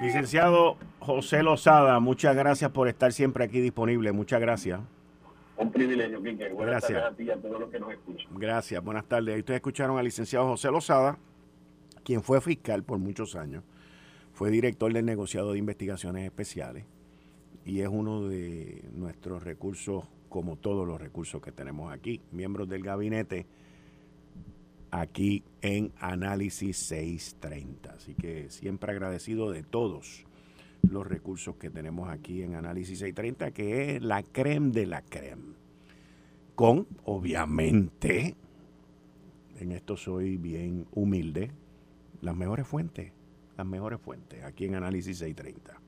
Licenciado 0.00 0.76
José 1.00 1.42
Lozada, 1.42 1.98
muchas 2.00 2.36
gracias 2.36 2.70
por 2.70 2.88
estar 2.88 3.12
siempre 3.12 3.44
aquí 3.44 3.60
disponible. 3.60 4.12
Muchas 4.12 4.40
gracias. 4.40 4.80
Un 5.58 5.72
privilegio, 5.72 6.22
Quique. 6.22 6.48
Buenas 6.50 6.82
Gracias. 6.82 6.92
tardes 6.92 7.12
a 7.12 7.16
ti 7.16 7.22
y 7.24 7.30
a 7.30 7.36
todos 7.36 7.60
los 7.60 7.70
que 7.70 7.80
nos 7.80 7.92
escuchan. 7.92 8.26
Gracias, 8.34 8.84
buenas 8.84 9.06
tardes. 9.06 9.34
Ahí 9.34 9.40
ustedes 9.40 9.58
escucharon 9.58 9.98
al 9.98 10.04
licenciado 10.04 10.46
José 10.46 10.70
Lozada, 10.70 11.18
quien 12.04 12.22
fue 12.22 12.40
fiscal 12.40 12.84
por 12.84 12.98
muchos 12.98 13.34
años, 13.34 13.64
fue 14.32 14.50
director 14.50 14.92
del 14.92 15.04
negociado 15.04 15.52
de 15.52 15.58
investigaciones 15.58 16.24
especiales 16.24 16.84
y 17.64 17.80
es 17.80 17.88
uno 17.88 18.28
de 18.28 18.88
nuestros 18.92 19.42
recursos, 19.42 20.04
como 20.28 20.56
todos 20.56 20.86
los 20.86 21.00
recursos 21.00 21.42
que 21.42 21.52
tenemos 21.52 21.92
aquí, 21.92 22.20
miembros 22.30 22.68
del 22.68 22.82
gabinete 22.82 23.46
aquí 24.90 25.42
en 25.60 25.92
Análisis 25.98 26.76
630. 26.78 27.90
Así 27.92 28.14
que 28.14 28.48
siempre 28.48 28.92
agradecido 28.92 29.50
de 29.50 29.64
todos 29.64 30.24
los 30.82 31.06
recursos 31.06 31.56
que 31.56 31.70
tenemos 31.70 32.08
aquí 32.08 32.42
en 32.42 32.54
Análisis 32.54 32.98
630, 32.98 33.50
que 33.52 33.96
es 33.96 34.02
la 34.02 34.22
creme 34.22 34.70
de 34.70 34.86
la 34.86 35.02
creme. 35.02 35.54
Con, 36.54 36.86
obviamente, 37.04 38.34
en 39.58 39.72
esto 39.72 39.96
soy 39.96 40.36
bien 40.36 40.86
humilde, 40.92 41.50
las 42.20 42.36
mejores 42.36 42.66
fuentes, 42.66 43.12
las 43.56 43.66
mejores 43.66 44.00
fuentes, 44.00 44.44
aquí 44.44 44.66
en 44.66 44.74
Análisis 44.74 45.18
630. 45.18 45.87